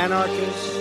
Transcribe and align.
anarchists, 0.00 0.78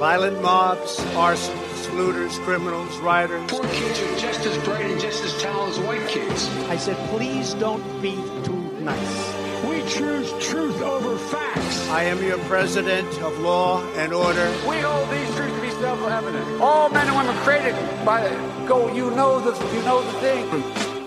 violent 0.00 0.42
mobs, 0.42 0.98
arsonists, 1.14 1.86
looters, 1.94 2.36
criminals, 2.40 2.98
rioters. 2.98 3.48
Poor 3.48 3.62
kids 3.68 4.00
are 4.00 4.18
just 4.18 4.40
as 4.44 4.64
bright 4.64 4.86
and 4.86 5.00
just 5.00 5.22
as 5.22 5.40
talented 5.40 5.78
as 5.78 5.86
white 5.86 6.08
kids. 6.08 6.48
I 6.68 6.76
said, 6.76 6.96
please 7.10 7.54
don't 7.54 7.84
be 8.02 8.16
too 8.42 8.62
nice. 8.80 9.34
We 9.68 9.88
choose 9.88 10.32
truth 10.44 10.82
over 10.82 11.16
facts. 11.16 11.88
I 11.90 12.02
am 12.02 12.20
your 12.24 12.38
president 12.50 13.06
of 13.22 13.38
law 13.38 13.84
and 13.94 14.12
order. 14.12 14.50
We 14.68 14.78
hold 14.80 15.08
these 15.10 15.32
truths 15.36 15.54
to 15.54 15.60
be 15.62 15.70
self-evident. 15.70 16.60
All 16.60 16.88
men 16.88 17.06
and 17.06 17.16
women 17.16 17.36
created 17.44 17.76
by 18.04 18.28
the 18.28 18.34
go. 18.66 18.92
You 18.92 19.12
know 19.12 19.38
the 19.38 19.52
you 19.76 19.82
know 19.84 20.02
the 20.02 20.12
thing. 20.18 20.44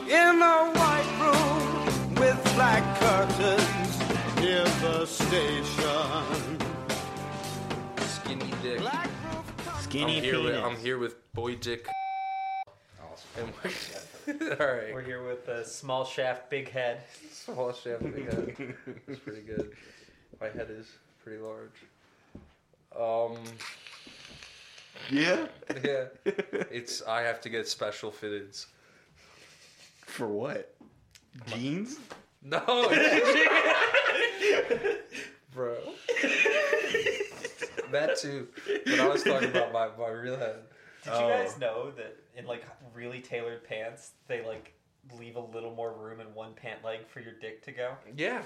In 0.07 0.41
a 0.41 0.57
white 0.80 1.12
room 1.23 2.16
with 2.16 2.41
black 2.55 2.84
curtains 3.02 4.39
near 4.39 4.64
the 4.64 5.05
station. 5.05 6.56
Skinny 9.90 10.18
I'm 10.18 10.23
here, 10.23 10.44
with, 10.44 10.54
penis. 10.54 10.66
I'm 10.66 10.76
here 10.77 10.98
with 10.98 11.34
Boy 11.34 11.55
Dick. 11.55 11.88
And 13.40 13.54
we're, 13.64 14.55
all 14.60 14.76
right. 14.76 14.94
We're 14.94 15.02
here 15.02 15.26
with 15.26 15.48
a 15.48 15.63
small 15.63 16.04
shaft, 16.04 16.50
big 16.50 16.70
head. 16.70 17.04
Small 17.32 17.72
shaft, 17.72 18.04
big 18.04 18.26
head. 18.30 18.76
It's 19.08 19.20
pretty 19.22 19.44
good. 19.44 19.72
My 20.41 20.48
head 20.48 20.68
is 20.70 20.88
pretty 21.23 21.40
large. 21.40 21.72
Um, 23.00 23.38
Yeah. 25.10 25.48
yeah. 25.82 26.05
It's 26.70 27.02
I 27.04 27.22
have 27.22 27.40
to 27.41 27.49
get 27.49 27.66
special 27.70 28.12
fitteds. 28.12 28.66
For 30.05 30.27
what? 30.27 30.76
Jeans? 31.46 31.98
No, 32.44 32.60
bro. 35.54 35.77
That 37.91 38.18
too. 38.18 38.48
But 38.86 39.00
I 39.00 39.08
was 39.08 39.23
talking 39.23 39.50
about 39.50 39.72
my, 39.73 39.90
my 39.98 40.09
real 40.09 40.38
head. 40.38 40.58
Did 41.04 41.14
Oh. 41.14 41.27
you 41.27 41.34
guys 41.34 41.54
oh. 41.55 41.60
know 41.60 41.91
that 41.91 42.18
in 42.35 42.46
like 42.46 42.66
really 42.94 43.21
tailored 43.21 43.63
pants, 43.63 44.12
they 44.27 44.46
like 44.46 44.74
leave 45.18 45.35
a 45.35 45.40
little 45.41 45.74
more 45.74 45.94
room 45.94 46.20
in 46.20 46.27
one 46.34 46.54
pant 46.54 46.84
leg 46.84 47.07
for 47.07 47.20
your 47.21 47.34
dick 47.34 47.63
to 47.66 47.71
go? 47.71 47.94
Yeah, 48.16 48.41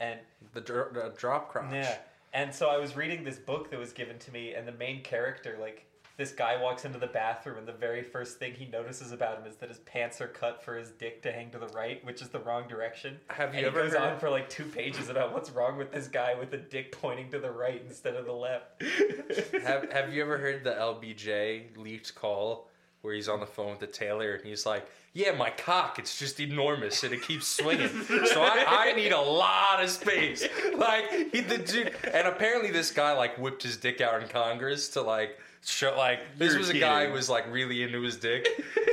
And 0.00 0.18
the, 0.54 0.60
dr- 0.60 0.94
the 0.94 1.12
drop 1.16 1.50
crotch. 1.50 1.72
yeah, 1.72 1.98
and 2.32 2.54
so 2.54 2.68
I 2.68 2.78
was 2.78 2.96
reading 2.96 3.24
this 3.24 3.38
book 3.38 3.70
that 3.70 3.78
was 3.78 3.92
given 3.92 4.18
to 4.20 4.32
me, 4.32 4.54
and 4.54 4.66
the 4.66 4.72
main 4.72 5.02
character, 5.02 5.58
like 5.60 5.84
this 6.18 6.32
guy, 6.32 6.60
walks 6.60 6.84
into 6.84 6.98
the 6.98 7.06
bathroom, 7.06 7.56
and 7.58 7.66
the 7.66 7.72
very 7.72 8.02
first 8.02 8.38
thing 8.40 8.52
he 8.52 8.66
notices 8.66 9.12
about 9.12 9.38
him 9.38 9.46
is 9.46 9.56
that 9.56 9.68
his 9.68 9.78
pants 9.78 10.20
are 10.20 10.26
cut 10.26 10.62
for 10.62 10.76
his 10.76 10.90
dick 10.90 11.22
to 11.22 11.30
hang 11.32 11.48
to 11.52 11.58
the 11.58 11.68
right, 11.68 12.04
which 12.04 12.20
is 12.20 12.28
the 12.28 12.40
wrong 12.40 12.66
direction. 12.68 13.18
Have 13.28 13.54
you 13.54 13.58
and 13.58 13.66
ever 13.68 13.84
he 13.84 13.90
goes 13.90 13.96
heard- 13.98 14.14
on 14.14 14.18
for 14.18 14.28
like 14.28 14.50
two 14.50 14.64
pages 14.64 15.08
about 15.08 15.32
what's 15.32 15.48
wrong 15.50 15.78
with 15.78 15.92
this 15.92 16.08
guy 16.08 16.34
with 16.34 16.50
the 16.50 16.56
dick 16.58 16.90
pointing 16.90 17.30
to 17.30 17.38
the 17.38 17.50
right 17.50 17.80
instead 17.86 18.16
of 18.16 18.26
the 18.26 18.32
left. 18.32 18.82
have 19.62 19.90
Have 19.92 20.12
you 20.12 20.20
ever 20.20 20.38
heard 20.38 20.64
the 20.64 20.72
LBJ 20.72 21.76
leaked 21.76 22.14
call 22.16 22.68
where 23.02 23.14
he's 23.14 23.28
on 23.28 23.40
the 23.40 23.46
phone 23.46 23.70
with 23.70 23.80
the 23.80 23.86
tailor 23.86 24.34
and 24.34 24.44
he's 24.44 24.66
like, 24.66 24.88
"Yeah, 25.12 25.32
my 25.32 25.50
cock, 25.50 25.98
it's 25.98 26.18
just 26.18 26.40
enormous 26.40 27.02
and 27.04 27.12
it 27.14 27.22
keeps 27.22 27.46
swinging, 27.46 27.88
so 28.26 28.42
I, 28.42 28.64
I 28.68 28.92
need 28.94 29.12
a 29.12 29.20
lot 29.20 29.82
of 29.82 29.90
space." 29.90 30.46
Like 30.78 31.32
he 31.32 31.40
the 31.40 31.58
dude, 31.58 31.92
and 32.12 32.28
apparently 32.28 32.70
this 32.70 32.92
guy 32.92 33.12
like 33.12 33.36
whipped 33.36 33.64
his 33.64 33.76
dick 33.76 34.00
out 34.00 34.22
in 34.22 34.28
Congress 34.28 34.88
to 34.90 35.02
like 35.02 35.38
show 35.64 35.96
like 35.96 36.20
this 36.36 36.52
You're 36.52 36.60
was 36.60 36.70
a 36.70 36.78
guy 36.78 37.06
who 37.06 37.12
was 37.12 37.28
like 37.28 37.52
really 37.52 37.82
into 37.82 38.00
his 38.02 38.16
dick. 38.16 38.46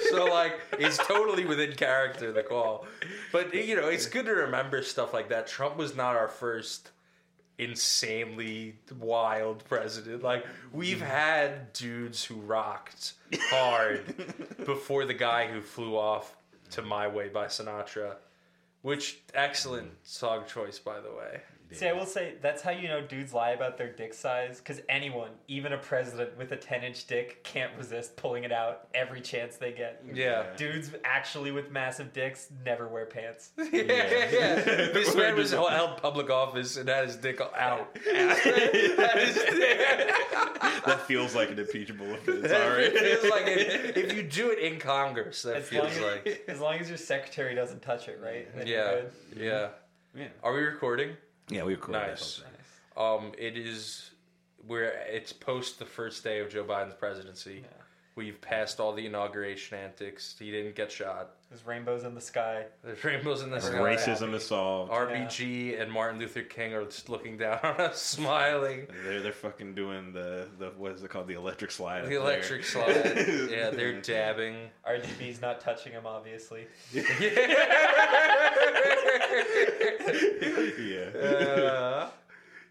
So 0.09 0.25
like 0.25 0.59
it's 0.79 0.97
totally 0.97 1.45
within 1.45 1.73
character 1.73 2.31
the 2.31 2.43
call, 2.43 2.87
but 3.31 3.53
you 3.53 3.75
know 3.75 3.87
it's 3.87 4.07
good 4.07 4.25
to 4.25 4.31
remember 4.31 4.81
stuff 4.81 5.13
like 5.13 5.29
that. 5.29 5.47
Trump 5.47 5.77
was 5.77 5.95
not 5.95 6.15
our 6.15 6.27
first 6.27 6.89
insanely 7.57 8.75
wild 8.99 9.63
president. 9.65 10.23
Like 10.23 10.45
we've 10.71 10.99
hmm. 10.99 11.05
had 11.05 11.73
dudes 11.73 12.23
who 12.23 12.35
rocked 12.35 13.13
hard 13.49 14.15
before 14.65 15.05
the 15.05 15.13
guy 15.13 15.47
who 15.47 15.61
flew 15.61 15.97
off 15.97 16.35
to 16.71 16.81
My 16.81 17.07
Way 17.07 17.29
by 17.29 17.45
Sinatra. 17.45 18.15
Which 18.81 19.19
excellent 19.33 19.87
hmm. 19.87 19.95
song 20.03 20.43
choice 20.47 20.79
by 20.79 20.99
the 20.99 21.11
way. 21.11 21.41
See, 21.71 21.87
I 21.87 21.93
will 21.93 22.05
say 22.05 22.35
that's 22.41 22.61
how 22.61 22.71
you 22.71 22.87
know 22.87 23.01
dudes 23.01 23.33
lie 23.33 23.49
about 23.51 23.77
their 23.77 23.91
dick 23.91 24.13
size 24.13 24.59
because 24.59 24.81
anyone, 24.87 25.31
even 25.47 25.73
a 25.73 25.77
president 25.77 26.37
with 26.37 26.51
a 26.51 26.55
10 26.55 26.83
inch 26.83 27.05
dick, 27.07 27.43
can't 27.43 27.71
resist 27.77 28.15
pulling 28.15 28.43
it 28.45 28.51
out 28.51 28.87
every 28.93 29.19
chance 29.19 29.57
they 29.57 29.71
get. 29.73 30.01
Yeah. 30.13 30.45
Dudes 30.55 30.91
actually 31.03 31.51
with 31.51 31.71
massive 31.71 32.13
dicks 32.13 32.49
never 32.63 32.87
wear 32.87 33.05
pants. 33.05 33.49
Yeah, 33.71 33.81
yeah, 33.81 34.29
yeah. 34.31 34.55
This 34.93 35.15
man 35.15 35.35
was 35.35 35.51
held 35.51 35.97
public 35.97 36.29
office 36.29 36.77
and 36.77 36.87
had 36.87 37.05
his 37.07 37.15
dick 37.17 37.41
out. 37.41 37.97
Had 38.05 38.37
his 39.17 39.33
dick- 39.35 40.13
That 40.85 41.01
feels 41.07 41.35
like 41.35 41.49
an 41.49 41.59
impeachable 41.59 42.05
offense. 42.13 42.45
It 42.45 42.49
Sorry. 42.49 42.89
feels 42.91 43.31
like 43.31 43.47
it- 43.47 43.97
if 43.97 44.13
you 44.13 44.23
do 44.23 44.51
it 44.51 44.59
in 44.59 44.79
Congress, 44.79 45.41
that 45.41 45.55
As 45.57 45.71
long 45.71 45.81
feels 45.89 45.97
as, 45.97 46.01
like 46.25 46.43
as 46.47 46.59
long 46.59 46.75
as 46.75 46.87
your 46.89 46.97
secretary 46.97 47.55
doesn't 47.55 47.81
touch 47.81 48.07
it, 48.07 48.19
right? 48.23 48.47
Then 48.55 48.67
you're 48.67 48.77
yeah, 48.77 48.91
good. 48.93 49.11
yeah. 49.35 49.67
Yeah. 50.15 50.27
Are 50.43 50.53
we 50.53 50.61
recording? 50.61 51.17
Yeah, 51.49 51.63
we 51.63 51.73
recorded 51.75 51.99
Nice. 52.07 52.41
Um, 52.97 53.33
it 53.37 53.57
is 53.57 54.11
we're 54.67 54.85
it's 55.07 55.31
post 55.33 55.79
the 55.79 55.85
first 55.85 56.23
day 56.23 56.39
of 56.39 56.49
Joe 56.49 56.63
Biden's 56.63 56.95
presidency. 56.95 57.63
We've 58.15 58.39
passed 58.39 58.79
all 58.79 58.93
the 58.93 59.05
inauguration 59.05 59.77
antics. 59.77 60.35
He 60.39 60.49
didn't 60.49 60.75
get 60.75 60.89
shot. 60.89 61.31
There's 61.49 61.65
rainbows 61.67 62.05
in 62.05 62.15
the 62.15 62.21
sky. 62.21 62.63
There's 62.81 63.03
rainbows 63.03 63.41
in 63.43 63.49
the 63.49 63.59
sky. 63.59 63.75
Racism 63.77 64.33
is 64.33 64.47
solved. 64.47 64.89
RBG 64.89 65.79
and 65.81 65.91
Martin 65.91 66.17
Luther 66.19 66.41
King 66.41 66.73
are 66.73 66.85
just 66.85 67.09
looking 67.09 67.37
down 67.37 67.59
on 67.63 67.75
us, 67.75 68.01
smiling. 68.01 68.87
They're 69.03 69.21
they're 69.21 69.33
fucking 69.33 69.75
doing 69.75 70.13
the 70.13 70.47
the 70.57 70.69
what 70.77 70.93
is 70.93 71.03
it 71.03 71.09
called 71.09 71.27
the 71.27 71.33
electric 71.33 71.71
slide. 71.71 71.99
up 71.99 72.03
The 72.05 72.11
there. 72.11 72.19
electric 72.19 72.63
slide. 72.73 73.49
Yeah, 73.51 73.69
they're 73.71 73.99
dabbing. 74.01 74.55
RGB's 74.89 75.41
not 75.41 75.59
touching 75.59 75.91
him, 75.91 76.05
obviously. 76.07 76.67
yeah. 76.93 77.03
Uh, 81.21 82.09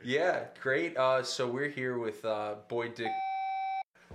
yeah, 0.05 0.45
great. 0.61 0.97
Uh, 0.97 1.23
so 1.23 1.49
we're 1.49 1.69
here 1.69 1.99
with 1.99 2.25
uh, 2.25 2.55
Boyd 2.69 2.95
Dick, 2.95 3.11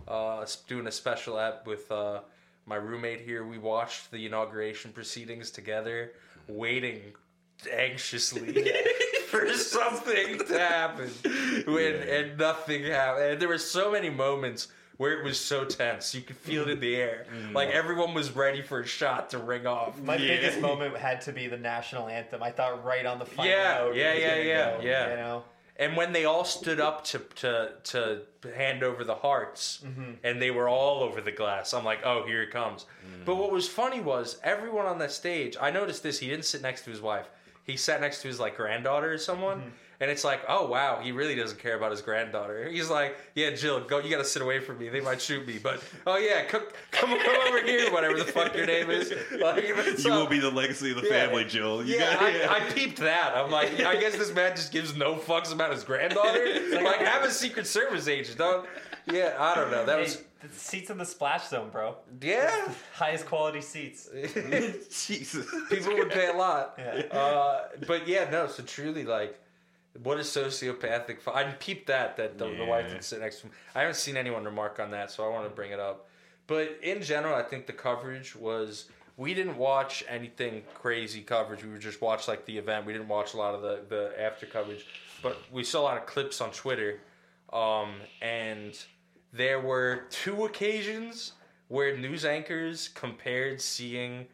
uh, 0.07 0.45
doing 0.67 0.87
a 0.87 0.91
special 0.91 1.39
app 1.39 1.65
with 1.65 1.91
uh, 1.91 2.19
my 2.65 2.75
roommate 2.75 3.21
here. 3.21 3.45
We 3.45 3.57
watched 3.57 4.11
the 4.11 4.25
inauguration 4.25 4.91
proceedings 4.91 5.51
together, 5.51 6.13
waiting 6.47 7.01
anxiously 7.71 8.71
for 9.27 9.51
something 9.53 10.39
to 10.39 10.59
happen, 10.59 11.09
when, 11.65 11.95
and 11.95 12.37
nothing 12.37 12.83
happened. 12.83 13.25
And 13.25 13.41
there 13.41 13.49
were 13.49 13.57
so 13.57 13.91
many 13.91 14.09
moments. 14.09 14.67
Where 14.99 15.17
it 15.17 15.23
was 15.23 15.39
so 15.39 15.63
tense, 15.63 16.13
you 16.13 16.19
could 16.19 16.35
feel 16.35 16.63
it 16.63 16.69
in 16.71 16.79
the 16.81 16.93
air. 16.97 17.25
Mm. 17.33 17.53
Like 17.53 17.69
everyone 17.69 18.13
was 18.13 18.35
ready 18.35 18.61
for 18.61 18.81
a 18.81 18.85
shot 18.85 19.29
to 19.29 19.37
ring 19.37 19.65
off. 19.65 19.97
My 20.01 20.17
Yeah. 20.17 20.35
biggest 20.35 20.59
moment 20.59 20.97
had 20.97 21.21
to 21.21 21.31
be 21.31 21.47
the 21.47 21.55
national 21.57 22.09
anthem. 22.09 22.43
I 22.43 22.51
thought 22.51 22.83
right 22.83 23.05
on 23.05 23.17
the 23.17 23.25
final 23.25 23.49
Yeah, 23.49 23.75
note. 23.75 23.95
it 23.95 23.99
yeah, 23.99 24.13
was 24.13 24.21
yeah, 24.21 24.29
gonna 24.29 24.43
yeah, 24.43 24.71
go, 24.75 24.81
yeah. 24.83 25.09
You 25.11 25.15
know, 25.15 25.43
And 25.77 25.95
when 25.95 26.11
they 26.11 26.25
all 26.25 26.43
stood 26.43 26.81
up 26.81 27.05
to 27.05 27.19
to 27.35 27.71
to 28.41 28.53
hand 28.53 28.83
over 28.83 29.05
the 29.05 29.15
hearts, 29.15 29.79
mm-hmm. 29.85 30.15
and 30.25 30.41
they 30.41 30.51
were 30.51 30.67
all 30.67 31.01
over 31.01 31.21
the 31.21 31.31
glass, 31.31 31.73
I'm 31.73 31.85
like, 31.85 32.01
oh, 32.03 32.25
here 32.27 32.43
it 32.43 32.51
comes. 32.51 32.83
Mm. 32.83 33.23
But 33.23 33.35
what 33.35 33.53
was 33.53 33.69
funny 33.69 34.01
was 34.01 34.37
everyone 34.43 34.85
on 34.85 34.97
that 34.99 35.13
stage. 35.13 35.55
I 35.61 35.71
noticed 35.71 36.03
this. 36.03 36.19
He 36.19 36.27
didn't 36.27 36.43
sit 36.43 36.61
next 36.61 36.81
to 36.83 36.89
his 36.89 36.99
wife. 36.99 37.29
He 37.63 37.77
sat 37.77 38.01
next 38.01 38.21
to 38.23 38.27
his 38.27 38.37
like 38.41 38.57
granddaughter 38.57 39.13
or 39.13 39.17
someone. 39.17 39.59
Mm-hmm. 39.59 39.69
And 40.01 40.09
it's 40.09 40.23
like, 40.23 40.41
oh 40.47 40.65
wow, 40.67 40.99
he 41.03 41.11
really 41.11 41.35
doesn't 41.35 41.59
care 41.59 41.75
about 41.75 41.91
his 41.91 42.01
granddaughter. 42.01 42.69
He's 42.69 42.89
like, 42.89 43.17
yeah, 43.35 43.49
Jill, 43.51 43.81
go. 43.81 43.99
You 43.99 44.09
gotta 44.09 44.23
sit 44.23 44.41
away 44.41 44.59
from 44.61 44.77
me. 44.77 44.87
They 44.87 45.01
might 45.01 45.21
shoot 45.21 45.45
me. 45.45 45.59
But 45.61 45.83
oh 46.07 46.17
yeah, 46.17 46.45
come 46.45 46.61
come, 46.91 47.09
come 47.19 47.35
over 47.47 47.61
here, 47.65 47.91
whatever 47.91 48.17
the 48.17 48.23
fuck 48.23 48.55
your 48.55 48.65
name 48.65 48.89
is. 48.89 49.11
Like, 49.39 49.63
it's 49.65 50.05
You 50.05 50.11
will 50.11 50.27
be 50.27 50.39
the 50.39 50.51
legacy 50.51 50.91
of 50.91 51.01
the 51.01 51.07
Yeah. 51.07 51.25
family, 51.27 51.43
Jill. 51.45 51.83
You 51.85 51.95
Yeah, 51.97 52.13
got- 52.13 52.23
I, 52.51 52.57
I 52.67 52.69
peeped 52.71 52.99
that. 52.99 53.33
I'm 53.35 53.51
like, 53.51 53.77
I 53.81 53.97
guess 53.99 54.15
this 54.15 54.33
man 54.33 54.55
just 54.55 54.71
gives 54.71 54.95
no 54.95 55.15
fucks 55.15 55.51
about 55.53 55.71
his 55.73 55.83
granddaughter. 55.83 56.45
like, 56.81 56.99
have 57.01 57.23
a 57.23 57.31
Secret 57.31 57.67
Service 57.67 58.07
agent. 58.07 58.37
Don't. 58.37 58.65
Yeah, 59.11 59.35
I 59.37 59.55
don't 59.55 59.69
know. 59.71 59.85
That 59.85 59.97
Hey, 59.97 60.03
was. 60.03 60.21
the 60.41 60.49
seats 60.57 60.89
in 60.89 60.97
the 60.97 61.05
splash 61.05 61.47
zone, 61.49 61.69
bro. 61.71 61.97
Yeah. 62.21 62.69
Highest 62.93 63.25
quality 63.25 63.59
seats. 63.61 64.07
Jesus. 65.07 65.45
People 65.69 65.93
would 65.97 66.09
pay 66.11 66.27
a 66.29 66.33
lot. 66.33 66.75
Yeah. 66.77 67.01
Uh, 67.11 67.61
but 67.87 68.07
yeah, 68.07 68.29
no. 68.29 68.47
So 68.47 68.63
truly, 68.63 69.03
like, 69.03 69.37
what 70.03 70.17
a 70.17 70.21
sociopathic. 70.21 71.17
I 71.33 71.43
peeped 71.59 71.87
that 71.87 72.17
that 72.17 72.37
the, 72.37 72.45
the 72.55 72.65
wife 72.65 72.85
Yeah. 72.87 72.93
would 72.95 73.03
sit 73.03 73.19
next 73.19 73.37
to 73.41 73.47
him. 73.47 73.51
I 73.75 73.81
haven't 73.81 73.95
seen 73.95 74.17
anyone 74.17 74.43
remark 74.45 74.79
on 74.79 74.91
that, 74.91 75.11
so 75.11 75.25
I 75.25 75.29
want 75.29 75.45
to 75.49 75.53
bring 75.55 75.71
it 75.71 75.79
up. 75.79 76.07
But 76.47 76.79
in 76.81 77.01
general, 77.01 77.35
I 77.35 77.43
think 77.43 77.67
the 77.67 77.73
coverage 77.73 78.35
was. 78.35 78.85
We 79.17 79.33
didn't 79.33 79.57
watch 79.57 80.03
anything 80.07 80.63
crazy 80.73 81.21
coverage. 81.21 81.63
We 81.65 81.77
just 81.77 82.01
watched 82.01 82.29
like 82.29 82.45
the 82.45 82.57
event. 82.57 82.85
We 82.85 82.93
didn't 82.93 83.09
watch 83.09 83.33
a 83.33 83.37
lot 83.37 83.53
of 83.53 83.61
the 83.61 83.81
the 83.89 84.13
after 84.21 84.45
coverage, 84.45 84.85
but 85.21 85.37
we 85.51 85.63
saw 85.63 85.81
a 85.81 85.83
lot 85.83 85.97
of 85.97 86.05
clips 86.05 86.39
on 86.39 86.51
Twitter. 86.51 87.01
Um, 87.51 87.95
and 88.21 88.77
there 89.33 89.59
were 89.59 90.05
two 90.09 90.45
occasions 90.45 91.33
where 91.67 91.97
news 91.97 92.23
anchors 92.23 92.87
compared 92.87 93.59
seeing 93.59 94.27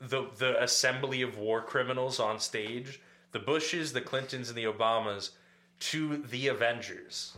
the 0.00 0.26
the 0.38 0.62
assembly 0.62 1.22
of 1.22 1.38
war 1.38 1.60
criminals 1.60 2.20
on 2.20 2.38
stage, 2.38 3.00
the 3.32 3.38
Bushes, 3.38 3.92
the 3.92 4.00
Clintons, 4.00 4.48
and 4.48 4.56
the 4.56 4.64
Obamas, 4.64 5.30
to 5.80 6.18
the 6.18 6.48
Avengers. 6.48 7.34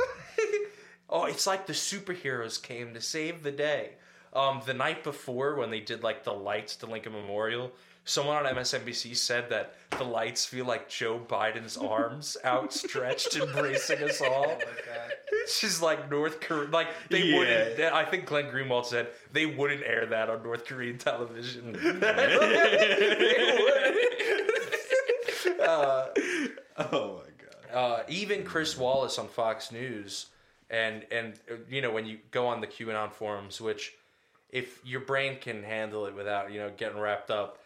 oh, 1.09 1.25
it's 1.25 1.47
like 1.47 1.67
the 1.67 1.73
superheroes 1.73 2.63
came 2.63 2.93
to 2.95 3.01
save 3.01 3.43
the 3.43 3.53
day. 3.53 3.93
Um, 4.33 4.61
the 4.67 4.75
night 4.75 5.05
before, 5.05 5.55
when 5.55 5.71
they 5.71 5.81
did 5.81 6.03
like 6.03 6.25
the 6.25 6.33
lights 6.33 6.75
to 6.77 6.87
Lincoln 6.87 7.13
Memorial, 7.13 7.71
someone 8.05 8.45
on 8.45 8.53
MSNBC 8.55 9.17
said 9.17 9.49
that 9.51 9.77
the 9.97 10.03
lights 10.05 10.45
feel 10.45 10.65
like 10.67 10.89
Joe 10.89 11.21
Biden's 11.27 11.77
arms 11.99 12.37
outstretched, 12.45 13.37
embracing 13.37 14.03
us 14.03 14.21
all. 14.27 14.59
It's 15.31 15.61
just 15.61 15.81
like 15.83 16.11
North 16.11 16.41
Korea. 16.41 16.69
Like 16.69 16.89
they 17.11 17.23
Yeah. 17.27 17.39
wouldn't. 17.39 17.81
I 17.95 18.05
think 18.05 18.27
Glenn 18.27 18.47
Greenwald 18.47 18.87
said 18.87 19.09
they 19.33 19.47
wouldn't 19.47 19.85
air 19.85 20.05
that 20.07 20.29
on 20.29 20.43
North 20.43 20.67
Korean 20.67 20.99
television. 20.99 21.79
Uh, 25.47 26.07
Oh 26.79 27.21
my 27.23 27.31
god. 27.73 27.75
uh, 27.75 28.03
even 28.09 28.45
Chris 28.45 28.77
Wallace 28.77 29.19
on 29.19 29.29
Fox 29.29 29.71
News, 29.73 30.27
and 30.71 31.05
and 31.11 31.35
you 31.69 31.83
know 31.83 31.93
when 31.93 32.07
you 32.07 32.19
go 32.31 32.47
on 32.47 32.61
the 32.61 32.67
QAnon 32.67 33.13
forums, 33.13 33.61
which 33.61 33.93
if 34.51 34.81
your 34.85 35.01
brain 35.01 35.39
can 35.41 35.63
handle 35.63 36.07
it 36.07 36.15
without 36.15 36.53
you 36.53 36.59
know 36.61 36.71
getting 36.77 36.99
wrapped 36.99 37.31
up. 37.31 37.59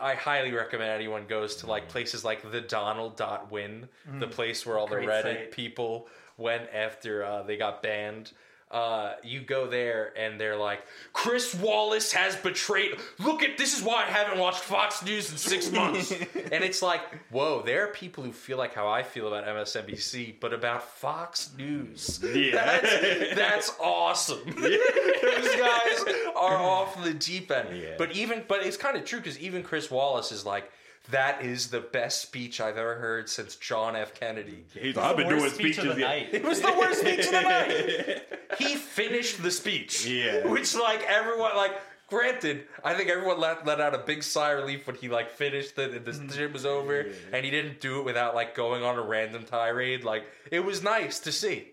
I 0.00 0.14
highly 0.14 0.52
recommend 0.52 0.90
anyone 0.90 1.26
goes 1.26 1.56
to 1.56 1.66
like 1.66 1.86
places 1.90 2.24
like 2.24 2.50
the 2.50 2.62
Donald.win, 2.62 3.88
the 4.18 4.26
place 4.26 4.64
where 4.64 4.78
all 4.78 4.86
the 4.86 4.96
Great 4.96 5.08
Reddit 5.08 5.22
site. 5.22 5.52
people 5.52 6.08
went 6.38 6.70
after 6.72 7.22
uh, 7.22 7.42
they 7.42 7.58
got 7.58 7.82
banned. 7.82 8.32
Uh, 8.76 9.14
you 9.22 9.40
go 9.40 9.66
there 9.66 10.12
and 10.18 10.38
they're 10.38 10.54
like, 10.54 10.82
Chris 11.14 11.54
Wallace 11.54 12.12
has 12.12 12.36
betrayed. 12.36 12.90
Look 13.18 13.42
at 13.42 13.56
this 13.56 13.74
is 13.74 13.82
why 13.82 14.02
I 14.02 14.10
haven't 14.10 14.38
watched 14.38 14.60
Fox 14.60 15.02
News 15.02 15.30
in 15.32 15.38
six 15.38 15.72
months. 15.72 16.12
and 16.52 16.62
it's 16.62 16.82
like, 16.82 17.00
whoa, 17.30 17.62
there 17.62 17.84
are 17.84 17.92
people 17.92 18.22
who 18.22 18.32
feel 18.32 18.58
like 18.58 18.74
how 18.74 18.86
I 18.86 19.02
feel 19.02 19.28
about 19.28 19.46
MSNBC, 19.46 20.34
but 20.40 20.52
about 20.52 20.82
Fox 20.82 21.52
News. 21.56 22.20
Yeah. 22.22 22.52
That's, 22.52 23.34
that's 23.34 23.72
awesome. 23.80 24.40
Those 24.44 25.56
guys 25.56 26.04
are 26.36 26.56
off 26.58 27.02
the 27.02 27.14
deep 27.14 27.50
end. 27.50 27.78
Yeah. 27.78 27.94
But 27.96 28.12
even, 28.12 28.44
but 28.46 28.62
it's 28.62 28.76
kind 28.76 28.94
of 28.98 29.06
true 29.06 29.20
because 29.20 29.38
even 29.38 29.62
Chris 29.62 29.90
Wallace 29.90 30.32
is 30.32 30.44
like, 30.44 30.70
that 31.10 31.44
is 31.44 31.68
the 31.68 31.80
best 31.80 32.22
speech 32.22 32.60
I've 32.60 32.76
ever 32.76 32.96
heard 32.96 33.28
since 33.28 33.56
John 33.56 33.94
F. 33.94 34.14
Kennedy. 34.14 34.64
He's, 34.74 34.96
I've 34.96 35.16
been 35.16 35.28
doing 35.28 35.50
speech 35.50 35.76
speeches. 35.76 35.84
of 35.90 35.96
the 35.96 36.02
night. 36.02 36.28
It 36.32 36.42
was 36.42 36.60
the 36.60 36.72
worst 36.72 37.00
speech 37.00 37.26
of 37.26 37.32
the 37.32 37.40
night. 37.42 38.22
He 38.58 38.74
finished 38.74 39.42
the 39.42 39.50
speech. 39.50 40.06
Yeah. 40.06 40.46
Which, 40.48 40.74
like, 40.74 41.02
everyone, 41.08 41.56
like, 41.56 41.72
granted, 42.08 42.66
I 42.84 42.94
think 42.94 43.08
everyone 43.08 43.38
let, 43.38 43.64
let 43.64 43.80
out 43.80 43.94
a 43.94 43.98
big 43.98 44.22
sigh 44.22 44.52
of 44.52 44.58
relief 44.58 44.86
when 44.86 44.96
he, 44.96 45.08
like, 45.08 45.30
finished 45.30 45.78
it 45.78 45.94
and 45.94 46.04
the 46.04 46.10
mm. 46.10 46.32
shit 46.32 46.52
was 46.52 46.66
over 46.66 47.06
and 47.32 47.44
he 47.44 47.50
didn't 47.50 47.80
do 47.80 48.00
it 48.00 48.04
without, 48.04 48.34
like, 48.34 48.54
going 48.54 48.82
on 48.82 48.98
a 48.98 49.02
random 49.02 49.44
tirade. 49.44 50.02
Like, 50.02 50.24
it 50.50 50.64
was 50.64 50.82
nice 50.82 51.20
to 51.20 51.32
see. 51.32 51.68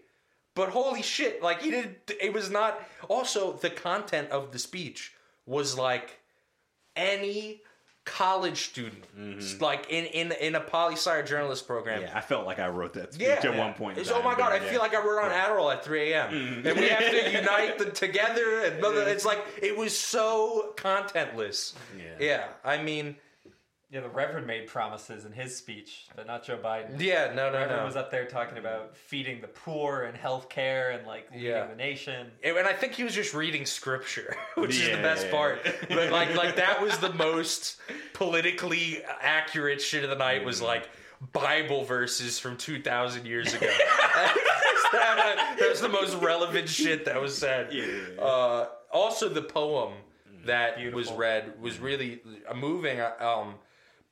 But 0.55 0.69
holy 0.69 1.01
shit, 1.01 1.41
like, 1.41 1.63
he 1.63 1.71
didn't, 1.71 1.97
it 2.21 2.33
was 2.33 2.51
not, 2.51 2.79
also, 3.09 3.53
the 3.53 3.71
content 3.71 4.29
of 4.29 4.51
the 4.51 4.59
speech 4.59 5.13
was, 5.47 5.75
like, 5.75 6.19
any 6.95 7.61
college 8.05 8.65
student, 8.69 9.05
mm-hmm. 9.17 9.63
like, 9.63 9.87
in, 9.89 10.05
in, 10.05 10.31
in 10.33 10.55
a 10.55 10.59
poli 10.59 10.95
sci 10.95 11.21
journalist 11.23 11.65
program. 11.67 12.01
Yeah, 12.01 12.11
I 12.13 12.21
felt 12.21 12.45
like 12.45 12.59
I 12.59 12.67
wrote 12.67 12.93
that 12.93 13.13
speech 13.13 13.27
Yeah. 13.27 13.49
at 13.49 13.57
one 13.57 13.73
point. 13.73 13.97
It's, 13.97 14.11
oh 14.11 14.21
my 14.21 14.35
god, 14.35 14.51
I 14.51 14.59
but, 14.59 14.69
feel 14.69 14.79
like 14.79 14.93
I 14.93 15.03
wrote 15.03 15.23
on 15.23 15.31
Adderall 15.31 15.73
at 15.73 15.83
3 15.85 16.11
a.m. 16.11 16.33
Mm-hmm. 16.33 16.67
And 16.67 16.79
we 16.79 16.89
have 16.89 16.99
to 16.99 17.31
unite 17.39 17.77
the, 17.77 17.85
together. 17.85 18.61
And 18.65 18.81
blah, 18.81 18.91
blah, 18.91 19.01
it's 19.01 19.25
like, 19.25 19.43
it 19.61 19.77
was 19.77 19.97
so 19.97 20.73
contentless. 20.75 21.73
Yeah. 21.97 22.03
Yeah, 22.19 22.47
I 22.63 22.81
mean, 22.81 23.15
Yeah, 23.93 24.01
the 24.01 24.09
Reverend 24.09 24.47
made 24.47 24.65
promises 24.65 25.23
in 25.23 25.31
his 25.33 25.55
speech, 25.55 26.07
but 26.15 26.25
not 26.25 26.43
Joe 26.43 26.57
Biden. 26.57 26.99
yeah, 26.99 27.27
no, 27.27 27.51
no, 27.51 27.59
Reverend 27.59 27.81
no. 27.81 27.85
was 27.85 27.95
up 27.95 28.09
there 28.09 28.25
talking 28.25 28.57
about 28.57 28.97
feeding 28.97 29.39
the 29.39 29.47
poor 29.47 30.01
and 30.05 30.17
health 30.17 30.49
care 30.49 30.89
and 30.89 31.05
like 31.05 31.29
leading 31.31 31.45
Yeah. 31.47 31.67
the 31.67 31.75
nation. 31.75 32.31
And 32.43 32.57
and 32.57 32.67
I 32.67 32.73
think 32.73 32.93
he 32.93 33.03
was 33.03 33.13
just 33.13 33.35
reading 33.35 33.67
scripture, 33.67 34.35
which 34.55 34.79
is 34.81 34.89
the 34.89 35.01
best 35.03 35.29
part. 35.29 35.59
But 35.89 36.09
like, 36.11 36.35
like 36.35 36.55
that 36.55 36.81
was 36.81 36.97
the 36.97 37.13
most 37.13 37.79
politically 38.13 39.03
accurate 39.21 39.79
shit 39.79 40.03
of 40.03 40.09
the 40.09 40.15
night. 40.15 40.43
Was 40.43 40.59
like 40.59 40.89
Bible 41.31 41.83
verses 41.83 42.39
from 42.39 42.57
two 42.57 42.81
thousand 42.81 43.27
years 43.27 43.53
ago. 43.53 43.67
that 44.91 45.55
was 45.69 45.81
the 45.81 45.89
most 45.89 46.15
relevant 46.15 46.67
shit 46.67 47.05
that 47.05 47.21
was 47.21 47.37
said. 47.37 47.69
Uh, 48.19 48.65
also, 48.91 49.29
the 49.29 49.41
poem 49.43 49.93
that 50.45 50.77
was 50.93 51.11
read 51.11 51.59
was 51.61 51.79
really 51.79 52.21
uh, 52.49 52.53
moving. 52.55 52.99
uh, 52.99 53.11
Um, 53.19 53.55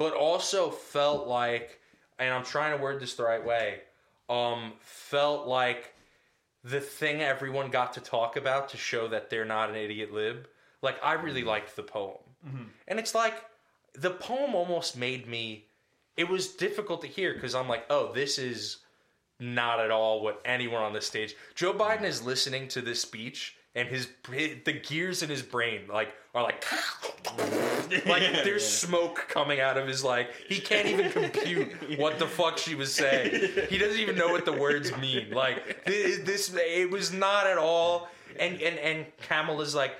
but 0.01 0.15
also 0.15 0.71
felt 0.71 1.27
like, 1.27 1.80
and 2.18 2.33
I'm 2.33 2.44
trying 2.44 2.75
to 2.75 2.81
word 2.81 3.00
this 3.00 3.13
the 3.13 3.24
right 3.24 3.45
way. 3.45 3.81
Um, 4.30 4.74
felt 4.80 5.45
like 5.45 5.94
the 6.63 6.81
thing 6.81 7.21
everyone 7.21 7.69
got 7.69 7.94
to 7.94 8.01
talk 8.01 8.36
about 8.36 8.69
to 8.69 8.77
show 8.77 9.07
that 9.09 9.30
they're 9.30 9.45
not 9.45 9.69
an 9.69 9.75
idiot 9.75 10.12
lib. 10.12 10.48
Like 10.81 10.95
I 11.03 11.13
really 11.13 11.42
mm-hmm. 11.42 11.50
liked 11.50 11.75
the 11.75 11.83
poem, 11.83 12.18
mm-hmm. 12.48 12.63
and 12.88 12.98
it's 12.98 13.13
like 13.13 13.45
the 13.94 14.09
poem 14.09 14.56
almost 14.56 14.98
made 14.98 15.27
me. 15.27 15.65
It 16.18 16.27
was 16.27 16.48
difficult 16.48 17.01
to 17.01 17.07
hear 17.07 17.36
because 17.36 17.53
I'm 17.53 17.69
like, 17.69 17.86
oh, 17.92 18.12
this 18.12 18.39
is 18.39 18.77
not 19.39 19.80
at 19.80 19.92
all 19.92 20.24
what 20.24 20.42
anyone 20.45 20.81
on 20.81 20.94
the 20.94 21.01
stage. 21.01 21.36
Joe 21.53 21.74
Biden 21.74 21.98
mm-hmm. 21.98 22.06
is 22.06 22.24
listening 22.24 22.68
to 22.69 22.81
this 22.81 23.03
speech, 23.03 23.56
and 23.75 23.88
his 23.88 24.07
the 24.29 24.81
gears 24.83 25.23
in 25.23 25.29
his 25.29 25.41
brain 25.41 25.81
like 25.91 26.13
are 26.33 26.44
like. 26.44 26.65
like 28.06 28.21
there's 28.44 28.65
smoke 28.68 29.25
coming 29.27 29.59
out 29.59 29.77
of 29.77 29.88
his 29.88 30.03
like 30.03 30.33
he 30.47 30.59
can't 30.59 30.88
even 30.88 31.12
compute 31.12 32.00
what 32.00 32.19
the 32.19 32.27
fuck 32.27 32.57
she 32.57 32.75
was 32.75 32.94
saying. 32.94 33.50
He 33.69 33.77
doesn't 33.77 34.00
even 34.00 34.15
know 34.15 34.29
what 34.29 34.45
the 34.45 34.53
words 34.53 34.95
mean. 34.97 35.31
Like 35.31 35.83
thi- 35.85 36.18
this, 36.18 36.53
it 36.53 36.89
was 36.89 37.12
not 37.13 37.47
at 37.47 37.57
all. 37.57 38.07
And 38.39 38.62
and 38.62 38.79
and 38.79 39.06
Kamala 39.27 39.62
is 39.63 39.75
like 39.75 39.94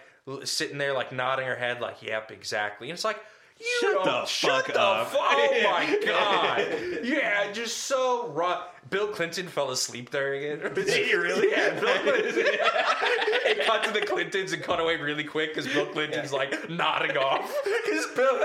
sitting 0.44 0.78
there 0.78 0.94
like 0.94 1.12
nodding 1.12 1.46
her 1.48 1.56
head 1.56 1.82
like 1.82 2.02
yep 2.02 2.32
exactly. 2.32 2.90
And 2.90 2.96
it's 2.96 3.06
like. 3.06 3.20
You 3.62 3.78
Shut 3.82 3.94
don't- 3.94 4.06
the 4.06 4.26
shut 4.26 4.66
fuck 4.66 4.74
the 4.74 4.82
up. 4.82 5.08
fu- 5.12 5.18
oh 5.20 5.62
my 5.64 6.00
god! 6.06 6.68
Yeah, 7.04 7.52
just 7.52 7.78
so 7.80 8.28
raw. 8.30 8.64
Bill 8.90 9.08
Clinton 9.08 9.48
fell 9.48 9.70
asleep 9.72 10.10
during 10.10 10.42
it. 10.44 10.74
Did 10.76 10.90
he 10.90 11.14
really? 11.16 11.50
Yeah, 11.52 11.80
Bill 11.80 11.96
Clinton. 12.00 12.34
it 12.46 13.66
cut 13.66 13.84
to 13.84 13.92
the 13.92 14.02
Clintons 14.02 14.52
and 14.54 14.64
cut 14.64 14.80
away 14.80 14.98
really 14.98 15.24
quick 15.24 15.54
because 15.54 15.72
Bill 15.72 15.86
Clinton's 15.86 16.34
like 16.34 16.70
nodding 16.70 17.16
off. 17.18 17.54
Because 17.64 18.08
Bill. 18.16 18.44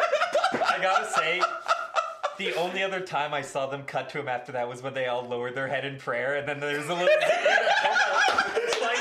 I 0.53 0.79
gotta 0.83 1.11
say, 1.13 1.41
the 2.39 2.53
only 2.55 2.83
other 2.83 3.01
time 3.01 3.33
I 3.33 3.41
saw 3.41 3.67
them 3.67 3.85
cut 3.85 4.11
to 4.11 4.21
him 4.21 4.29
after 4.29 4.53
that 4.53 4.69
was 4.69 4.83
when 4.83 4.93
they 4.95 5.07
all 5.07 5.27
lowered 5.27 5.55
their 5.55 5.67
head 5.69 5.85
in 5.87 5.97
prayer, 5.97 6.37
and 6.37 6.47
then 6.47 6.61
there's 6.61 6.87
a 6.89 6.95
little. 6.95 7.09
it's 7.09 8.81
like 8.83 8.99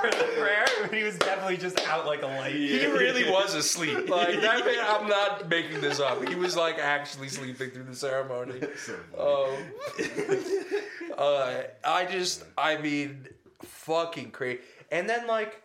for 0.00 0.10
the 0.10 0.24
prayer, 0.36 0.66
but 0.92 0.98
he 0.98 1.06
was 1.06 1.16
definitely 1.16 1.56
just 1.56 1.80
out 1.88 2.04
like 2.04 2.22
a 2.22 2.26
light. 2.26 2.54
He 2.54 2.84
really 2.84 3.24
was 3.30 3.54
asleep. 3.54 4.00
Like 4.12 4.42
that 4.42 4.66
man, 4.66 4.76
I'm 4.86 5.08
not 5.08 5.48
making 5.48 5.80
this 5.80 6.00
up. 6.00 6.28
He 6.28 6.34
was 6.34 6.54
like 6.54 6.78
actually 6.78 7.28
sleeping 7.28 7.70
through 7.70 7.84
the 7.84 7.96
ceremony. 7.96 8.60
Um, 9.18 9.56
uh, 11.18 11.62
I 11.82 12.04
just, 12.04 12.44
I 12.58 12.76
mean, 12.76 13.26
fucking 13.62 14.32
crazy. 14.32 14.60
And 14.90 15.08
then 15.08 15.26
like, 15.26 15.62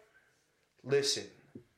listen, 0.83 1.23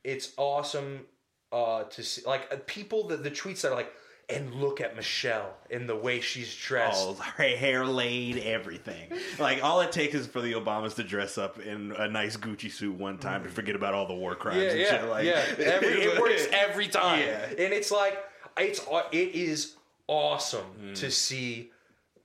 it's 0.03 0.34
awesome 0.38 1.06
uh, 1.51 1.86
to 1.86 2.03
see 2.03 2.22
like 2.27 2.48
uh, 2.51 2.58
people 2.68 3.08
the, 3.08 3.18
the 3.18 3.32
tweets 3.32 3.62
that 3.62 3.72
are 3.72 3.75
like, 3.75 3.91
and 4.29 4.53
look 4.55 4.79
at 4.81 4.95
Michelle 4.95 5.53
in 5.69 5.88
the 5.88 5.95
way 5.95 6.19
she's 6.21 6.53
dressed. 6.55 7.00
Oh, 7.01 7.13
her 7.15 7.43
hair 7.43 7.86
laid, 7.86 8.38
everything. 8.38 9.12
Like 9.39 9.63
all 9.63 9.81
it 9.81 9.91
takes 9.91 10.13
is 10.15 10.27
for 10.27 10.41
the 10.41 10.53
Obamas 10.53 10.95
to 10.95 11.03
dress 11.03 11.38
up 11.38 11.59
in 11.59 11.91
a 11.98 12.07
nice 12.07 12.38
Gucci 12.38 12.71
suit 12.71 12.95
one 12.95 13.17
time 13.17 13.43
to 13.43 13.50
forget 13.50 13.75
about 13.75 13.93
all 13.93 14.05
the 14.07 14.13
war 14.13 14.36
crimes 14.36 14.62
yeah, 14.63 14.69
and 14.69 14.79
yeah, 14.79 14.89
shit. 14.89 15.09
Like, 15.09 15.25
yeah. 15.25 15.45
Every, 15.74 15.88
it 16.03 16.19
works 16.19 16.48
every 16.51 16.88
time, 16.88 17.19
Yeah. 17.19 17.45
and 17.50 17.74
it's 17.74 17.91
like 17.91 18.17
it's 18.57 18.81
it 19.12 19.36
is 19.36 19.75
awesome 20.07 20.65
Mm. 20.81 20.95
to 20.95 21.12
see 21.12 21.71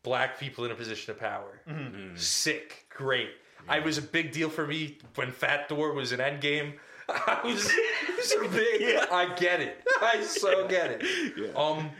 black 0.02 0.38
people 0.38 0.64
in 0.64 0.70
a 0.70 0.75
position 0.75 1.11
of 1.12 1.18
power. 1.20 1.61
Mm-hmm. 1.68 2.16
Sick, 2.16 2.87
great. 2.90 3.30
I 3.66 3.80
was 3.80 3.96
a 3.96 4.02
big 4.02 4.32
deal 4.32 4.50
for 4.50 4.66
me 4.66 4.99
when 5.14 5.30
Fat 5.30 5.68
Thor 5.70 5.92
was 5.94 6.12
an 6.12 6.20
Endgame. 6.20 6.75
I 7.08 7.40
was, 7.44 7.70
so 8.23 8.49
big. 8.49 8.96
I 9.11 9.34
get 9.34 9.61
it. 9.61 9.84
I 10.00 10.23
so 10.23 10.66
get 10.66 11.02
it. 11.02 11.56
Um, 11.56 11.90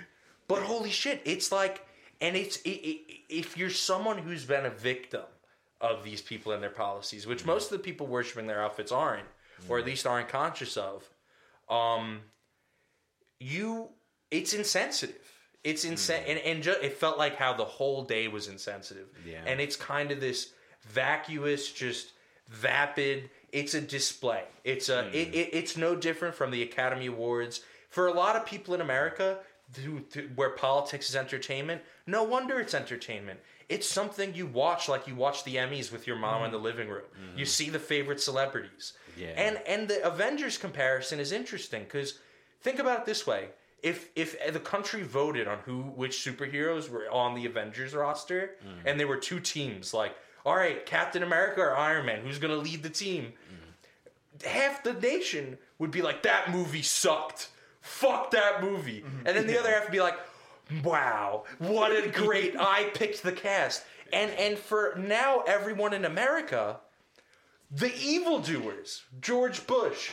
but 0.49 0.63
holy 0.63 0.91
shit, 0.91 1.21
it's 1.25 1.53
like, 1.53 1.87
and 2.21 2.37
it's 2.37 2.57
it, 2.59 2.71
it, 2.71 3.01
if 3.29 3.57
you're 3.57 3.71
someone 3.71 4.19
who's 4.19 4.45
been 4.45 4.67
a 4.67 4.71
victim 4.71 5.23
of 5.81 6.05
these 6.05 6.23
people 6.23 6.53
and 6.53 6.63
their 6.63 6.71
policies, 6.71 7.27
which 7.27 7.45
most 7.45 7.71
of 7.71 7.79
the 7.79 7.83
people 7.83 8.07
worshiping 8.07 8.47
their 8.47 8.63
outfits 8.63 8.93
aren't, 8.93 9.27
or 9.69 9.79
at 9.79 9.85
least 9.85 10.07
aren't 10.07 10.29
conscious 10.29 10.77
of, 10.77 11.09
um, 11.69 12.21
you, 13.41 13.89
it's 14.31 14.53
insensitive. 14.53 15.17
It's 15.63 15.85
insen, 15.87 16.21
and, 16.27 16.39
and 16.41 16.63
ju- 16.63 16.77
it 16.83 16.99
felt 16.99 17.17
like 17.17 17.37
how 17.37 17.55
the 17.55 17.65
whole 17.65 18.05
day 18.05 18.29
was 18.29 18.49
insensitive. 18.49 19.09
Yeah. 19.27 19.41
And 19.47 19.61
it's 19.61 19.77
kind 19.77 20.11
of 20.11 20.21
this 20.21 20.53
vacuous, 20.83 21.73
just 21.73 22.13
vapid. 22.49 23.31
It's 23.55 23.73
a 23.73 23.81
display. 23.81 24.43
It's 24.65 24.89
a. 24.89 25.07
It, 25.17 25.29
hmm. 25.29 25.35
it, 25.35 25.49
it's 25.53 25.77
no 25.77 25.95
different 25.95 26.35
from 26.35 26.51
the 26.51 26.63
Academy 26.63 27.07
Awards. 27.07 27.61
For 27.89 28.09
a 28.09 28.13
lot 28.13 28.35
of 28.35 28.45
people 28.45 28.75
in 28.75 28.81
America, 28.81 29.39
where 30.35 30.51
politics 30.51 31.09
is 31.09 31.15
entertainment. 31.15 31.81
No 32.05 32.25
wonder 32.25 32.59
it's 32.59 32.75
entertainment. 32.75 33.39
It's 33.69 33.89
something 33.89 34.35
you 34.35 34.47
watch 34.47 34.89
like 34.89 35.07
you 35.07 35.15
watch 35.15 35.45
the 35.45 35.55
Emmys 35.55 35.93
with 35.93 36.05
your 36.07 36.17
mom 36.17 36.45
in 36.45 36.51
the 36.51 36.59
hmm. 36.59 36.65
living 36.65 36.89
room. 36.89 37.05
You 37.37 37.45
hmm. 37.45 37.49
see 37.49 37.71
the 37.71 37.79
favorite 37.79 38.21
celebrities. 38.21 38.95
Yeah. 39.17 39.29
And 39.29 39.59
and 39.69 39.87
the 39.87 40.05
Avengers 40.05 40.59
comparison 40.59 41.21
is 41.21 41.31
interesting 41.31 41.85
because 41.85 42.19
think 42.61 42.81
about 42.81 43.01
it 43.01 43.07
this 43.07 43.25
way: 43.25 43.51
if 43.85 44.09
if 44.17 44.53
the 44.53 44.59
country 44.59 45.05
voted 45.05 45.47
on 45.47 45.59
who 45.59 45.83
which 45.83 46.17
superheroes 46.17 46.91
were 46.91 47.09
on 47.09 47.37
the 47.37 47.47
Avengers 47.47 47.95
roster, 47.95 48.57
and 48.85 48.99
there 48.99 49.07
were 49.07 49.17
two 49.17 49.39
teams, 49.39 49.95
like 49.95 50.17
all 50.45 50.57
right, 50.57 50.85
Captain 50.85 51.23
America 51.23 51.61
or 51.61 51.77
Iron 51.77 52.07
Man, 52.07 52.21
who's 52.23 52.39
gonna 52.39 52.57
lead 52.57 52.83
the 52.83 52.91
team? 52.91 53.33
Half 54.45 54.83
the 54.83 54.93
nation 54.93 55.59
would 55.79 55.91
be 55.91 56.03
like, 56.03 56.23
that 56.25 56.51
movie 56.51 56.83
sucked. 56.83 57.49
Fuck 57.81 58.31
that 58.33 58.63
movie. 58.63 59.05
And 59.25 59.37
then 59.37 59.47
the 59.47 59.59
other 59.59 59.71
half 59.71 59.85
would 59.85 59.93
be 59.93 60.01
like, 60.01 60.19
wow, 60.83 61.45
what 61.59 61.93
a 61.93 62.09
great 62.09 62.57
I 62.59 62.91
picked 62.95 63.23
the 63.23 63.33
cast. 63.33 63.85
And 64.13 64.31
and 64.33 64.59
for 64.59 64.95
now 64.97 65.43
everyone 65.47 65.93
in 65.93 66.05
America, 66.05 66.81
the 67.71 67.95
evildoers, 67.97 69.03
George 69.21 69.67
Bush, 69.67 70.13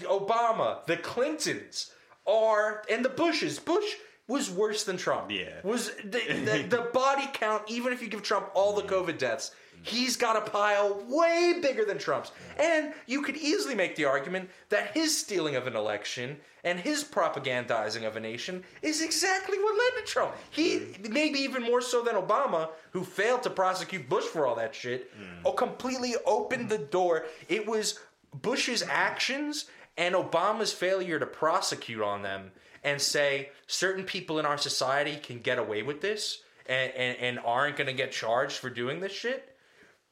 Obama, 0.00 0.84
the 0.86 0.96
Clintons 0.96 1.92
are 2.26 2.82
and 2.90 3.04
the 3.04 3.08
Bushes. 3.08 3.58
Bush 3.58 3.84
was 4.28 4.50
worse 4.50 4.84
than 4.84 4.96
Trump. 4.96 5.30
Yeah. 5.30 5.60
Was 5.62 5.90
the, 6.04 6.20
the, 6.44 6.66
the 6.68 6.90
body 6.92 7.28
count, 7.32 7.62
even 7.68 7.92
if 7.92 8.02
you 8.02 8.08
give 8.08 8.22
Trump 8.22 8.50
all 8.54 8.74
the 8.74 8.82
COVID 8.82 9.18
deaths, 9.18 9.52
he's 9.82 10.16
got 10.16 10.36
a 10.36 10.50
pile 10.50 11.02
way 11.08 11.58
bigger 11.60 11.84
than 11.84 11.98
Trump's. 11.98 12.32
And 12.58 12.92
you 13.06 13.22
could 13.22 13.36
easily 13.36 13.74
make 13.74 13.96
the 13.96 14.04
argument 14.04 14.50
that 14.68 14.92
his 14.94 15.16
stealing 15.16 15.56
of 15.56 15.66
an 15.66 15.76
election 15.76 16.38
and 16.64 16.80
his 16.80 17.04
propagandizing 17.04 18.06
of 18.06 18.16
a 18.16 18.20
nation 18.20 18.64
is 18.82 19.00
exactly 19.00 19.58
what 19.58 19.78
led 19.78 20.00
to 20.00 20.12
Trump. 20.12 20.34
He 20.50 20.96
maybe 21.08 21.38
even 21.40 21.62
more 21.62 21.80
so 21.80 22.02
than 22.02 22.16
Obama, 22.16 22.70
who 22.90 23.04
failed 23.04 23.42
to 23.44 23.50
prosecute 23.50 24.08
Bush 24.08 24.24
for 24.24 24.46
all 24.46 24.56
that 24.56 24.74
shit, 24.74 25.10
oh, 25.44 25.52
completely 25.52 26.14
opened 26.26 26.68
the 26.68 26.78
door. 26.78 27.26
It 27.48 27.66
was 27.66 28.00
Bush's 28.34 28.82
actions 28.82 29.66
and 29.96 30.14
Obama's 30.14 30.72
failure 30.72 31.18
to 31.18 31.26
prosecute 31.26 32.02
on 32.02 32.22
them 32.22 32.50
and 32.82 33.00
say 33.00 33.50
certain 33.66 34.04
people 34.04 34.38
in 34.38 34.46
our 34.46 34.58
society 34.58 35.16
can 35.16 35.40
get 35.40 35.58
away 35.58 35.82
with 35.82 36.00
this 36.00 36.42
and, 36.68 36.92
and, 36.92 37.18
and 37.18 37.38
aren't 37.44 37.76
going 37.76 37.86
to 37.86 37.92
get 37.92 38.12
charged 38.12 38.58
for 38.58 38.70
doing 38.70 39.00
this 39.00 39.12
shit. 39.12 39.55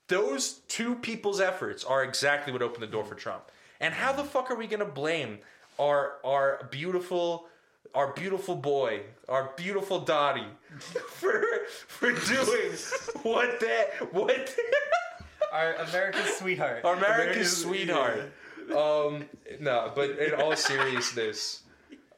Those 0.08 0.60
two 0.68 0.96
people's 0.96 1.40
efforts 1.40 1.84
are 1.84 2.04
exactly 2.04 2.52
what 2.52 2.62
opened 2.62 2.82
the 2.82 2.88
door 2.88 3.04
for 3.04 3.14
Trump. 3.14 3.44
And 3.80 3.94
how 3.94 4.12
the 4.12 4.24
fuck 4.24 4.50
are 4.50 4.54
we 4.54 4.66
going 4.66 4.80
to 4.80 4.86
blame 4.86 5.38
our 5.78 6.14
our 6.24 6.68
beautiful 6.70 7.46
our 7.94 8.12
beautiful 8.12 8.56
boy, 8.56 9.02
our 9.28 9.52
beautiful 9.56 10.00
Dottie 10.00 10.46
for 10.78 11.44
for 11.88 12.12
doing 12.12 12.72
what 13.22 13.60
that 13.60 14.12
what 14.12 14.54
Our 15.52 15.74
America's 15.74 16.36
sweetheart. 16.36 16.84
our 16.84 16.94
America's 16.96 17.56
sweetheart. 17.56 18.32
Um, 18.76 19.26
no, 19.60 19.92
but 19.94 20.18
in 20.18 20.34
all 20.34 20.56
seriousness, 20.56 21.62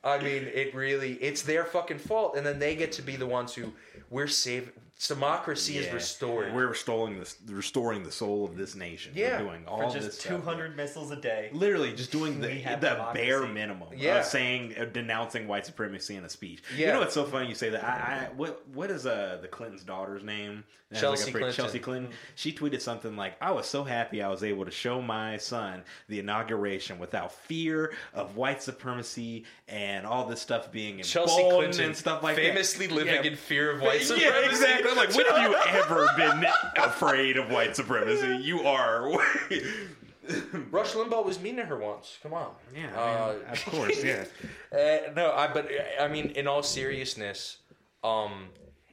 I 0.02 0.18
mean, 0.18 0.44
it 0.44 0.74
really, 0.74 1.14
it's 1.14 1.42
their 1.42 1.64
fucking 1.64 1.98
fault, 1.98 2.36
and 2.36 2.46
then 2.46 2.58
they 2.58 2.76
get 2.76 2.92
to 2.92 3.02
be 3.02 3.16
the 3.16 3.26
ones 3.26 3.52
who 3.52 3.72
we're 4.08 4.26
saving. 4.26 4.72
Democracy 5.08 5.76
is 5.76 5.92
restored. 5.92 6.54
We're 6.54 6.68
restoring 6.68 7.18
this, 7.18 7.36
restoring 7.46 8.02
the 8.02 8.10
soul 8.10 8.44
of 8.46 8.56
this 8.56 8.74
nation. 8.74 9.12
Yeah. 9.14 9.42
We're 9.42 9.50
doing 9.50 9.66
all 9.66 9.92
this 9.92 10.04
just 10.04 10.22
200 10.22 10.74
missiles 10.76 11.10
a 11.10 11.16
day. 11.16 11.50
Literally, 11.52 11.92
just 11.92 12.10
doing 12.10 12.40
the, 12.40 12.48
We 12.48 12.62
the 12.80 13.06
bare 13.12 13.46
minimum. 13.46 13.88
Yeah. 13.96 14.16
uh, 14.16 14.22
saying 14.22 14.74
uh, 14.78 14.86
denouncing 14.86 15.48
white 15.48 15.66
supremacy 15.66 16.16
in 16.16 16.24
a 16.24 16.28
speech. 16.30 16.62
Yeah. 16.76 16.86
You 16.88 16.92
know 16.94 17.00
what's 17.00 17.14
so 17.14 17.24
funny? 17.24 17.48
You 17.48 17.54
say 17.54 17.68
that. 17.70 17.84
I, 17.84 18.26
I 18.26 18.28
what 18.36 18.66
what 18.72 18.90
is 18.90 19.06
uh 19.06 19.38
the 19.42 19.48
Clinton's 19.48 19.84
daughter's 19.84 20.22
name? 20.24 20.64
That 20.90 21.00
Chelsea 21.00 21.24
like 21.24 21.32
Clinton. 21.32 21.52
Chelsea 21.52 21.78
Clinton. 21.80 22.12
She 22.36 22.52
tweeted 22.52 22.80
something 22.80 23.16
like, 23.16 23.34
"I 23.42 23.50
was 23.50 23.66
so 23.66 23.82
happy 23.82 24.22
I 24.22 24.28
was 24.28 24.44
able 24.44 24.64
to 24.64 24.70
show 24.70 25.02
my 25.02 25.36
son 25.36 25.82
the 26.08 26.20
inauguration 26.20 27.00
without 27.00 27.32
fear 27.32 27.92
of 28.14 28.36
white 28.36 28.62
supremacy 28.62 29.44
and 29.66 30.06
all 30.06 30.26
this 30.26 30.40
stuff 30.40 30.70
being 30.70 31.02
Chelsea 31.02 31.42
Clinton, 31.50 31.86
and 31.86 31.96
stuff 31.96 32.22
like 32.22 32.36
famously 32.36 32.86
that." 32.86 32.94
living 32.94 33.14
Yeah. 33.14 33.30
in 33.32 33.36
fear 33.36 33.72
of 33.72 33.80
white 33.82 34.02
supremacy. 34.02 34.26
Yeah, 34.32 34.48
exactly. 34.48 34.85
I'm 34.90 34.96
like, 34.96 35.14
when 35.14 35.26
have 35.26 35.50
you 35.50 35.56
ever 35.68 36.08
been 36.16 36.44
afraid 36.76 37.36
of 37.36 37.50
white 37.50 37.74
supremacy? 37.76 38.42
You 38.42 38.60
are. 38.62 39.10
Rush 40.72 40.92
Limbaugh 40.94 41.24
was 41.24 41.38
mean 41.40 41.56
to 41.56 41.64
her 41.64 41.76
once. 41.76 42.18
Come 42.22 42.34
on. 42.34 42.50
Yeah, 42.74 42.88
I 42.96 43.00
Uh, 43.00 43.32
mean, 43.34 43.42
of 43.48 43.64
course, 43.66 44.02
yeah. 44.04 44.24
Uh, 44.72 45.12
no, 45.14 45.32
I 45.32 45.46
but 45.52 45.66
uh, 45.66 46.02
I 46.02 46.08
mean, 46.08 46.30
in 46.30 46.46
all 46.48 46.62
seriousness, 46.62 47.58
um, 48.02 48.48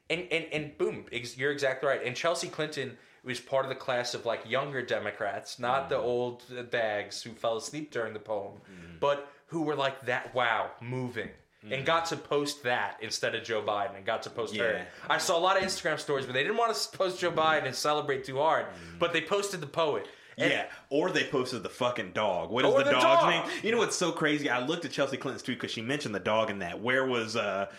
and 0.08 0.26
and 0.30 0.44
and 0.52 0.78
boom, 0.78 1.04
ex- 1.12 1.36
you're 1.36 1.50
exactly 1.50 1.88
right. 1.88 2.02
And 2.04 2.14
Chelsea 2.14 2.46
Clinton 2.48 2.96
was 3.24 3.40
part 3.40 3.64
of 3.64 3.68
the 3.68 3.74
class 3.74 4.14
of 4.14 4.24
like 4.24 4.48
younger 4.48 4.80
Democrats, 4.82 5.58
not 5.58 5.88
the 5.88 5.96
old 5.98 6.44
bags 6.70 7.22
who 7.22 7.30
fell 7.32 7.56
asleep 7.56 7.90
during 7.90 8.12
the 8.14 8.20
poem, 8.20 8.54
but 9.00 9.28
who 9.48 9.62
were 9.62 9.74
like 9.74 10.06
that. 10.06 10.32
Wow, 10.34 10.70
moving. 10.80 11.30
And 11.64 11.72
mm-hmm. 11.72 11.84
got 11.84 12.04
to 12.06 12.16
post 12.16 12.62
that 12.64 12.98
instead 13.00 13.34
of 13.34 13.42
Joe 13.42 13.62
Biden, 13.62 13.96
and 13.96 14.04
got 14.04 14.22
to 14.24 14.30
post 14.30 14.54
her. 14.56 14.86
I 15.08 15.16
saw 15.16 15.38
a 15.38 15.40
lot 15.40 15.56
of 15.56 15.62
Instagram 15.62 15.98
stories, 15.98 16.26
but 16.26 16.34
they 16.34 16.42
didn't 16.42 16.58
want 16.58 16.74
to 16.76 16.98
post 16.98 17.20
Joe 17.20 17.30
mm-hmm. 17.30 17.38
Biden 17.38 17.64
and 17.64 17.74
celebrate 17.74 18.24
too 18.24 18.36
hard. 18.36 18.66
Mm-hmm. 18.66 18.98
But 18.98 19.14
they 19.14 19.22
posted 19.22 19.60
the 19.62 19.66
poet. 19.66 20.06
And- 20.36 20.50
yeah, 20.50 20.66
or 20.90 21.10
they 21.10 21.24
posted 21.24 21.62
the 21.62 21.68
fucking 21.68 22.12
dog. 22.12 22.50
What 22.50 22.64
is 22.64 22.74
the, 22.74 22.84
the 22.84 22.90
dog's 22.90 23.22
dog. 23.22 23.30
name? 23.30 23.44
You 23.62 23.72
know 23.72 23.78
what's 23.78 23.96
so 23.96 24.12
crazy? 24.12 24.50
I 24.50 24.64
looked 24.64 24.84
at 24.84 24.90
Chelsea 24.90 25.16
Clinton's 25.16 25.42
tweet 25.42 25.58
because 25.58 25.70
she 25.70 25.80
mentioned 25.80 26.14
the 26.14 26.20
dog 26.20 26.50
in 26.50 26.58
that. 26.58 26.80
Where 26.80 27.06
was 27.06 27.36
uh, 27.36 27.70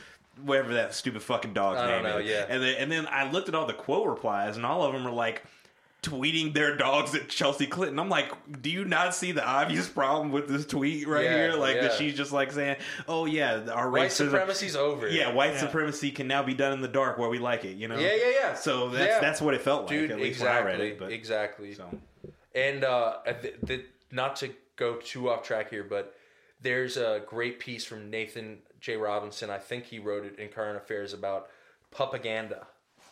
whatever 0.43 0.73
that 0.75 0.93
stupid 0.93 1.21
fucking 1.21 1.53
dog's 1.53 1.79
I 1.79 1.87
don't 1.87 2.03
name 2.03 2.11
know, 2.11 2.17
is? 2.19 2.29
yeah. 2.29 2.45
And 2.47 2.63
then 2.63 2.75
and 2.75 2.91
then 2.91 3.07
I 3.07 3.29
looked 3.29 3.49
at 3.49 3.55
all 3.55 3.65
the 3.65 3.73
quote 3.73 4.07
replies, 4.07 4.57
and 4.57 4.65
all 4.65 4.83
of 4.83 4.93
them 4.93 5.03
were 5.03 5.11
like 5.11 5.43
tweeting 6.05 6.53
their 6.53 6.77
dogs 6.77 7.15
at 7.15 7.27
Chelsea 7.29 7.65
Clinton. 7.65 7.97
I'm 7.99 8.09
like, 8.09 8.31
do 8.61 8.69
you 8.69 8.85
not 8.85 9.15
see 9.15 9.31
the 9.31 9.45
obvious 9.45 9.87
problem 9.89 10.31
with 10.31 10.47
this 10.47 10.65
tweet 10.65 11.07
right 11.07 11.25
Yeah, 11.25 11.35
here? 11.37 11.53
Like 11.53 11.81
that 11.81 11.93
she's 11.93 12.15
just 12.15 12.31
like 12.31 12.51
saying, 12.51 12.77
"Oh 13.07 13.25
yeah, 13.25 13.65
our 13.73 13.89
White 13.89 14.11
racism." 14.11 14.29
supremacy's 14.29 14.75
over. 14.75 15.07
Yeah, 15.09 15.33
white 15.33 15.57
supremacy 15.57 16.11
can 16.11 16.27
now 16.27 16.43
be 16.43 16.53
done 16.53 16.73
in 16.73 16.81
the 16.81 16.87
dark 16.87 17.17
where 17.17 17.29
we 17.29 17.39
like 17.39 17.65
it, 17.65 17.77
you 17.77 17.87
know. 17.87 17.97
Yeah, 17.97 18.13
yeah, 18.15 18.31
yeah. 18.39 18.53
So 18.55 18.89
that's 18.89 19.09
Yeah. 19.09 19.19
that's 19.19 19.41
what 19.41 19.53
it 19.53 19.61
felt 19.61 19.81
like. 19.81 19.89
dude. 19.89 20.11
at 20.11 20.17
least 20.17 20.39
exactly, 20.39 20.71
when 20.71 20.81
I 20.81 20.83
read 20.83 20.91
it. 20.93 20.99
But 20.99 21.11
exactly. 21.11 21.73
so 21.73 21.89
And 22.53 22.83
uh, 22.83 23.17
th- 23.41 23.55
th- 23.65 23.85
not 24.11 24.35
to 24.37 24.51
go 24.75 24.97
too 24.97 25.29
off 25.29 25.43
track 25.43 25.69
here, 25.69 25.83
but 25.83 26.15
there's 26.61 26.97
a 26.97 27.21
great 27.27 27.59
piece 27.59 27.83
from 27.85 28.09
Nathan 28.09 28.59
J. 28.79 28.95
Robinson. 28.97 29.49
I 29.49 29.57
think 29.57 29.85
he 29.85 29.99
wrote 29.99 30.25
it 30.25 30.37
in 30.39 30.49
Current 30.49 30.77
Affairs 30.77 31.13
about 31.13 31.49
propaganda 31.91 32.67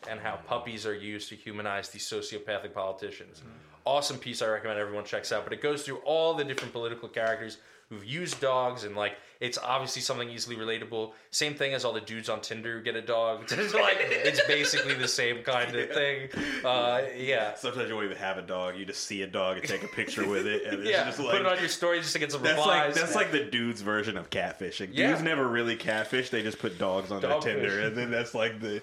and 0.09 0.19
how 0.19 0.37
puppies 0.47 0.85
are 0.85 0.95
used 0.95 1.29
to 1.29 1.35
humanize 1.35 1.89
these 1.89 2.03
sociopathic 2.03 2.73
politicians. 2.73 3.41
Awesome 3.85 4.17
piece. 4.17 4.41
I 4.41 4.47
recommend 4.47 4.79
everyone 4.79 5.03
checks 5.05 5.31
out. 5.31 5.43
But 5.43 5.53
it 5.53 5.61
goes 5.61 5.83
through 5.83 5.97
all 6.05 6.33
the 6.33 6.43
different 6.43 6.73
political 6.73 7.09
characters 7.09 7.57
who've 7.89 8.05
used 8.05 8.39
dogs 8.39 8.85
and 8.85 8.95
like 8.95 9.13
it's 9.43 9.57
obviously 9.57 10.01
something 10.01 10.29
easily 10.29 10.55
relatable. 10.55 11.11
Same 11.29 11.53
thing 11.53 11.73
as 11.73 11.83
all 11.83 11.91
the 11.91 11.99
dudes 11.99 12.29
on 12.29 12.39
Tinder 12.39 12.77
who 12.77 12.81
get 12.81 12.95
a 12.95 13.01
dog. 13.01 13.43
It's 13.51 13.73
like 13.73 13.97
it's 13.99 14.41
basically 14.47 14.93
the 14.93 15.07
same 15.07 15.43
kind 15.43 15.75
of 15.75 15.89
thing. 15.89 16.29
Uh, 16.63 17.01
yeah. 17.17 17.53
Sometimes 17.55 17.89
you 17.89 17.93
won't 17.95 18.05
even 18.05 18.15
have 18.17 18.37
a 18.37 18.41
dog. 18.41 18.77
You 18.77 18.85
just 18.85 19.03
see 19.03 19.21
a 19.21 19.27
dog 19.27 19.57
and 19.57 19.67
take 19.67 19.83
a 19.83 19.87
picture 19.89 20.25
with 20.25 20.47
it, 20.47 20.63
and 20.65 20.79
it's 20.79 20.89
Yeah, 20.89 21.03
just 21.03 21.19
put 21.19 21.35
it 21.35 21.45
on 21.45 21.59
your 21.59 21.67
story 21.67 21.99
just 21.99 22.13
to 22.13 22.19
get 22.19 22.31
some 22.31 22.41
that's 22.41 22.57
replies. 22.57 22.95
like 22.95 22.95
that's 22.95 23.15
like 23.15 23.31
the 23.33 23.43
dude's 23.43 23.81
version 23.81 24.15
of 24.15 24.29
catfishing. 24.29 24.89
Yeah. 24.93 25.09
Dudes 25.09 25.23
never 25.23 25.45
really 25.45 25.75
catfish; 25.75 26.29
they 26.29 26.41
just 26.41 26.59
put 26.59 26.77
dogs 26.79 27.11
on 27.11 27.21
Dogfish. 27.21 27.43
their 27.43 27.53
Tinder, 27.55 27.79
and 27.81 27.97
then 27.97 28.11
that's 28.11 28.33
like 28.33 28.61
the 28.61 28.79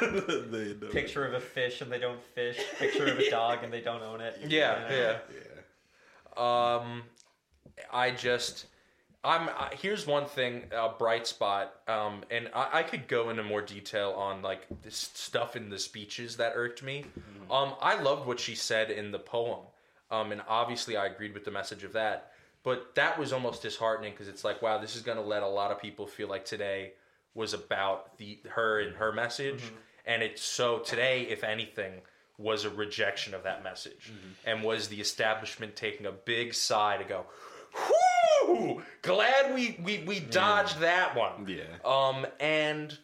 the, 0.00 0.46
the, 0.50 0.86
the 0.86 0.92
Picture 0.92 1.24
of 1.26 1.34
a 1.34 1.40
fish 1.40 1.80
and 1.80 1.90
they 1.90 1.98
don't 1.98 2.22
fish. 2.22 2.58
Picture 2.78 3.06
of 3.06 3.18
a 3.18 3.28
dog 3.38 3.64
and 3.64 3.72
they 3.72 3.80
don't 3.80 4.02
own 4.02 4.20
it. 4.20 4.38
yeah, 4.46 4.84
You 4.88 4.96
know? 4.96 5.18
yeah. 6.36 6.76
Um, 6.80 7.02
I 7.92 8.10
just, 8.12 8.66
I'm. 9.22 9.48
I, 9.48 9.74
here's 9.80 10.06
one 10.06 10.26
thing, 10.26 10.64
a 10.72 10.88
bright 10.88 11.26
spot. 11.26 11.74
Um, 11.86 12.22
and 12.30 12.48
I, 12.54 12.80
I 12.80 12.82
could 12.82 13.06
go 13.08 13.30
into 13.30 13.42
more 13.42 13.62
detail 13.62 14.12
on 14.12 14.42
like 14.42 14.66
this 14.82 15.10
stuff 15.14 15.56
in 15.56 15.68
the 15.68 15.78
speeches 15.78 16.36
that 16.38 16.52
irked 16.54 16.82
me. 16.82 17.04
Um, 17.50 17.74
I 17.80 18.00
loved 18.00 18.26
what 18.26 18.40
she 18.40 18.54
said 18.54 18.90
in 18.90 19.10
the 19.10 19.18
poem. 19.18 19.60
Um, 20.10 20.32
and 20.32 20.42
obviously 20.48 20.96
I 20.96 21.06
agreed 21.06 21.34
with 21.34 21.44
the 21.44 21.50
message 21.50 21.84
of 21.84 21.92
that. 21.92 22.32
But 22.62 22.94
that 22.94 23.18
was 23.18 23.32
almost 23.32 23.62
disheartening 23.62 24.12
because 24.12 24.28
it's 24.28 24.44
like, 24.44 24.60
wow, 24.60 24.78
this 24.78 24.94
is 24.96 25.02
going 25.02 25.16
to 25.16 25.24
let 25.24 25.42
a 25.42 25.48
lot 25.48 25.70
of 25.70 25.80
people 25.80 26.06
feel 26.06 26.28
like 26.28 26.44
today 26.44 26.92
was 27.34 27.54
about 27.54 28.18
the 28.18 28.38
her 28.50 28.80
and 28.80 28.96
her 28.96 29.12
message, 29.12 29.62
and 30.04 30.22
it's 30.22 30.42
so 30.42 30.80
today, 30.80 31.22
if 31.30 31.44
anything, 31.44 31.92
was 32.38 32.64
a 32.64 32.70
rejection 32.70 33.34
of 33.34 33.44
that 33.44 33.62
message, 33.62 34.12
and 34.44 34.62
was 34.62 34.88
the 34.88 35.00
establishment 35.00 35.76
taking 35.76 36.06
a 36.06 36.12
big 36.12 36.52
sigh 36.52 36.96
to 36.96 37.04
go, 37.04 37.24
whoo, 38.46 38.82
glad 39.02 39.54
we 39.54 39.78
we 39.82 40.04
we 40.06 40.20
dodged 40.20 40.80
that 40.80 41.16
one. 41.16 41.46
Yeah. 41.48 41.64
Um, 41.84 42.26
and 42.38 42.96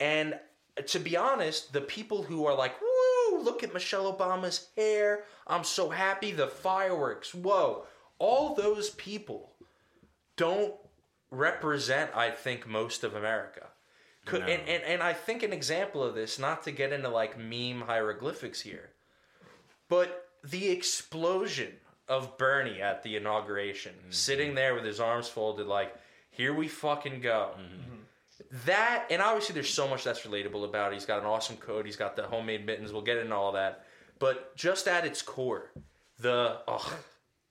and 0.00 0.38
to 0.86 0.98
be 0.98 1.16
honest, 1.16 1.72
the 1.72 1.80
people 1.80 2.22
who 2.22 2.44
are 2.46 2.54
like, 2.54 2.74
woo, 2.80 3.40
look 3.42 3.62
at 3.62 3.72
Michelle 3.72 4.12
Obama's 4.12 4.68
hair. 4.76 5.24
I'm 5.46 5.64
so 5.64 5.88
happy. 5.90 6.32
The 6.32 6.48
fireworks. 6.48 7.34
Whoa. 7.34 7.84
All 8.18 8.54
those 8.54 8.90
people 8.90 9.52
don't 10.36 10.74
represent, 11.30 12.10
I 12.14 12.30
think, 12.30 12.66
most 12.66 13.04
of 13.04 13.14
America. 13.14 13.66
Could, 14.26 14.40
No. 14.40 14.46
and, 14.46 14.68
and, 14.68 14.82
and 14.84 15.02
I 15.02 15.12
think 15.12 15.42
an 15.42 15.52
example 15.52 16.02
of 16.02 16.14
this, 16.14 16.38
not 16.38 16.62
to 16.64 16.72
get 16.72 16.92
into 16.92 17.08
like 17.08 17.38
meme 17.38 17.82
hieroglyphics 17.86 18.60
here, 18.60 18.90
but 19.88 20.28
the 20.44 20.68
explosion 20.68 21.72
of 22.08 22.38
Bernie 22.38 22.80
at 22.80 23.02
the 23.02 23.16
inauguration, 23.16 23.92
mm-hmm. 23.92 24.10
sitting 24.10 24.54
there 24.54 24.74
with 24.74 24.84
his 24.84 25.00
arms 25.00 25.28
folded, 25.28 25.66
like, 25.66 25.94
here 26.30 26.54
we 26.54 26.68
fucking 26.68 27.20
go. 27.20 27.50
Mm-hmm. 27.58 27.96
That, 28.66 29.06
and 29.10 29.22
obviously 29.22 29.54
there's 29.54 29.72
so 29.72 29.88
much 29.88 30.04
that's 30.04 30.20
relatable 30.20 30.64
about 30.64 30.92
it. 30.92 30.94
He's 30.94 31.06
got 31.06 31.20
an 31.20 31.26
awesome 31.26 31.56
coat, 31.56 31.86
he's 31.86 31.96
got 31.96 32.16
the 32.16 32.22
homemade 32.22 32.64
mittens, 32.66 32.92
we'll 32.92 33.02
get 33.02 33.16
into 33.18 33.34
all 33.34 33.52
that. 33.52 33.84
But 34.18 34.56
just 34.56 34.86
at 34.86 35.04
its 35.04 35.22
core, 35.22 35.70
the, 36.20 36.58
ugh, 36.68 36.92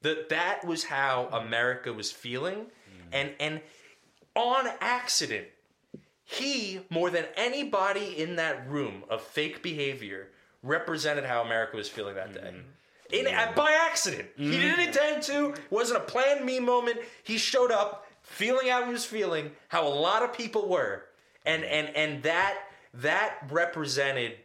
the 0.01 0.25
that 0.29 0.65
was 0.65 0.83
how 0.83 1.27
America 1.31 1.91
was 1.91 2.12
feeling. 2.12 2.55
Mm-hmm. 2.55 3.09
And, 3.12 3.31
and 3.39 3.62
on 4.35 4.67
accident, 4.79 5.47
he, 6.24 6.81
more 6.89 7.09
than 7.09 7.25
anybody 7.35 8.17
in 8.17 8.38
that 8.38 8.67
room 8.69 9.03
of 9.09 9.21
fake 9.21 9.62
behavior, 9.62 10.29
represented 10.63 11.25
how 11.25 11.43
America 11.43 11.77
was 11.77 11.88
feeling 11.88 12.15
that 12.15 12.33
day. 12.33 12.53
In, 13.12 13.25
by 13.55 13.71
accident. 13.88 14.29
He 14.35 14.43
mm-hmm. 14.43 14.51
didn't 14.51 14.88
intend 14.88 15.24
to. 15.24 15.50
It 15.50 15.59
wasn't 15.69 16.00
a 16.00 16.03
planned 16.03 16.43
me 16.43 16.59
moment. 16.59 16.97
He 17.24 17.38
showed 17.38 17.71
up 17.71 18.07
feeling 18.21 18.69
how 18.69 18.85
he 18.85 18.91
was 18.91 19.05
feeling, 19.05 19.51
how 19.67 19.88
a 19.88 19.89
lot 19.89 20.24
of 20.24 20.33
people 20.33 20.67
were. 20.67 21.05
And 21.45 21.63
and 21.63 21.95
and 21.95 22.24
that 22.24 22.57
that 22.95 23.38
represented 23.50 24.38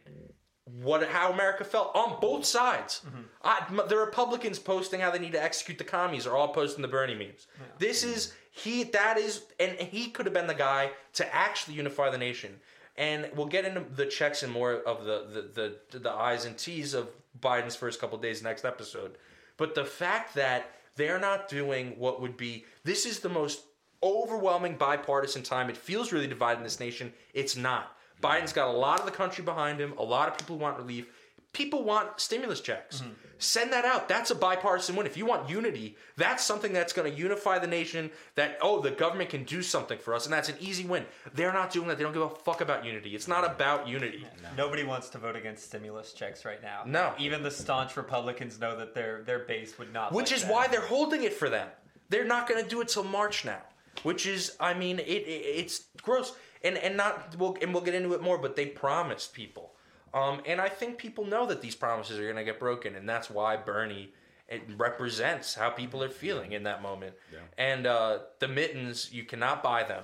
what 0.65 1.07
how 1.07 1.31
America 1.31 1.63
felt 1.63 1.95
on 1.95 2.19
both 2.21 2.45
sides. 2.45 3.01
Mm-hmm. 3.05 3.21
I, 3.43 3.65
m- 3.69 3.87
the 3.87 3.97
Republicans 3.97 4.59
posting 4.59 4.99
how 4.99 5.11
they 5.11 5.19
need 5.19 5.31
to 5.33 5.43
execute 5.43 5.77
the 5.77 5.83
commies 5.83 6.27
are 6.27 6.37
all 6.37 6.49
posting 6.49 6.81
the 6.81 6.87
Bernie 6.87 7.15
memes. 7.15 7.47
This 7.79 8.03
is 8.03 8.33
he 8.51 8.83
that 8.85 9.17
is 9.17 9.43
and 9.59 9.71
he 9.77 10.09
could 10.09 10.25
have 10.25 10.33
been 10.33 10.47
the 10.47 10.53
guy 10.53 10.91
to 11.13 11.35
actually 11.35 11.75
unify 11.75 12.09
the 12.09 12.17
nation. 12.17 12.59
And 12.97 13.29
we'll 13.35 13.47
get 13.47 13.65
into 13.65 13.85
the 13.95 14.05
checks 14.05 14.43
and 14.43 14.51
more 14.51 14.73
of 14.73 15.05
the 15.05 15.47
the 15.53 15.77
the, 15.91 15.99
the 15.99 16.11
I's 16.11 16.45
and 16.45 16.57
T's 16.57 16.93
of 16.93 17.09
Biden's 17.39 17.75
first 17.75 17.99
couple 17.99 18.17
days 18.17 18.43
next 18.43 18.65
episode. 18.65 19.17
But 19.57 19.75
the 19.75 19.85
fact 19.85 20.35
that 20.35 20.71
they're 20.95 21.19
not 21.19 21.47
doing 21.47 21.95
what 21.97 22.21
would 22.21 22.37
be 22.37 22.65
this 22.83 23.05
is 23.05 23.19
the 23.19 23.29
most 23.29 23.63
overwhelming 24.03 24.75
bipartisan 24.75 25.43
time. 25.43 25.69
It 25.69 25.77
feels 25.77 26.11
really 26.11 26.27
divided 26.27 26.59
in 26.59 26.63
this 26.63 26.79
nation. 26.79 27.13
It's 27.33 27.55
not. 27.55 27.95
Biden's 28.21 28.53
got 28.53 28.67
a 28.67 28.77
lot 28.77 28.99
of 28.99 29.05
the 29.05 29.11
country 29.11 29.43
behind 29.43 29.79
him, 29.79 29.93
a 29.97 30.03
lot 30.03 30.29
of 30.29 30.37
people 30.37 30.57
want 30.57 30.77
relief. 30.77 31.07
People 31.53 31.83
want 31.83 32.19
stimulus 32.19 32.61
checks. 32.61 33.01
Mm-hmm. 33.01 33.11
Send 33.37 33.73
that 33.73 33.85
out. 33.85 34.07
That's 34.07 34.29
a 34.29 34.35
bipartisan 34.35 34.95
win. 34.95 35.07
If 35.07 35.17
you 35.17 35.25
want 35.25 35.49
unity, 35.49 35.97
that's 36.15 36.43
something 36.43 36.71
that's 36.71 36.93
going 36.93 37.11
to 37.11 37.17
unify 37.17 37.57
the 37.57 37.67
nation. 37.67 38.11
That, 38.35 38.59
oh, 38.61 38.81
the 38.81 38.91
government 38.91 39.31
can 39.31 39.43
do 39.43 39.63
something 39.63 39.97
for 39.97 40.13
us, 40.13 40.25
and 40.25 40.33
that's 40.33 40.47
an 40.47 40.55
easy 40.59 40.85
win. 40.85 41.05
They're 41.33 41.51
not 41.51 41.71
doing 41.71 41.87
that. 41.87 41.97
They 41.97 42.03
don't 42.03 42.13
give 42.13 42.21
a 42.21 42.29
fuck 42.29 42.61
about 42.61 42.85
unity. 42.85 43.15
It's 43.15 43.27
not 43.27 43.43
about 43.43 43.87
unity. 43.87 44.27
Nobody 44.55 44.83
wants 44.83 45.09
to 45.09 45.17
vote 45.17 45.35
against 45.35 45.65
stimulus 45.65 46.13
checks 46.13 46.45
right 46.45 46.61
now. 46.61 46.83
No. 46.85 47.13
Even 47.17 47.41
the 47.41 47.51
staunch 47.51 47.97
Republicans 47.97 48.59
know 48.59 48.77
that 48.77 48.93
their 48.93 49.23
their 49.23 49.39
base 49.39 49.79
would 49.79 49.91
not. 49.91 50.13
Which 50.13 50.29
like 50.29 50.37
is 50.37 50.43
that. 50.43 50.53
why 50.53 50.67
they're 50.67 50.81
holding 50.81 51.23
it 51.23 51.33
for 51.33 51.49
them. 51.49 51.67
They're 52.09 52.25
not 52.25 52.47
going 52.47 52.63
to 52.63 52.69
do 52.69 52.81
it 52.81 52.89
till 52.89 53.03
March 53.03 53.43
now. 53.43 53.61
Which 54.03 54.25
is, 54.25 54.55
I 54.59 54.73
mean, 54.73 54.99
it, 54.99 55.03
it 55.03 55.43
it's 55.61 55.85
gross, 56.01 56.33
and 56.63 56.77
and 56.77 56.95
not 56.95 57.35
we'll 57.37 57.57
and 57.61 57.73
we'll 57.73 57.83
get 57.83 57.95
into 57.95 58.13
it 58.13 58.21
more. 58.21 58.37
But 58.37 58.55
they 58.55 58.67
promised 58.67 59.33
people, 59.33 59.70
um, 60.13 60.41
and 60.45 60.59
I 60.59 60.69
think 60.69 60.97
people 60.97 61.25
know 61.25 61.45
that 61.47 61.61
these 61.61 61.75
promises 61.75 62.19
are 62.19 62.23
going 62.23 62.35
to 62.35 62.43
get 62.43 62.59
broken, 62.59 62.95
and 62.95 63.07
that's 63.07 63.29
why 63.29 63.57
Bernie 63.57 64.13
it 64.47 64.63
represents 64.75 65.55
how 65.55 65.69
people 65.69 66.03
are 66.03 66.09
feeling 66.09 66.51
in 66.51 66.63
that 66.63 66.81
moment. 66.81 67.15
And 67.57 67.87
uh, 67.87 68.19
the 68.39 68.49
mittens, 68.49 69.13
you 69.13 69.23
cannot 69.23 69.63
buy 69.63 69.83
them. 69.83 70.03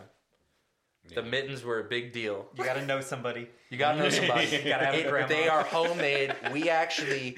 The 1.14 1.22
mittens 1.24 1.64
were 1.64 1.80
a 1.80 1.84
big 1.84 2.12
deal. 2.14 2.48
You 2.58 2.64
got 2.64 2.74
to 2.76 2.86
know 2.86 3.00
somebody. 3.02 3.48
You 3.70 3.78
gotta 3.78 3.98
know 3.98 4.10
somebody. 4.10 4.46
Gotta 4.66 4.86
have 4.86 4.96
a 4.96 5.10
grandma. 5.10 5.28
they 5.28 5.48
are 5.48 5.64
homemade. 5.64 6.34
We 6.52 6.70
actually, 6.70 7.38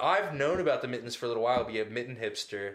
I've 0.00 0.34
known 0.34 0.60
about 0.60 0.82
the 0.82 0.88
mittens 0.88 1.14
for 1.16 1.26
a 1.26 1.28
little 1.28 1.42
while. 1.42 1.64
Be 1.64 1.80
a 1.80 1.84
mitten 1.84 2.16
hipster. 2.16 2.74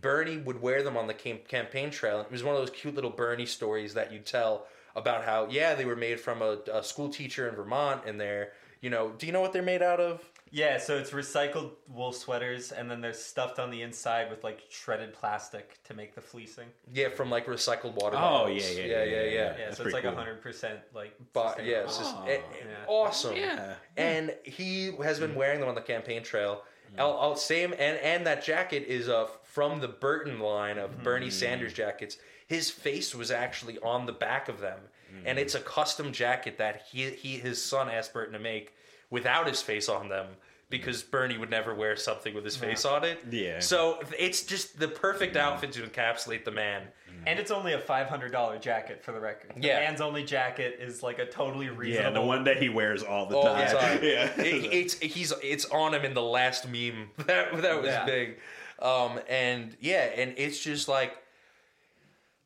Bernie 0.00 0.36
would 0.38 0.60
wear 0.62 0.82
them 0.82 0.96
on 0.96 1.06
the 1.08 1.14
cam- 1.14 1.40
campaign 1.48 1.90
trail. 1.90 2.20
It 2.20 2.30
was 2.30 2.44
one 2.44 2.54
of 2.54 2.60
those 2.60 2.70
cute 2.70 2.94
little 2.94 3.10
Bernie 3.10 3.46
stories 3.46 3.94
that 3.94 4.12
you 4.12 4.20
tell 4.20 4.66
about 4.96 5.24
how 5.24 5.46
yeah 5.50 5.74
they 5.74 5.84
were 5.84 5.96
made 5.96 6.18
from 6.18 6.42
a, 6.42 6.58
a 6.72 6.82
school 6.82 7.08
teacher 7.08 7.48
in 7.48 7.54
Vermont, 7.54 8.02
and 8.06 8.20
they're 8.20 8.52
you 8.80 8.90
know 8.90 9.12
do 9.18 9.26
you 9.26 9.32
know 9.32 9.40
what 9.40 9.52
they're 9.52 9.62
made 9.62 9.82
out 9.82 10.00
of? 10.00 10.24
Yeah, 10.52 10.78
so 10.78 10.96
it's 10.96 11.10
recycled 11.10 11.72
wool 11.88 12.12
sweaters, 12.12 12.70
and 12.70 12.88
then 12.88 13.00
they're 13.00 13.12
stuffed 13.12 13.58
on 13.58 13.70
the 13.70 13.82
inside 13.82 14.30
with 14.30 14.44
like 14.44 14.60
shredded 14.70 15.12
plastic 15.12 15.82
to 15.84 15.94
make 15.94 16.14
the 16.14 16.20
fleecing. 16.20 16.66
Yeah, 16.92 17.08
from 17.08 17.30
like 17.30 17.46
recycled 17.46 17.94
water. 17.94 18.16
Oh, 18.16 18.44
bottles. 18.46 18.62
yeah, 18.62 18.80
yeah, 18.80 18.86
yeah, 18.86 19.04
yeah, 19.04 19.04
yeah. 19.04 19.22
yeah. 19.22 19.30
Yeah, 19.32 19.52
That's 19.66 19.76
so 19.76 19.84
it's 19.84 19.92
like 19.92 20.02
pretty 20.02 20.16
cool. 20.16 20.24
hundred 20.24 20.40
percent 20.40 20.78
like. 20.94 21.14
But 21.32 21.64
yeah, 21.64 21.78
it's 21.78 21.98
just 21.98 22.14
Oh. 22.16 22.24
Eh, 22.24 22.30
it- 22.30 22.34
it- 22.34 22.62
eh, 22.62 22.66
Yeah. 22.68 22.86
awesome. 22.86 23.36
Yeah. 23.36 23.74
And 23.96 24.34
he 24.44 24.92
has 25.02 25.18
been 25.18 25.32
mm. 25.32 25.36
wearing 25.36 25.60
them 25.60 25.68
on 25.68 25.74
the 25.74 25.80
campaign 25.82 26.22
trail. 26.22 26.62
Mm. 26.94 27.00
I'll, 27.00 27.18
I'll 27.18 27.36
same 27.36 27.72
and 27.72 27.98
and 27.98 28.26
that 28.26 28.44
jacket 28.44 28.84
is 28.86 29.08
uh 29.08 29.26
from 29.42 29.80
the 29.80 29.88
Burton 29.88 30.38
line 30.38 30.78
of 30.78 30.90
mm. 30.92 31.02
Bernie 31.02 31.30
Sanders 31.30 31.72
jackets. 31.72 32.18
His 32.46 32.70
face 32.70 33.14
was 33.14 33.30
actually 33.30 33.78
on 33.80 34.06
the 34.06 34.12
back 34.12 34.48
of 34.48 34.60
them, 34.60 34.78
and 35.24 35.38
mm. 35.38 35.40
it's 35.40 35.54
a 35.54 35.60
custom 35.60 36.12
jacket 36.12 36.58
that 36.58 36.82
he 36.90 37.10
he 37.10 37.38
his 37.38 37.62
son 37.62 37.88
asked 37.88 38.12
Burton 38.12 38.32
to 38.34 38.38
make 38.38 38.74
without 39.10 39.46
his 39.46 39.62
face 39.62 39.88
on 39.88 40.08
them 40.08 40.26
because 40.68 41.02
mm. 41.02 41.10
Bernie 41.10 41.38
would 41.38 41.50
never 41.50 41.74
wear 41.74 41.96
something 41.96 42.34
with 42.34 42.44
his 42.44 42.56
face 42.56 42.84
on 42.84 43.04
it. 43.04 43.24
Yeah. 43.30 43.60
So 43.60 44.00
it's 44.18 44.42
just 44.42 44.78
the 44.78 44.88
perfect 44.88 45.36
mm. 45.36 45.40
outfit 45.40 45.72
to 45.72 45.82
encapsulate 45.82 46.44
the 46.44 46.50
man. 46.50 46.82
And 47.24 47.40
it's 47.40 47.50
only 47.50 47.72
a 47.72 47.78
five 47.78 48.08
hundred 48.08 48.30
dollar 48.30 48.58
jacket 48.58 49.02
for 49.02 49.10
the 49.10 49.18
record. 49.18 49.52
The 49.56 49.66
Yeah. 49.66 49.80
man's 49.80 50.00
only 50.00 50.22
jacket 50.22 50.78
is 50.80 51.02
like 51.02 51.18
a 51.18 51.26
totally 51.26 51.68
reasonable. 51.70 52.12
Yeah, 52.12 52.20
the 52.20 52.26
one 52.26 52.44
that 52.44 52.62
he 52.62 52.68
wears 52.68 53.02
all 53.02 53.26
the 53.26 53.36
all 53.36 53.44
time. 53.44 53.68
the 53.68 53.78
time. 53.78 53.98
Yeah. 54.02 54.40
It- 54.40 54.72
it's 54.72 54.98
he's 54.98 55.32
it's 55.42 55.64
on 55.66 55.94
him 55.94 56.04
in 56.04 56.14
the 56.14 56.22
last 56.22 56.68
meme 56.68 57.10
that 57.26 57.60
that 57.62 57.82
was 57.82 57.90
Yeah. 57.90 58.04
big, 58.04 58.38
um, 58.80 59.18
and 59.28 59.76
yeah, 59.80 60.10
and 60.14 60.34
it's 60.36 60.60
just 60.60 60.86
like, 60.88 61.16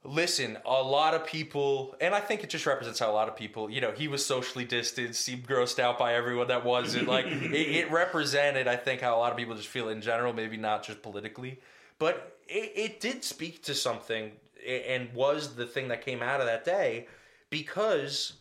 listen, 0.04 0.58
a 0.64 0.82
lot 0.82 1.14
of 1.14 1.26
people, 1.26 1.94
and 2.00 2.14
I 2.14 2.20
think 2.20 2.42
it 2.42 2.50
just 2.50 2.66
represents 2.66 2.98
how 2.98 3.10
a 3.10 3.12
lot 3.12 3.28
of 3.28 3.36
people, 3.36 3.70
you 3.70 3.80
know, 3.80 3.92
he 3.92 4.08
was 4.08 4.24
socially 4.24 4.64
distanced, 4.64 5.20
seemed 5.20 5.46
grossed 5.46 5.78
out 5.78 5.98
by 5.98 6.14
everyone 6.14 6.48
that 6.48 6.64
wasn't. 6.64 7.08
Like 7.08 7.26
it, 7.28 7.52
it 7.52 7.90
represented, 7.90 8.66
I 8.66 8.76
think, 8.76 9.02
how 9.02 9.16
a 9.16 9.18
lot 9.18 9.30
of 9.30 9.38
people 9.38 9.54
just 9.54 9.68
feel 9.68 9.88
in 9.88 10.00
general, 10.00 10.32
maybe 10.32 10.56
not 10.56 10.84
just 10.84 11.02
politically, 11.02 11.60
but 11.98 12.38
it, 12.48 12.72
it 12.74 13.00
did 13.00 13.24
speak 13.24 13.62
to 13.64 13.74
something, 13.74 14.32
and 14.66 15.12
was 15.14 15.54
the 15.54 15.66
thing 15.66 15.88
that 15.88 16.04
came 16.04 16.22
out 16.22 16.40
of 16.40 16.46
that 16.46 16.64
day, 16.64 17.06
because 17.50 18.34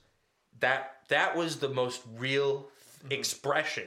that 0.60 0.98
that 1.10 1.36
was 1.36 1.58
the 1.58 1.70
most 1.70 2.02
real 2.18 2.70
mm-hmm. 3.04 3.12
expression 3.12 3.86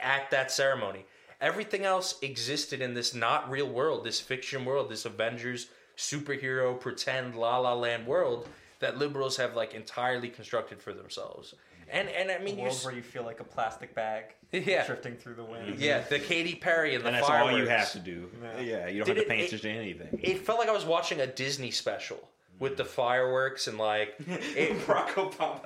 at 0.00 0.30
that 0.30 0.50
ceremony. 0.50 1.04
Everything 1.40 1.84
else 1.84 2.14
existed 2.22 2.80
in 2.80 2.94
this 2.94 3.14
not 3.14 3.50
real 3.50 3.68
world, 3.68 4.04
this 4.04 4.20
fiction 4.20 4.64
world, 4.64 4.88
this 4.88 5.04
Avengers 5.04 5.68
superhero 5.96 6.78
pretend 6.78 7.34
la 7.34 7.58
la 7.58 7.74
land 7.74 8.06
world 8.06 8.48
that 8.80 8.98
liberals 8.98 9.36
have 9.38 9.54
like 9.56 9.74
entirely 9.74 10.28
constructed 10.28 10.80
for 10.82 10.92
themselves. 10.92 11.54
And 11.88 12.08
and 12.08 12.30
I 12.30 12.38
mean 12.38 12.56
you 12.58 12.64
world 12.64 12.80
where 12.84 12.94
you 12.94 13.02
feel 13.02 13.22
like 13.24 13.40
a 13.40 13.44
plastic 13.44 13.94
bag 13.94 14.34
Yeah. 14.52 14.84
drifting 14.86 15.16
through 15.16 15.34
the 15.36 15.44
wind. 15.44 15.78
yeah, 15.78 16.00
the 16.00 16.18
Katy 16.18 16.56
Perry 16.56 16.94
and 16.94 17.04
the 17.04 17.08
and 17.08 17.16
that's 17.16 17.28
all 17.30 17.56
you 17.56 17.66
have 17.68 17.92
to 17.92 17.98
do. 18.00 18.28
Yeah. 18.42 18.60
Yeah, 18.60 18.88
you 18.88 18.98
don't 19.04 19.06
Did 19.06 19.16
have 19.16 19.16
to 19.16 19.22
it- 19.22 19.28
pay 19.28 19.40
it- 19.40 19.46
attention 19.46 19.70
to 19.72 19.78
anything. 19.78 20.20
It 20.22 20.38
felt 20.44 20.58
like 20.58 20.68
I 20.68 20.72
was 20.72 20.84
watching 20.84 21.20
a 21.20 21.26
Disney 21.26 21.70
special 21.70 22.18
with 22.58 22.76
the 22.78 22.84
fireworks 22.84 23.66
and 23.68 23.76
like 23.78 24.14
it, 24.26 24.78
Barack 24.86 25.08
Obama. 25.10 25.60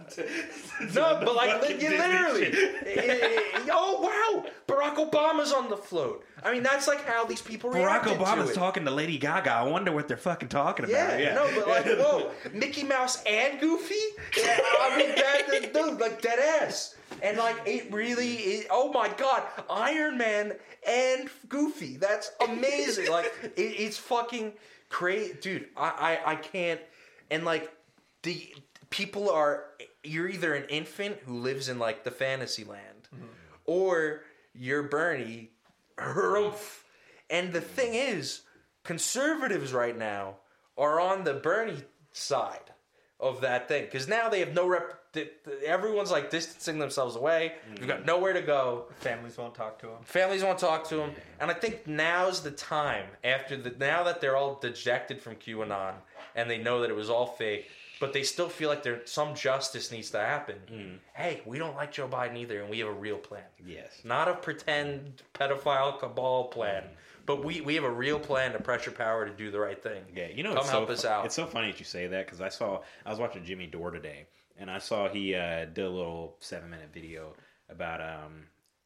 No, 0.95 1.21
but 1.25 1.35
like 1.37 1.61
Fucking 1.61 1.79
li- 1.79 1.89
literally. 1.99 2.53
shit. 2.53 2.87
Eh, 2.91 3.19
eh, 3.55 3.69
oh 3.71 4.01
wow, 4.01 4.51
Barack 4.67 4.97
Obama's 4.97 5.53
on 5.53 5.69
the 5.71 5.77
float. 5.77 6.25
I 6.43 6.53
mean, 6.53 6.63
that's 6.63 6.89
like 6.89 7.05
how 7.05 7.25
these 7.27 7.43
people 7.43 7.71
are. 7.71 7.75
Barack 7.75 8.03
Obama's 8.05 8.47
to 8.47 8.53
it. 8.53 8.55
talking 8.55 8.85
to 8.87 8.91
Lady 8.91 9.19
Gaga. 9.19 9.53
I 9.53 9.63
wonder 9.65 9.93
what 9.93 10.09
they're 10.09 10.17
fucking 10.17 10.49
talking 10.49 10.87
about. 10.87 10.95
Yeah, 10.97 11.19
Yeah, 11.19 11.35
no, 11.35 11.51
but 11.55 11.69
like, 11.69 11.87
whoa, 11.87 12.31
Mickey 12.55 12.83
Mouse 12.83 13.23
and 13.25 13.61
Goofy. 13.61 13.95
Yeah, 14.39 14.59
I 14.81 14.97
mean, 14.97 15.15
that, 15.15 15.73
dude, 15.75 16.01
like 16.01 16.21
dead 16.23 16.39
ass. 16.63 16.97
And 17.23 17.37
like, 17.37 17.57
it 17.67 17.93
really 17.93 18.35
is. 18.35 18.67
Oh 18.71 18.91
my 18.93 19.09
god, 19.17 19.43
Iron 19.69 20.17
Man 20.19 20.55
and 20.89 21.29
Goofy. 21.49 21.97
That's 21.99 22.33
amazing. 22.49 23.11
like, 23.11 23.31
it, 23.57 23.61
it's 23.61 23.99
fucking 23.99 24.53
crazy, 24.91 25.35
dude. 25.41 25.69
I, 25.77 26.19
I, 26.25 26.33
I 26.33 26.37
can't. 26.37 26.81
And 27.31 27.45
like, 27.45 27.73
the 28.23 28.53
people 28.91 29.31
are. 29.31 29.65
You're 30.03 30.29
either 30.29 30.55
an 30.55 30.65
infant 30.69 31.19
who 31.25 31.39
lives 31.39 31.69
in 31.69 31.79
like 31.79 32.05
the 32.05 32.11
fantasy 32.11 32.65
land, 32.65 33.09
mm-hmm. 33.15 33.25
or 33.65 34.23
you're 34.55 34.83
Bernie. 34.83 35.51
And 35.99 37.53
the 37.53 37.61
mm-hmm. 37.61 37.69
thing 37.69 37.95
is, 37.95 38.43
conservatives 38.83 39.73
right 39.73 39.97
now 39.97 40.37
are 40.77 41.01
on 41.01 41.25
the 41.25 41.35
Bernie 41.35 41.85
side 42.13 42.73
of 43.19 43.43
that 43.43 43.69
thing 43.69 43.85
because 43.85 44.09
now 44.09 44.29
they 44.29 44.41
have 44.41 44.55
no 44.55 44.67
rep- 44.67 45.00
di- 45.13 45.25
di- 45.45 45.67
everyone's 45.67 46.11
like 46.11 46.31
distancing 46.31 46.79
themselves 46.79 47.17
away. 47.17 47.55
You've 47.69 47.79
Mm-hmm. 47.81 47.89
got 47.89 48.07
nowhere 48.07 48.33
to 48.33 48.43
go. 48.43 48.87
Families 49.01 49.37
won't 49.39 49.55
talk 49.55 49.79
to 49.81 49.87
them. 49.87 49.97
Families 50.05 50.43
won't 50.43 50.59
talk 50.59 50.89
to 50.89 50.97
them, 50.97 51.13
and 51.41 51.51
I 51.51 51.55
think 51.55 51.87
now's 51.87 52.43
the 52.43 52.51
time 52.51 53.07
after 53.25 53.57
the 53.57 53.71
now 53.79 54.03
that 54.05 54.21
they're 54.21 54.37
all 54.37 54.55
dejected 54.61 55.21
from 55.21 55.37
QAnon 55.37 55.95
and 56.35 56.51
they 56.51 56.59
know 56.59 56.81
that 56.83 56.91
it 56.91 56.97
was 56.97 57.11
all 57.11 57.27
fake, 57.27 57.67
but 57.99 58.13
they 58.13 58.23
still 58.23 58.49
feel 58.49 58.69
like 58.69 58.83
there 58.83 59.01
some 59.05 59.35
justice 59.35 59.91
needs 59.91 60.11
to 60.11 60.19
happen. 60.19 60.57
Mm. 60.73 60.99
Hey, 61.15 61.43
we 61.45 61.59
don't 61.59 61.75
like 61.77 61.93
Joe 61.93 62.09
Biden 62.09 62.37
either, 62.37 62.61
and 62.61 62.71
we 62.71 62.79
have 62.79 62.89
a 62.89 62.93
real 62.93 63.19
plan. 63.19 63.43
Yes. 63.67 64.01
Not 64.05 64.29
a 64.29 64.35
pretend 64.35 65.23
pedophile 65.35 65.99
cabal 65.99 66.45
plan, 66.45 66.85
but 67.27 67.45
we, 67.45 67.61
we 67.61 67.75
have 67.75 67.85
a 67.85 67.91
real 67.91 68.19
plan 68.21 68.53
to 68.53 68.61
pressure 68.61 68.91
power 68.93 69.27
to 69.27 69.33
do 69.33 69.51
the 69.51 69.59
right 69.59 69.83
thing. 69.83 70.03
Yeah, 70.15 70.29
you 70.29 70.43
know, 70.45 70.51
come 70.51 70.59
it's 70.59 70.71
help 70.71 70.87
so, 70.87 70.93
us 70.93 71.05
out. 71.05 71.27
It's 71.27 71.35
so 71.35 71.47
funny 71.47 71.71
that 71.73 71.79
you 71.81 71.85
say 71.85 72.07
that 72.07 72.27
because 72.27 72.41
I 72.41 72.49
saw 72.49 72.81
I 73.05 73.11
was 73.11 73.19
watching 73.19 73.45
Jimmy 73.45 73.67
Dore 73.67 73.91
today, 73.91 74.27
and 74.61 74.71
I 74.71 74.79
saw 74.79 75.09
he 75.09 75.35
uh, 75.35 75.65
did 75.65 75.85
a 75.85 75.89
little 75.91 76.37
seven 76.39 76.71
minute 76.71 76.91
video 76.93 77.35
about 77.69 78.01
um, 78.01 78.45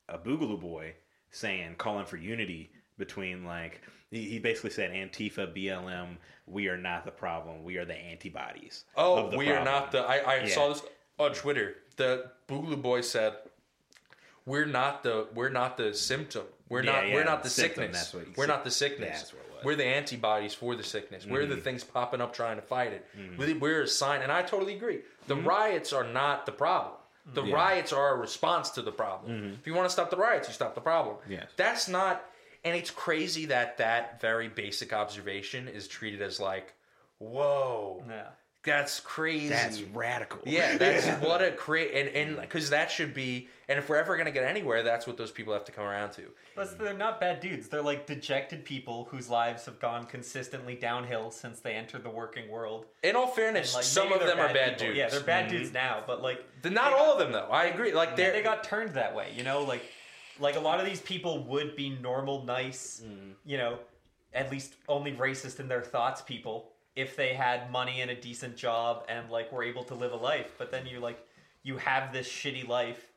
a 0.09 0.17
Boogaloo 0.17 0.61
boy 0.61 0.95
saying 1.31 1.75
calling 1.77 2.07
for 2.07 2.17
unity 2.17 2.71
between 2.97 3.45
like 3.45 3.83
he, 4.11 4.23
he 4.31 4.39
basically 4.39 4.71
said 4.71 4.93
Antifa, 4.93 5.53
BLM, 5.55 6.17
we 6.47 6.69
are 6.69 6.77
not 6.79 7.05
the 7.05 7.11
problem, 7.11 7.65
we 7.65 7.77
are 7.77 7.85
the 7.85 7.97
antibodies. 7.97 8.85
Oh, 8.97 9.29
the 9.31 9.37
we 9.37 9.51
are 9.51 9.65
not 9.65 9.91
the. 9.93 9.99
I, 10.01 10.17
I 10.19 10.37
Yeah. 10.45 10.47
saw 10.49 10.69
this 10.69 10.83
on 11.19 11.33
Twitter. 11.33 11.75
The 11.97 12.31
Boogaloo 12.49 12.81
boy 12.81 13.01
said, 13.01 13.35
"We're 14.47 14.67
not 14.67 15.03
the. 15.03 15.27
We're 15.35 15.49
not 15.49 15.77
the 15.77 15.93
symptom. 15.95 16.45
We're 16.69 16.83
Yeah, 16.85 16.93
not. 16.93 17.09
yeah, 17.09 17.15
we're 17.15 17.25
not 17.25 17.43
the 17.43 17.51
symptom, 17.51 17.85
sickness. 17.85 18.01
that's 18.01 18.15
what 18.15 18.25
he 18.27 18.33
we're 18.37 18.47
not 18.47 18.65
the 18.65 18.71
sickness. 18.71 19.09
That's 19.21 19.33
what 19.33 19.41
it 19.41 19.49
was. 19.51 19.59
Mm-hmm. 19.59 19.67
We're 19.67 19.77
the 19.77 19.85
antibodies 19.85 20.55
for 20.55 20.75
the 20.77 20.83
sickness. 20.83 21.27
We're 21.27 21.47
the 21.47 21.57
things 21.57 21.83
popping 21.85 22.21
up 22.21 22.35
trying 22.35 22.57
to 22.57 22.63
fight 22.63 22.93
it. 22.93 23.07
We- 23.39 23.55
We're 23.55 23.83
a 23.83 23.89
sign." 23.89 24.23
And 24.23 24.31
I 24.33 24.43
totally 24.43 24.75
agree. 24.77 25.01
The 25.27 25.37
riots 25.37 25.93
are 25.93 26.05
not 26.05 26.47
the 26.47 26.53
problem. 26.53 26.95
The 27.33 27.41
Mm-hmm. 27.41 27.49
Yeah. 27.49 27.55
Mm-hmm. 27.55 27.55
riots 27.55 27.93
are 27.93 28.15
a 28.15 28.19
response 28.19 28.71
to 28.71 28.83
the 28.83 28.93
problem. 28.93 29.57
If 29.61 29.67
you 29.67 29.75
want 29.75 29.87
to 29.87 29.93
stop 29.93 30.11
the 30.11 30.17
riots, 30.17 30.47
you 30.49 30.55
stop 30.55 30.75
the 30.75 30.81
problem. 30.83 31.17
Yes. 31.29 31.47
That's 31.57 31.89
not. 31.89 32.25
And 32.65 32.77
it's 32.77 32.91
crazy 32.91 33.47
that 33.47 33.79
that 33.79 34.21
very 34.21 34.49
basic 34.49 34.93
observation 34.93 35.69
is 35.69 35.89
treated 35.89 36.21
as 36.23 36.39
like, 36.41 36.75
whoa. 37.19 38.03
Yeah. 38.09 38.29
That's 38.65 39.01
crazy. 39.01 39.49
That's 39.49 39.83
radical. 39.83 40.41
Yeah, 40.47 40.77
that's 40.79 41.07
what 41.23 41.43
a 41.43 41.51
great 41.51 41.93
and 41.95 42.09
and 42.09 42.37
mm. 42.37 42.41
because 42.41 42.71
that 42.71 42.91
should 42.91 43.13
be. 43.15 43.49
And 43.69 43.79
if 43.79 43.89
we're 43.89 43.97
ever 43.97 44.17
gonna 44.17 44.31
get 44.31 44.45
anywhere, 44.45 44.83
that's 44.83 45.07
what 45.07 45.17
those 45.17 45.31
people 45.31 45.53
have 45.53 45.65
to 45.67 45.73
come 45.73 45.85
around 45.85 46.13
to. 46.13 46.23
Plus, 46.55 46.75
they're 46.75 46.93
not 46.95 47.21
bad 47.21 47.41
dudes. 47.41 47.69
They're 47.69 47.83
like 47.83 48.07
dejected 48.07 48.65
people 48.65 49.07
whose 49.11 49.29
lives 49.29 49.65
have 49.67 49.81
gone 49.81 50.07
consistently 50.07 50.75
downhill 50.75 51.31
since 51.31 51.61
they 51.61 51.73
entered 51.75 52.05
the 52.05 52.11
working 52.11 52.51
world. 52.51 52.87
In 53.03 53.17
all 53.17 53.25
And, 53.27 53.33
fairness, 53.33 53.75
like, 53.75 53.85
some 53.85 54.13
of 54.13 54.21
they're 54.21 54.29
them 54.29 54.39
are 54.39 54.53
bad 54.53 54.79
people. 54.79 54.87
dudes. 54.87 54.99
Yeah, 54.99 55.09
they're 55.09 55.21
bad 55.21 55.47
mm-hmm. 55.47 55.57
dudes 55.57 55.73
now, 55.73 56.03
but 56.07 56.23
like 56.23 56.45
They're 56.63 56.73
not 56.73 56.91
they 56.91 56.97
all 56.97 57.07
got- 57.07 57.13
of 57.13 57.19
them 57.19 57.33
though. 57.33 57.51
I 57.51 57.65
agree. 57.67 57.93
Like 57.93 58.17
they, 58.17 58.25
they're 58.25 58.33
they 58.33 58.43
got 58.43 58.65
turned 58.65 58.95
that 58.95 59.15
way. 59.15 59.33
You 59.37 59.45
know, 59.45 59.63
like 59.63 59.83
like 60.41 60.57
a 60.57 60.61
lot 60.61 60.81
of 60.81 60.87
these 60.87 61.01
people 61.01 61.45
would 61.45 61.77
be 61.77 61.91
normal, 61.91 62.45
nice, 62.45 63.03
mm. 63.05 63.33
you 63.45 63.57
know, 63.57 63.79
at 64.33 64.51
least 64.51 64.75
only 64.89 65.13
racist 65.13 65.61
in 65.61 65.69
their 65.69 65.83
thoughts 65.83 66.23
people 66.23 66.74
if 66.97 67.17
they 67.17 67.35
had 67.35 67.71
money 67.71 68.01
and 68.01 68.11
a 68.11 68.15
decent 68.15 68.57
job 68.57 69.05
and 69.09 69.31
like 69.31 69.51
were 69.53 69.65
able 69.65 69.85
to 69.85 69.95
live 69.95 70.13
a 70.13 70.17
life. 70.17 70.53
But 70.59 70.71
then 70.71 70.87
you 70.87 71.01
like 71.01 71.27
you 71.63 71.77
have 71.79 72.13
this 72.13 72.29
shitty 72.29 72.67
life 72.69 73.11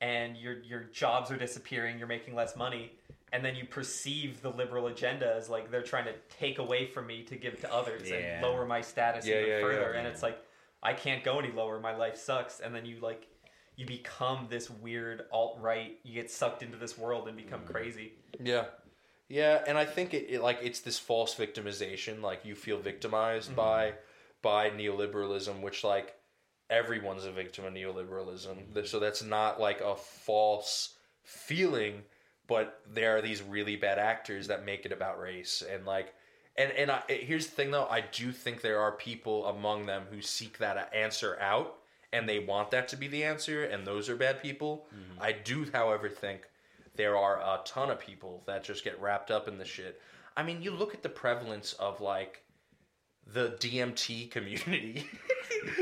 and 0.00 0.36
your 0.36 0.62
your 0.62 0.84
jobs 0.84 1.30
are 1.30 1.36
disappearing, 1.36 1.98
you're 1.98 2.06
making 2.06 2.34
less 2.34 2.56
money, 2.56 2.92
and 3.32 3.44
then 3.44 3.56
you 3.56 3.64
perceive 3.64 4.42
the 4.42 4.50
liberal 4.50 4.86
agenda 4.86 5.34
as 5.34 5.48
like 5.48 5.70
they're 5.70 5.82
trying 5.82 6.04
to 6.04 6.14
take 6.38 6.58
away 6.58 6.86
from 6.86 7.06
me 7.06 7.22
to 7.24 7.36
give 7.36 7.60
to 7.60 7.72
others 7.72 8.08
Yeah. 8.08 8.16
and 8.16 8.42
lower 8.42 8.64
my 8.66 8.80
status 8.80 9.26
Yeah, 9.26 9.40
even 9.40 9.48
yeah, 9.48 9.60
further. 9.60 9.92
yeah. 9.92 9.98
And 9.98 10.06
it's 10.06 10.22
like 10.22 10.38
I 10.82 10.92
can't 10.92 11.24
go 11.24 11.38
any 11.38 11.50
lower. 11.50 11.80
My 11.80 11.96
life 11.96 12.16
sucks. 12.16 12.60
And 12.60 12.74
then 12.74 12.86
you 12.86 13.00
like 13.00 13.26
you 13.76 13.86
become 13.86 14.46
this 14.48 14.70
weird 14.70 15.24
alt 15.32 15.58
right. 15.60 15.98
You 16.02 16.14
get 16.14 16.30
sucked 16.30 16.62
into 16.62 16.76
this 16.76 16.96
world 16.96 17.28
and 17.28 17.36
become 17.36 17.60
mm. 17.60 17.72
crazy. 17.72 18.12
Yeah. 18.40 18.66
Yeah, 19.28 19.62
and 19.66 19.76
I 19.76 19.84
think 19.84 20.14
it, 20.14 20.26
it 20.28 20.42
like 20.42 20.60
it's 20.62 20.80
this 20.80 20.98
false 20.98 21.34
victimization. 21.34 22.22
Like 22.22 22.44
you 22.44 22.54
feel 22.54 22.78
victimized 22.78 23.48
mm-hmm. 23.48 23.56
by 23.56 23.94
by 24.42 24.70
neoliberalism, 24.70 25.60
which 25.62 25.82
like 25.82 26.14
everyone's 26.70 27.24
a 27.24 27.32
victim 27.32 27.64
of 27.64 27.72
neoliberalism. 27.72 28.46
Mm-hmm. 28.46 28.74
Th- 28.74 28.88
So 28.88 29.00
that's 29.00 29.22
not 29.22 29.60
like 29.60 29.80
a 29.80 29.96
false 29.96 30.96
feeling, 31.24 32.02
but 32.46 32.80
there 32.92 33.16
are 33.16 33.22
these 33.22 33.42
really 33.42 33.76
bad 33.76 33.98
actors 33.98 34.46
that 34.48 34.64
make 34.64 34.86
it 34.86 34.92
about 34.92 35.20
race 35.20 35.62
and 35.68 35.84
like. 35.84 36.14
And 36.58 36.72
and 36.72 36.90
I, 36.90 37.02
here's 37.08 37.46
the 37.46 37.52
thing 37.52 37.70
though, 37.70 37.86
I 37.86 38.00
do 38.00 38.32
think 38.32 38.60
there 38.60 38.80
are 38.80 38.92
people 38.92 39.46
among 39.46 39.86
them 39.86 40.04
who 40.10 40.22
seek 40.22 40.58
that 40.58 40.90
answer 40.94 41.36
out, 41.38 41.76
and 42.12 42.28
they 42.28 42.38
want 42.38 42.70
that 42.70 42.88
to 42.88 42.96
be 42.96 43.08
the 43.08 43.24
answer, 43.24 43.64
and 43.64 43.86
those 43.86 44.08
are 44.08 44.16
bad 44.16 44.40
people. 44.40 44.86
Mm-hmm. 44.94 45.22
I 45.22 45.32
do, 45.32 45.66
however, 45.72 46.08
think 46.08 46.42
there 46.96 47.16
are 47.16 47.36
a 47.40 47.60
ton 47.64 47.90
of 47.90 47.98
people 48.00 48.42
that 48.46 48.64
just 48.64 48.84
get 48.84 49.00
wrapped 49.00 49.30
up 49.30 49.48
in 49.48 49.58
the 49.58 49.64
shit. 49.64 50.00
I 50.36 50.42
mean, 50.42 50.62
you 50.62 50.70
look 50.70 50.94
at 50.94 51.02
the 51.02 51.08
prevalence 51.08 51.72
of 51.74 52.00
like 52.00 52.42
the 53.32 53.50
DMT 53.58 54.30
community 54.30 55.04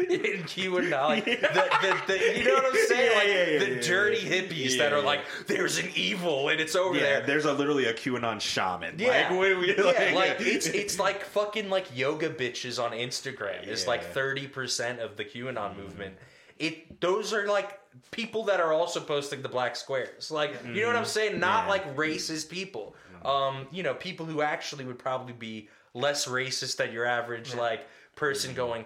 in 0.09 0.42
QAnon, 0.44 0.90
like 1.09 1.24
the, 1.24 1.31
the, 1.37 2.03
the, 2.07 2.38
you 2.38 2.44
know 2.44 2.55
what 2.55 2.66
I'm 2.66 2.87
saying? 2.87 3.11
Yeah, 3.11 3.18
like 3.18 3.27
yeah, 3.29 3.44
yeah, 3.53 3.59
the 3.59 3.74
yeah, 3.74 3.81
dirty 3.83 4.18
yeah. 4.27 4.31
hippies 4.40 4.70
Yeah, 4.77 4.85
that 4.85 4.92
are 4.94 5.00
yeah. 5.00 5.05
like, 5.05 5.20
there's 5.46 5.79
an 5.79 5.88
evil 5.94 6.48
and 6.48 6.59
it's 6.61 6.74
over 6.74 6.94
Yeah, 6.96 7.03
there. 7.03 7.27
there's 7.27 7.44
a 7.44 7.53
literally 7.53 7.85
a 7.87 7.92
QAnon 7.92 8.40
shaman. 8.40 8.94
Yeah, 8.98 9.29
like, 9.29 9.31
we- 9.59 9.74
yeah, 9.77 9.83
like, 9.83 10.14
like 10.14 10.37
it's 10.40 10.66
it's 10.66 10.98
like 10.98 11.22
fucking 11.24 11.68
like 11.68 11.94
yoga 11.96 12.31
bitches 12.31 12.83
on 12.83 12.92
Instagram. 12.92 13.66
It's 13.66 13.87
like 13.87 14.00
Yeah. 14.03 14.09
Thirty 14.09 14.46
percent 14.46 15.00
of 15.00 15.16
the 15.16 15.24
QAnon 15.24 15.77
movement. 15.77 16.14
It 16.59 17.01
those 17.01 17.33
are 17.33 17.47
like 17.47 17.81
people 18.11 18.45
that 18.45 18.61
are 18.61 18.73
also 18.73 19.01
posting 19.01 19.43
the 19.43 19.49
black 19.49 19.77
squares. 19.77 20.31
Like 20.31 20.55
you 20.67 20.83
know 20.83 20.87
what 20.88 20.97
I'm 20.97 21.05
saying? 21.05 21.40
Not 21.40 21.62
Mm-hmm. 21.64 21.69
Yeah. 21.69 21.73
like 21.73 21.97
racist 21.97 22.49
people. 22.49 22.95
Um, 23.25 23.67
you 23.73 23.83
know, 23.83 23.95
people 23.95 24.27
who 24.27 24.43
actually 24.43 24.85
would 24.85 24.99
probably 24.99 25.33
be 25.33 25.69
less 25.95 26.27
racist 26.27 26.77
than 26.77 26.93
your 26.93 27.07
average 27.07 27.55
like 27.55 27.87
person 28.17 28.51
Mm-hmm. 28.51 28.57
going. 28.57 28.85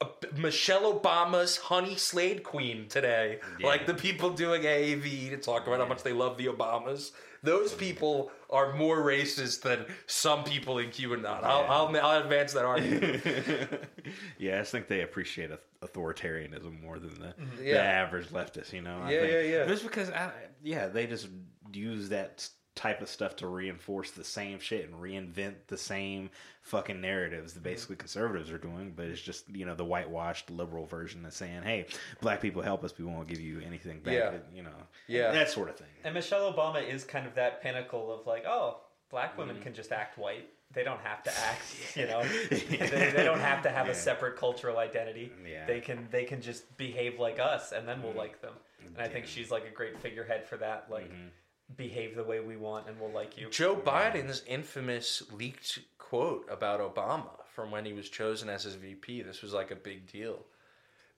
"Uh, 0.00 0.06
Michelle 0.36 0.92
Obama's 0.98 1.56
honey 1.56 1.96
Slade 1.96 2.42
queen 2.44 2.86
today. 2.88 3.40
Like 3.62 3.86
the 3.86 3.94
people 3.94 4.30
doing 4.30 4.62
AAVE 4.62 5.30
to 5.30 5.36
talk 5.36 5.66
about 5.66 5.80
how 5.80 5.86
much 5.86 6.02
they 6.02 6.12
love 6.12 6.36
the 6.38 6.46
Obamas. 6.46 7.10
Those 7.42 7.72
people 7.72 8.32
are 8.50 8.74
more 8.74 8.98
racist 8.98 9.62
than 9.62 9.84
some 10.06 10.42
people 10.42 10.78
in 10.78 10.88
QAnon. 10.90 11.44
I'll, 11.44 11.64
I'll, 11.70 11.96
I'll 12.04 12.20
advance 12.22 12.52
that 12.54 12.64
argument. 12.64 13.22
yeah, 14.38 14.56
I 14.56 14.58
just 14.60 14.72
think 14.72 14.88
they 14.88 15.02
appreciate 15.02 15.50
auth- 15.50 15.58
authoritarianism 15.82 16.80
more 16.82 16.98
than 16.98 17.14
the, 17.20 17.34
Yeah. 17.62 17.74
the 17.74 17.82
average 17.82 18.28
leftist. 18.28 18.72
You 18.72 18.82
know, 18.82 19.00
I 19.02 19.12
Yeah, 19.12 19.20
think. 19.20 19.32
yeah, 19.32 19.40
yeah. 19.58 19.66
Just 19.66 19.82
because, 19.82 20.10
I, 20.10 20.32
yeah, 20.62 20.88
they 20.88 21.06
just 21.06 21.28
use 21.72 22.08
that 22.10 22.48
type 22.74 23.00
of 23.02 23.08
stuff 23.08 23.34
to 23.34 23.46
reinforce 23.48 24.12
the 24.12 24.22
same 24.22 24.60
shit 24.60 24.88
and 24.88 24.94
reinvent 25.00 25.54
the 25.66 25.76
same 25.76 26.30
fucking 26.62 27.00
narratives 27.00 27.54
that 27.54 27.62
basically 27.64 27.96
conservatives 27.96 28.52
are 28.52 28.58
doing. 28.58 28.92
But 28.94 29.06
it's 29.06 29.20
just 29.20 29.48
you 29.50 29.66
know 29.66 29.74
the 29.74 29.84
whitewashed 29.84 30.48
liberal 30.50 30.86
version 30.86 31.22
that's 31.24 31.36
saying, 31.36 31.62
"Hey, 31.62 31.86
black 32.20 32.40
people 32.40 32.62
help 32.62 32.84
us. 32.84 32.96
We 32.96 33.04
won't 33.04 33.26
give 33.26 33.40
you 33.40 33.60
anything 33.66 33.98
back." 34.00 34.14
Yeah. 34.14 34.32
You 34.54 34.62
know, 34.62 34.70
Yeah. 35.08 35.32
that 35.32 35.50
sort 35.50 35.70
of 35.70 35.76
thing. 35.76 35.88
And 36.04 36.14
Michelle 36.14 36.52
Obama 36.52 36.86
is 36.86 37.02
kind 37.04 37.26
of 37.26 37.34
that 37.34 37.62
pinnacle 37.62 38.12
of 38.14 38.26
like, 38.28 38.44
oh, 38.46 38.80
black 39.10 39.36
women 39.36 39.56
Mm-hmm. 39.56 39.64
can 39.64 39.74
just 39.74 39.90
act 39.90 40.16
white. 40.16 40.48
They 40.74 40.84
don't 40.84 41.00
have 41.00 41.22
to 41.24 41.30
act, 41.30 41.62
you 41.96 42.06
know. 42.06 42.22
they, 42.50 43.12
they 43.16 43.24
don't 43.24 43.40
have 43.40 43.62
to 43.62 43.70
have 43.70 43.86
Yeah. 43.86 43.92
a 43.92 43.94
separate 43.94 44.36
cultural 44.36 44.78
identity. 44.78 45.32
Yeah. 45.50 45.66
They 45.66 45.80
can 45.80 46.08
they 46.10 46.24
can 46.24 46.42
just 46.42 46.76
behave 46.76 47.18
like 47.18 47.38
us, 47.40 47.72
and 47.72 47.88
then 47.88 48.02
we'll 48.02 48.10
Mm-hmm. 48.10 48.18
like 48.18 48.42
them. 48.42 48.54
And 48.86 48.98
I 48.98 49.08
think 49.08 49.26
she's 49.26 49.50
like 49.50 49.66
a 49.66 49.70
great 49.70 49.98
figurehead 49.98 50.46
for 50.46 50.56
that. 50.58 50.86
Like, 50.90 51.10
Mm-hmm. 51.10 51.28
behave 51.76 52.16
the 52.16 52.24
way 52.24 52.40
we 52.40 52.56
want, 52.56 52.88
and 52.88 52.98
we'll 53.00 53.10
like 53.12 53.36
you. 53.38 53.48
Joe 53.50 53.76
Biden's 53.76 54.42
infamous 54.46 55.22
leaked 55.32 55.78
quote 55.98 56.46
about 56.50 56.80
Obama 56.80 57.30
from 57.54 57.70
when 57.70 57.84
he 57.84 57.92
was 57.92 58.08
chosen 58.08 58.48
as 58.48 58.62
his 58.64 58.74
VP. 58.74 59.22
This 59.22 59.42
was 59.42 59.52
like 59.52 59.70
a 59.70 59.76
big 59.76 60.10
deal 60.10 60.44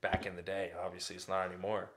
back 0.01 0.27
in 0.27 0.37
the 0.37 0.43
day. 0.43 0.71
Obviously, 0.85 1.17
it's 1.17 1.29
not 1.29 1.47
anymore. 1.47 1.91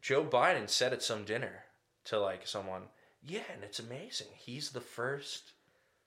Joe 0.00 0.24
Biden 0.24 0.68
said 0.68 0.92
at 0.92 1.02
some 1.02 1.24
dinner 1.24 1.64
to 2.06 2.18
like 2.20 2.46
someone, 2.46 2.82
"Yeah, 3.22 3.42
and 3.54 3.62
it's 3.64 3.78
amazing. 3.78 4.28
He's 4.36 4.70
the 4.70 4.80
first 4.80 5.52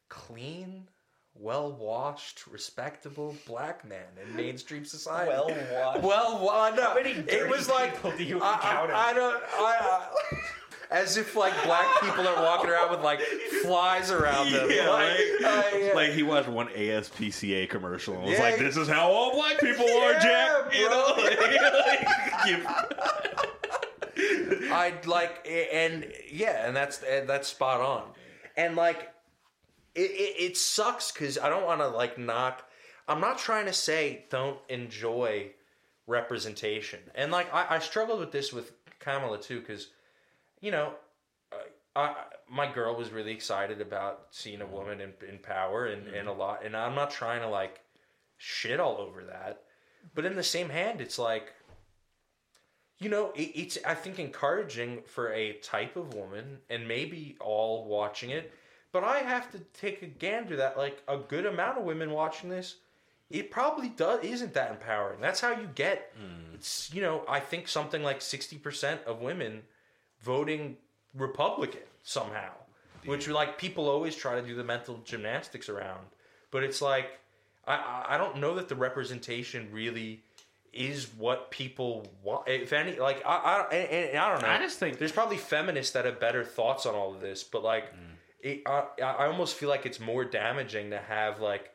clean, 0.09 0.87
well-washed, 1.33 2.47
respectable 2.47 3.35
black 3.47 3.83
man 3.87 4.07
in 4.23 4.35
mainstream 4.35 4.85
society." 4.85 5.29
Well-washed. 5.29 6.01
Well, 6.01 6.45
well, 6.45 6.75
no. 6.75 6.83
How 6.83 6.95
many 6.95 7.11
it 7.11 7.49
was 7.49 7.69
like 7.69 7.95
people 7.95 8.11
do 8.17 8.23
you 8.23 8.41
I, 8.41 8.53
encounter? 8.53 8.93
I, 8.93 9.09
I 9.09 9.13
don't. 9.13 9.43
I, 9.53 9.77
I, 9.81 10.37
as 10.91 11.17
if 11.17 11.35
like 11.35 11.53
black 11.63 11.87
people 12.01 12.27
are 12.27 12.43
walking 12.43 12.69
around 12.69 12.91
with 12.91 13.01
like 13.01 13.19
flies 13.63 14.11
around 14.11 14.51
them. 14.51 14.69
Yeah, 14.69 14.89
like, 14.89 15.19
like, 15.41 15.73
uh, 15.73 15.77
yeah. 15.77 15.91
like 15.95 16.11
he 16.11 16.23
watched 16.23 16.47
one 16.47 16.67
ASPCA 16.69 17.69
commercial 17.69 18.13
and 18.15 18.23
was 18.23 18.33
Yeah. 18.33 18.43
like, 18.43 18.57
"This 18.57 18.77
is 18.77 18.87
how 18.87 19.09
all 19.09 19.33
black 19.33 19.59
people 19.59 19.85
are, 19.85 20.11
Yeah, 20.13 20.19
Jack." 20.19 20.75
You 20.75 20.89
know, 20.89 21.15
bro. 21.15 21.25
Like, 24.15 24.71
I'd 24.71 25.05
like, 25.07 25.47
and 25.49 26.11
yeah, 26.31 26.67
and 26.67 26.75
that's 26.75 27.01
and 27.03 27.27
that's 27.27 27.47
spot 27.47 27.81
on, 27.81 28.03
and 28.55 28.75
like, 28.75 29.09
it 29.95 30.11
it, 30.11 30.41
it 30.41 30.57
sucks 30.57 31.11
because 31.11 31.37
I 31.37 31.49
don't 31.49 31.65
want 31.65 31.81
to 31.81 31.87
like 31.87 32.17
knock. 32.17 32.63
I'm 33.07 33.21
not 33.21 33.37
trying 33.37 33.65
to 33.65 33.73
say 33.73 34.25
don't 34.29 34.59
enjoy 34.69 35.51
representation. 36.07 36.99
And 37.15 37.31
like 37.31 37.53
I, 37.53 37.75
I 37.75 37.79
struggled 37.79 38.19
with 38.19 38.31
this 38.31 38.53
with 38.53 38.71
Kamala 38.99 39.41
too, 39.41 39.59
because 39.59 39.89
you 40.61 40.71
know, 40.71 40.93
I, 41.95 42.01
I, 42.01 42.15
my 42.49 42.71
girl 42.71 42.95
was 42.95 43.11
really 43.11 43.31
excited 43.31 43.81
about 43.81 44.27
seeing 44.31 44.61
a 44.61 44.65
woman 44.65 45.01
in, 45.01 45.13
in 45.27 45.39
power 45.39 45.85
and, 45.85 46.05
mm-hmm. 46.05 46.15
and 46.15 46.27
a 46.27 46.33
lot. 46.33 46.65
And 46.65 46.75
I'm 46.75 46.95
not 46.95 47.11
trying 47.11 47.41
to 47.41 47.49
like 47.49 47.81
shit 48.37 48.79
all 48.79 48.97
over 48.97 49.23
that, 49.25 49.61
but 50.13 50.25
in 50.25 50.35
the 50.35 50.43
same 50.43 50.69
hand, 50.69 51.01
it's 51.01 51.19
like 51.19 51.53
you 52.99 53.09
know, 53.09 53.31
it, 53.35 53.51
it's 53.55 53.77
I 53.85 53.93
think 53.93 54.19
encouraging 54.19 55.01
for 55.05 55.31
a 55.33 55.53
type 55.53 55.95
of 55.95 56.13
woman, 56.13 56.59
and 56.69 56.87
maybe 56.87 57.35
all 57.39 57.87
watching 57.87 58.29
it. 58.29 58.53
But 58.95 59.03
I 59.03 59.17
have 59.17 59.51
to 59.51 59.59
take 59.77 60.03
a 60.03 60.05
gander 60.05 60.55
that 60.55 60.77
like 60.77 61.03
a 61.09 61.17
good 61.17 61.45
amount 61.45 61.77
of 61.77 61.83
women 61.83 62.11
watching 62.11 62.49
this, 62.49 62.77
it 63.29 63.51
probably 63.51 63.89
does 63.89 64.23
isn't 64.23 64.53
that 64.53 64.71
empowering. 64.71 65.19
That's 65.19 65.41
how 65.41 65.51
you 65.51 65.67
get. 65.75 66.13
Hmm. 66.17 66.53
It's 66.53 66.93
you 66.93 67.01
know 67.01 67.25
I 67.27 67.41
think 67.41 67.67
something 67.67 68.03
like 68.03 68.21
sixty 68.21 68.57
percent 68.57 69.01
of 69.05 69.19
women 69.19 69.63
voting 70.21 70.77
Republican 71.13 71.81
somehow, 72.03 72.51
which 73.05 73.27
like 73.27 73.57
people 73.57 73.89
always 73.89 74.15
try 74.15 74.39
to 74.39 74.47
do 74.47 74.55
the 74.55 74.63
mental 74.63 75.01
gymnastics 75.03 75.67
around. 75.67 76.05
But 76.49 76.63
it's 76.63 76.81
like 76.81 77.19
I 77.67 78.05
I- 78.11 78.17
don't 78.17 78.37
know 78.37 78.55
that 78.55 78.69
the 78.69 78.75
representation 78.75 79.67
really 79.73 80.23
is 80.71 81.09
what 81.17 81.51
people 81.51 82.07
want. 82.23 82.47
If 82.47 82.71
any, 82.71 82.97
like 82.97 83.21
I 83.25 83.35
I, 83.35 83.75
and, 83.75 84.09
and 84.11 84.17
I 84.17 84.31
don't 84.31 84.41
know. 84.41 84.47
I 84.47 84.59
just 84.59 84.79
think- 84.79 84.99
there's 84.99 85.11
probably 85.11 85.35
feminists 85.35 85.91
that 85.95 86.05
have 86.05 86.17
better 86.21 86.45
thoughts 86.45 86.85
on 86.85 86.95
all 86.95 87.13
of 87.13 87.19
this, 87.19 87.43
but 87.43 87.61
like 87.61 87.89
hmm. 87.89 88.14
It, 88.45 88.61
I 88.65 88.85
I 89.01 89.25
almost 89.27 89.55
feel 89.55 89.69
like 89.69 89.85
it's 89.85 89.99
more 89.99 90.23
damaging 90.23 90.91
to 90.91 90.99
have 90.99 91.41
like 91.41 91.71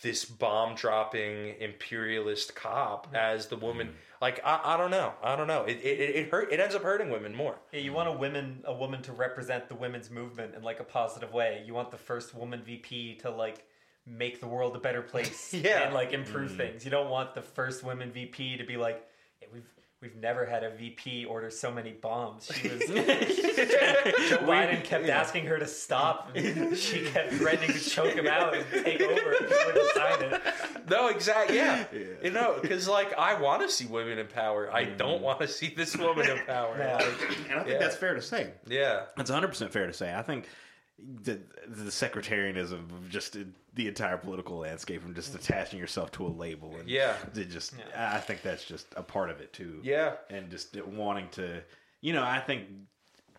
this 0.00 0.24
bomb 0.24 0.74
dropping 0.74 1.54
imperialist 1.60 2.54
cop 2.54 3.08
mm-hmm. 3.08 3.16
as 3.16 3.48
the 3.48 3.56
woman. 3.56 3.88
Mm-hmm. 3.88 3.96
Like 4.20 4.40
I, 4.44 4.60
I 4.64 4.76
don't 4.76 4.92
know, 4.92 5.12
I 5.22 5.34
don't 5.34 5.48
know. 5.48 5.64
It, 5.64 5.78
it 5.82 6.00
it 6.00 6.30
hurt. 6.30 6.52
It 6.52 6.60
ends 6.60 6.74
up 6.74 6.82
hurting 6.82 7.10
women 7.10 7.34
more. 7.34 7.56
Yeah, 7.72 7.80
you 7.80 7.92
want 7.92 8.08
a 8.08 8.12
women 8.12 8.62
a 8.64 8.72
woman 8.72 9.02
to 9.02 9.12
represent 9.12 9.68
the 9.68 9.74
women's 9.74 10.10
movement 10.10 10.54
in 10.54 10.62
like 10.62 10.78
a 10.78 10.84
positive 10.84 11.32
way. 11.32 11.64
You 11.66 11.74
want 11.74 11.90
the 11.90 11.98
first 11.98 12.34
woman 12.34 12.62
VP 12.62 13.16
to 13.16 13.30
like 13.30 13.66
make 14.06 14.40
the 14.40 14.46
world 14.46 14.76
a 14.76 14.80
better 14.80 15.02
place 15.02 15.52
Yeah. 15.54 15.82
and 15.82 15.94
like 15.94 16.12
improve 16.12 16.52
mm. 16.52 16.56
things. 16.56 16.84
You 16.84 16.90
don't 16.92 17.10
want 17.10 17.34
the 17.34 17.42
first 17.42 17.82
women 17.82 18.12
VP 18.12 18.58
to 18.58 18.64
be 18.64 18.76
like, 18.76 19.04
hey, 19.40 19.48
we've 19.52 19.68
we've 20.02 20.16
never 20.16 20.44
had 20.44 20.64
a 20.64 20.70
VP 20.70 21.24
order 21.24 21.48
so 21.48 21.70
many 21.70 21.92
bombs. 21.92 22.50
She 22.52 22.68
was 22.68 22.80
Joe 22.88 24.38
Biden 24.38 24.82
kept 24.84 25.08
asking 25.08 25.46
her 25.46 25.58
to 25.58 25.66
stop. 25.66 26.36
She 26.74 27.04
kept 27.06 27.32
threatening 27.34 27.72
to 27.72 27.78
choke 27.80 28.14
him 28.14 28.26
out 28.26 28.54
and 28.54 28.64
take 28.84 29.00
over 29.00 29.32
if 29.32 29.48
he 29.48 29.66
wouldn't 29.66 29.94
sign 29.94 30.22
it. 30.22 30.42
No, 30.90 31.08
exactly. 31.08 31.56
Yeah, 31.56 31.84
you 32.22 32.30
know, 32.30 32.58
because 32.60 32.88
like 32.88 33.16
I 33.16 33.40
want 33.40 33.62
to 33.62 33.68
see 33.68 33.86
women 33.86 34.18
in 34.18 34.26
power. 34.26 34.70
I 34.72 34.84
Mm. 34.84 34.96
don't 34.98 35.22
want 35.22 35.38
to 35.40 35.48
see 35.48 35.72
this 35.74 35.96
woman 35.96 36.28
in 36.28 36.38
power. 36.46 36.74
Yeah. 36.78 36.96
Like, 36.96 37.06
And 37.50 37.60
I 37.60 37.62
think 37.62 37.68
Yeah. 37.68 37.78
that's 37.78 37.96
fair 37.96 38.14
to 38.14 38.22
say. 38.22 38.50
yeah. 38.66 39.04
That's 39.16 39.30
100 39.30 39.48
percent 39.48 39.72
fair 39.72 39.86
to 39.86 39.92
say. 39.92 40.12
I 40.14 40.22
think 40.22 40.46
the 41.24 41.40
the 41.68 41.90
secretarianism 41.90 42.74
of 42.90 43.08
just 43.08 43.36
the 43.74 43.88
entire 43.88 44.16
political 44.16 44.58
landscape 44.58 45.04
and 45.04 45.14
just 45.14 45.34
attaching 45.34 45.78
yourself 45.78 46.10
to 46.12 46.26
a 46.26 46.28
label 46.28 46.76
and 46.76 46.88
Yeah. 46.88 47.16
it 47.34 47.50
just 47.50 47.74
I 47.96 48.18
think 48.18 48.42
that's 48.42 48.64
just 48.64 48.86
a 48.96 49.02
part 49.02 49.30
of 49.30 49.40
it 49.40 49.52
too. 49.52 49.80
Yeah. 49.82 50.14
and 50.30 50.50
just 50.50 50.76
wanting 50.84 51.28
to, 51.30 51.62
you 52.00 52.12
know, 52.12 52.22
I 52.22 52.38
think 52.40 52.66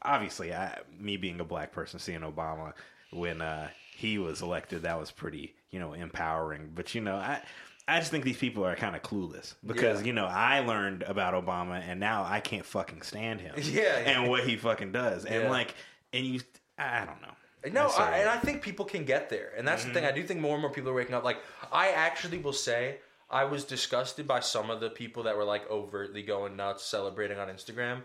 obviously, 0.02 0.54
I 0.54 0.80
me 1.00 1.18
being 1.18 1.40
a 1.40 1.46
black 1.46 1.72
person 1.72 2.00
seeing 2.00 2.22
Obama 2.22 2.74
when 3.12 3.42
uh, 3.42 3.70
he 3.96 4.18
was 4.18 4.42
elected, 4.42 4.82
that 4.84 5.00
was 5.00 5.12
pretty, 5.12 5.56
you 5.70 5.80
know, 5.80 5.94
empowering. 5.94 6.72
But 6.74 6.94
you 6.96 7.02
know, 7.02 7.16
I. 7.16 7.42
I 7.86 8.00
just 8.00 8.12
think 8.12 8.24
these 8.24 8.38
people 8.38 8.66
are 8.66 8.78
kind 8.78 8.96
of 8.96 9.02
clueless 9.02 9.56
because 9.66 10.00
Yeah. 10.00 10.08
you 10.08 10.14
know 10.14 10.26
I 10.26 10.62
learned 10.62 11.04
about 11.04 11.34
Obama 11.34 11.82
and 11.86 12.00
now 12.00 12.24
I 12.24 12.40
can't 12.40 12.66
fucking 12.66 13.02
stand 13.02 13.42
him 13.42 13.56
Yeah. 13.62 13.98
and 13.98 14.30
what 14.30 14.46
he 14.46 14.56
fucking 14.56 14.94
does 14.94 15.26
and 15.26 15.44
Yeah. 15.44 15.50
like 15.50 15.76
and 16.14 16.26
you 16.26 16.40
I 16.78 17.00
don't 17.04 17.22
know 17.22 17.34
No, 17.72 17.88
I, 17.88 18.18
and 18.18 18.30
I 18.30 18.38
think 18.38 18.62
people 18.62 18.86
can 18.86 19.06
get 19.06 19.30
there, 19.30 19.54
and 19.58 19.68
that's 19.68 19.86
the 19.86 19.94
thing. 19.94 20.04
Mm-hmm. 20.04 20.14
I 20.14 20.16
do 20.16 20.24
think 20.24 20.42
more 20.42 20.54
and 20.54 20.62
more 20.62 20.72
people 20.72 20.90
are 20.90 20.94
waking 20.94 21.16
up. 21.16 21.24
Like, 21.24 21.38
I 21.72 21.90
actually 21.90 22.38
will 22.38 22.52
say, 22.54 22.98
I 23.30 23.46
was 23.46 23.64
disgusted 23.64 24.28
by 24.28 24.42
some 24.42 24.70
of 24.70 24.80
the 24.80 24.90
people 24.90 25.24
that 25.24 25.38
were 25.38 25.46
like 25.46 25.70
overtly 25.70 26.22
going 26.24 26.56
nuts, 26.56 26.84
celebrating 26.84 27.40
on 27.40 27.48
Instagram. 27.48 28.02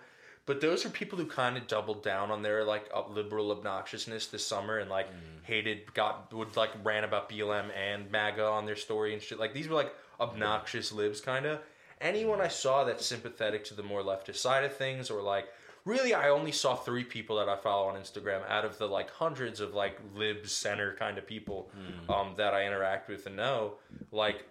But 0.46 0.62
those 0.62 0.86
are 0.86 0.88
people 0.88 1.18
who 1.18 1.26
kind 1.26 1.58
of 1.58 1.66
doubled 1.66 2.02
down 2.02 2.30
on 2.30 2.40
their 2.40 2.64
like 2.64 2.88
liberal 3.10 3.54
obnoxiousness 3.54 4.30
this 4.30 4.46
summer 4.46 4.78
and 4.78 4.88
like 4.88 5.08
mm-hmm. 5.08 5.44
hated, 5.44 5.92
got 5.92 6.32
would 6.32 6.56
like 6.56 6.70
ran 6.82 7.04
about 7.04 7.28
BLM 7.28 7.66
and 7.76 8.10
MAGA 8.10 8.46
on 8.46 8.64
their 8.64 8.74
story 8.74 9.12
and 9.12 9.20
shit. 9.20 9.38
Like 9.38 9.52
these 9.52 9.68
were 9.68 9.74
like 9.74 9.92
obnoxious 10.18 10.90
libs, 10.90 11.20
kind 11.20 11.44
of. 11.44 11.60
Anyone 12.00 12.40
I 12.40 12.48
saw 12.48 12.84
that's 12.84 13.04
sympathetic 13.04 13.64
to 13.66 13.74
the 13.74 13.82
more 13.82 14.02
leftist 14.02 14.36
side 14.36 14.64
of 14.64 14.74
things, 14.74 15.10
or 15.10 15.20
like 15.20 15.48
really 15.88 16.12
i 16.14 16.28
only 16.28 16.52
saw 16.52 16.74
three 16.74 17.04
people 17.04 17.36
that 17.36 17.48
i 17.48 17.56
follow 17.56 17.88
on 17.88 17.94
instagram 17.96 18.40
out 18.48 18.64
of 18.64 18.76
the 18.78 18.86
like 18.86 19.10
hundreds 19.10 19.60
of 19.60 19.74
like 19.74 19.98
libs 20.14 20.52
center 20.52 20.94
kind 20.94 21.18
of 21.18 21.26
people 21.26 21.70
um, 22.08 22.34
that 22.36 22.52
i 22.54 22.66
interact 22.66 23.08
with 23.08 23.26
and 23.26 23.36
know 23.36 23.74
like 24.12 24.44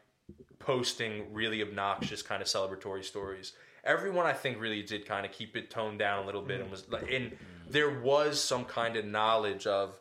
posting 0.60 1.34
really 1.34 1.62
obnoxious 1.62 2.22
kind 2.22 2.42
of 2.42 2.48
celebratory 2.48 3.04
stories. 3.04 3.54
Everyone 3.84 4.26
i 4.26 4.34
think 4.34 4.60
really 4.60 4.84
did 4.84 5.06
kind 5.06 5.26
of 5.26 5.32
keep 5.32 5.56
it 5.56 5.70
toned 5.70 6.00
down 6.00 6.24
a 6.24 6.26
little 6.26 6.42
bit 6.42 6.60
and 6.60 6.70
was 6.70 6.90
like 6.90 7.10
and 7.12 7.38
there 7.70 8.00
was 8.02 8.42
some 8.44 8.66
kind 8.66 8.98
of 8.98 9.06
knowledge 9.06 9.66
of 9.66 9.98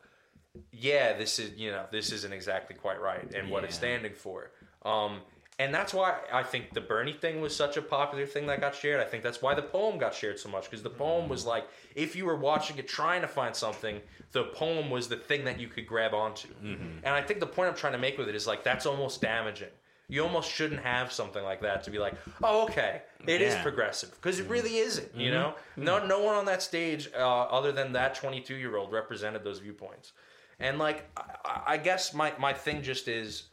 yeah 0.73 1.17
this 1.17 1.39
is 1.39 1.53
you 1.57 1.71
know 1.71 1.85
this 1.93 2.11
isn't 2.11 2.33
exactly 2.33 2.75
quite 2.75 3.01
right 3.01 3.33
and 3.35 3.51
what 3.51 3.63
it's 3.63 3.77
standing 3.77 4.15
for. 4.15 4.51
Um 4.83 5.21
and 5.59 5.73
that's 5.73 5.95
why 5.95 6.19
I 6.31 6.43
think 6.43 6.75
the 6.75 6.83
Bernie 6.83 7.15
thing 7.15 7.41
was 7.41 7.57
such 7.57 7.79
a 7.79 7.83
popular 7.83 8.27
thing 8.27 8.47
that 8.47 8.61
got 8.61 8.75
shared. 8.75 9.01
I 9.01 9.05
think 9.05 9.23
that's 9.23 9.41
why 9.41 9.55
the 9.55 9.63
poem 9.63 9.97
got 9.97 10.15
shared 10.15 10.39
so 10.39 10.51
much 10.51 10.65
because 10.65 10.83
the 10.83 10.91
poem 10.91 11.31
was 11.31 11.45
mm. 11.45 11.49
like, 11.49 11.69
if 11.95 12.15
you 12.15 12.27
were 12.27 12.37
watching 12.37 12.77
it 12.77 12.87
trying 12.87 13.23
to 13.23 13.29
find 13.29 13.57
something, 13.57 14.03
the 14.33 14.45
poem 14.45 14.91
was 14.91 15.09
the 15.09 15.17
thing 15.17 15.47
that 15.47 15.59
you 15.59 15.69
could 15.69 15.87
grab 15.87 16.13
onto. 16.13 16.49
Mm-hmm. 16.49 16.99
And 17.05 17.15
I 17.15 17.23
think 17.23 17.41
the 17.41 17.47
point 17.47 17.71
I'm 17.71 17.75
trying 17.75 17.95
to 17.95 17.99
make 17.99 18.19
with 18.19 18.29
it 18.29 18.35
is 18.35 18.47
like, 18.47 18.65
that's 18.65 18.85
almost 18.85 19.23
damaging. 19.23 19.71
You 20.09 20.23
almost 20.23 20.51
shouldn't 20.51 20.83
have 20.83 21.11
something 21.11 21.43
like 21.43 21.63
that 21.63 21.83
to 21.85 21.91
be 21.91 21.99
like, 21.99 22.15
oh, 22.43 22.65
okay, 22.65 23.03
it 23.27 23.41
is 23.41 23.55
Yeah. 23.55 23.63
progressive 23.63 24.11
because 24.11 24.39
it 24.39 24.47
mm. 24.49 24.51
really 24.51 24.77
isn't. 24.77 25.17
You 25.17 25.31
mm-hmm. 25.31 25.41
know, 25.41 25.55
mm. 25.79 25.83
no, 25.83 26.07
no 26.07 26.21
one 26.21 26.35
on 26.35 26.45
that 26.45 26.63
stage 26.63 27.09
uh, 27.15 27.19
other 27.19 27.73
than 27.73 27.93
that 27.93 28.15
22 28.15 28.55
year 28.57 28.77
old 28.77 28.93
represented 28.93 29.43
those 29.43 29.61
viewpoints. 29.61 30.13
And 30.61 30.79
like, 30.79 31.09
I, 31.17 31.63
I 31.67 31.77
guess 31.79 32.13
my 32.13 32.35
my 32.39 32.53
thing 32.53 32.83
just 32.83 33.09
is 33.09 33.45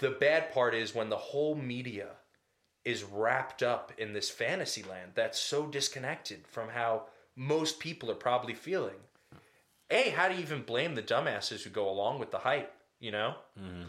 the 0.00 0.10
bad 0.10 0.52
part 0.52 0.74
is 0.74 0.94
when 0.94 1.08
the 1.08 1.16
whole 1.16 1.54
media 1.54 2.08
is 2.84 3.02
wrapped 3.04 3.62
up 3.62 3.92
in 3.96 4.12
this 4.12 4.28
fantasy 4.30 4.82
land 4.82 5.12
that's 5.14 5.38
so 5.38 5.66
disconnected 5.66 6.46
from 6.46 6.68
how 6.68 7.04
most 7.36 7.78
people 7.78 8.10
are 8.10 8.16
probably 8.16 8.54
feeling. 8.54 8.96
A, 9.90 10.10
how 10.10 10.28
do 10.28 10.34
you 10.34 10.40
even 10.40 10.62
blame 10.62 10.94
the 10.94 11.02
dumbasses 11.02 11.62
who 11.62 11.70
go 11.70 11.88
along 11.88 12.18
with 12.18 12.30
the 12.30 12.38
hype? 12.38 12.72
You 13.00 13.12
know, 13.12 13.34
mm-hmm. 13.60 13.82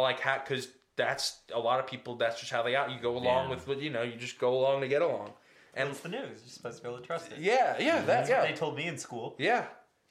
like 0.00 0.20
how 0.20 0.38
because 0.38 0.68
that's 0.96 1.38
a 1.52 1.58
lot 1.58 1.80
of 1.80 1.86
people. 1.86 2.14
That's 2.16 2.38
just 2.38 2.52
how 2.52 2.62
they 2.62 2.76
out. 2.76 2.90
You 2.90 3.00
go 3.00 3.16
along 3.16 3.48
Yeah. 3.48 3.50
with 3.56 3.66
what 3.66 3.80
you 3.80 3.90
know. 3.90 4.02
You 4.02 4.16
just 4.16 4.38
go 4.38 4.56
along 4.56 4.82
to 4.82 4.88
get 4.88 5.02
along. 5.02 5.32
And 5.74 5.88
It's 5.90 6.00
the 6.00 6.08
news. 6.08 6.40
You're 6.42 6.48
supposed 6.48 6.78
to 6.78 6.82
be 6.82 6.88
able 6.88 7.00
to 7.00 7.06
trust 7.06 7.32
it. 7.32 7.38
yeah, 7.38 7.76
yeah, 7.78 7.96
that 8.02 8.06
That's 8.06 8.30
what 8.30 8.42
they 8.42 8.54
told 8.54 8.76
me 8.76 8.86
in 8.86 8.98
school. 8.98 9.34
Yeah. 9.38 9.66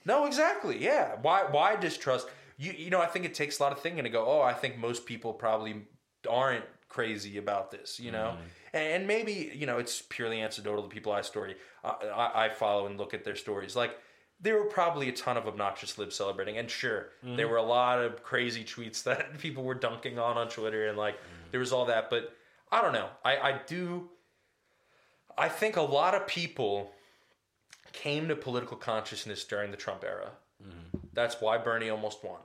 No, 0.05 0.25
exactly. 0.25 0.81
Yeah. 0.83 1.15
Why 1.21 1.43
why 1.43 1.75
distrust? 1.75 2.27
You 2.59 2.73
you 2.77 2.89
know, 2.89 3.01
I 3.01 3.07
think 3.07 3.25
it 3.25 3.33
takes 3.33 3.59
a 3.59 3.63
lot 3.63 3.71
of 3.71 3.79
thinking 3.79 4.03
to 4.03 4.09
go, 4.09 4.25
"Oh, 4.27 4.41
I 4.41 4.53
think 4.53 4.77
most 4.77 5.05
people 5.05 5.33
probably 5.33 5.87
aren't 6.29 6.65
crazy 6.89 7.37
about 7.37 7.71
this," 7.71 7.99
you 7.99 8.11
know? 8.11 8.33
Mm-hmm. 8.33 8.43
And, 8.73 8.93
and 8.93 9.07
maybe, 9.07 9.51
you 9.55 9.65
know, 9.65 9.79
it's 9.79 10.01
purely 10.01 10.41
anecdotal 10.41 10.83
to 10.83 10.89
people 10.89 11.11
I 11.13 11.21
story 11.21 11.55
I, 11.83 11.89
I, 11.89 12.45
I 12.45 12.49
follow 12.49 12.85
and 12.85 12.97
look 12.97 13.13
at 13.13 13.23
their 13.23 13.37
stories. 13.37 13.77
Like 13.77 13.97
there 14.41 14.57
were 14.57 14.69
probably 14.69 15.07
a 15.07 15.13
ton 15.13 15.37
of 15.37 15.47
obnoxious 15.47 15.97
libs 15.97 16.15
celebrating, 16.15 16.57
and 16.57 16.69
sure, 16.69 17.07
mm-hmm. 17.25 17.37
there 17.37 17.47
were 17.47 17.57
a 17.57 17.63
lot 17.63 17.99
of 17.99 18.23
crazy 18.23 18.65
tweets 18.65 19.03
that 19.05 19.39
people 19.39 19.63
were 19.63 19.75
dunking 19.75 20.19
on 20.19 20.37
on 20.37 20.49
Twitter, 20.49 20.89
and 20.89 20.97
like 20.97 21.15
mm-hmm. 21.15 21.51
there 21.51 21.61
was 21.61 21.71
all 21.71 21.85
that. 21.85 22.09
But 22.09 22.35
I 22.71 22.81
don't 22.81 22.93
know. 22.93 23.07
I 23.23 23.37
I 23.37 23.61
do. 23.65 24.09
I 25.37 25.47
think 25.47 25.77
a 25.77 25.81
lot 25.81 26.13
of 26.13 26.27
people 26.27 26.91
came 27.93 28.27
to 28.27 28.35
political 28.35 28.75
consciousness 28.75 29.45
during 29.45 29.71
the 29.71 29.77
Trump 29.77 30.03
era. 30.03 30.31
That's 31.13 31.41
why 31.41 31.57
Bernie 31.57 31.89
almost 31.89 32.23
won. 32.23 32.39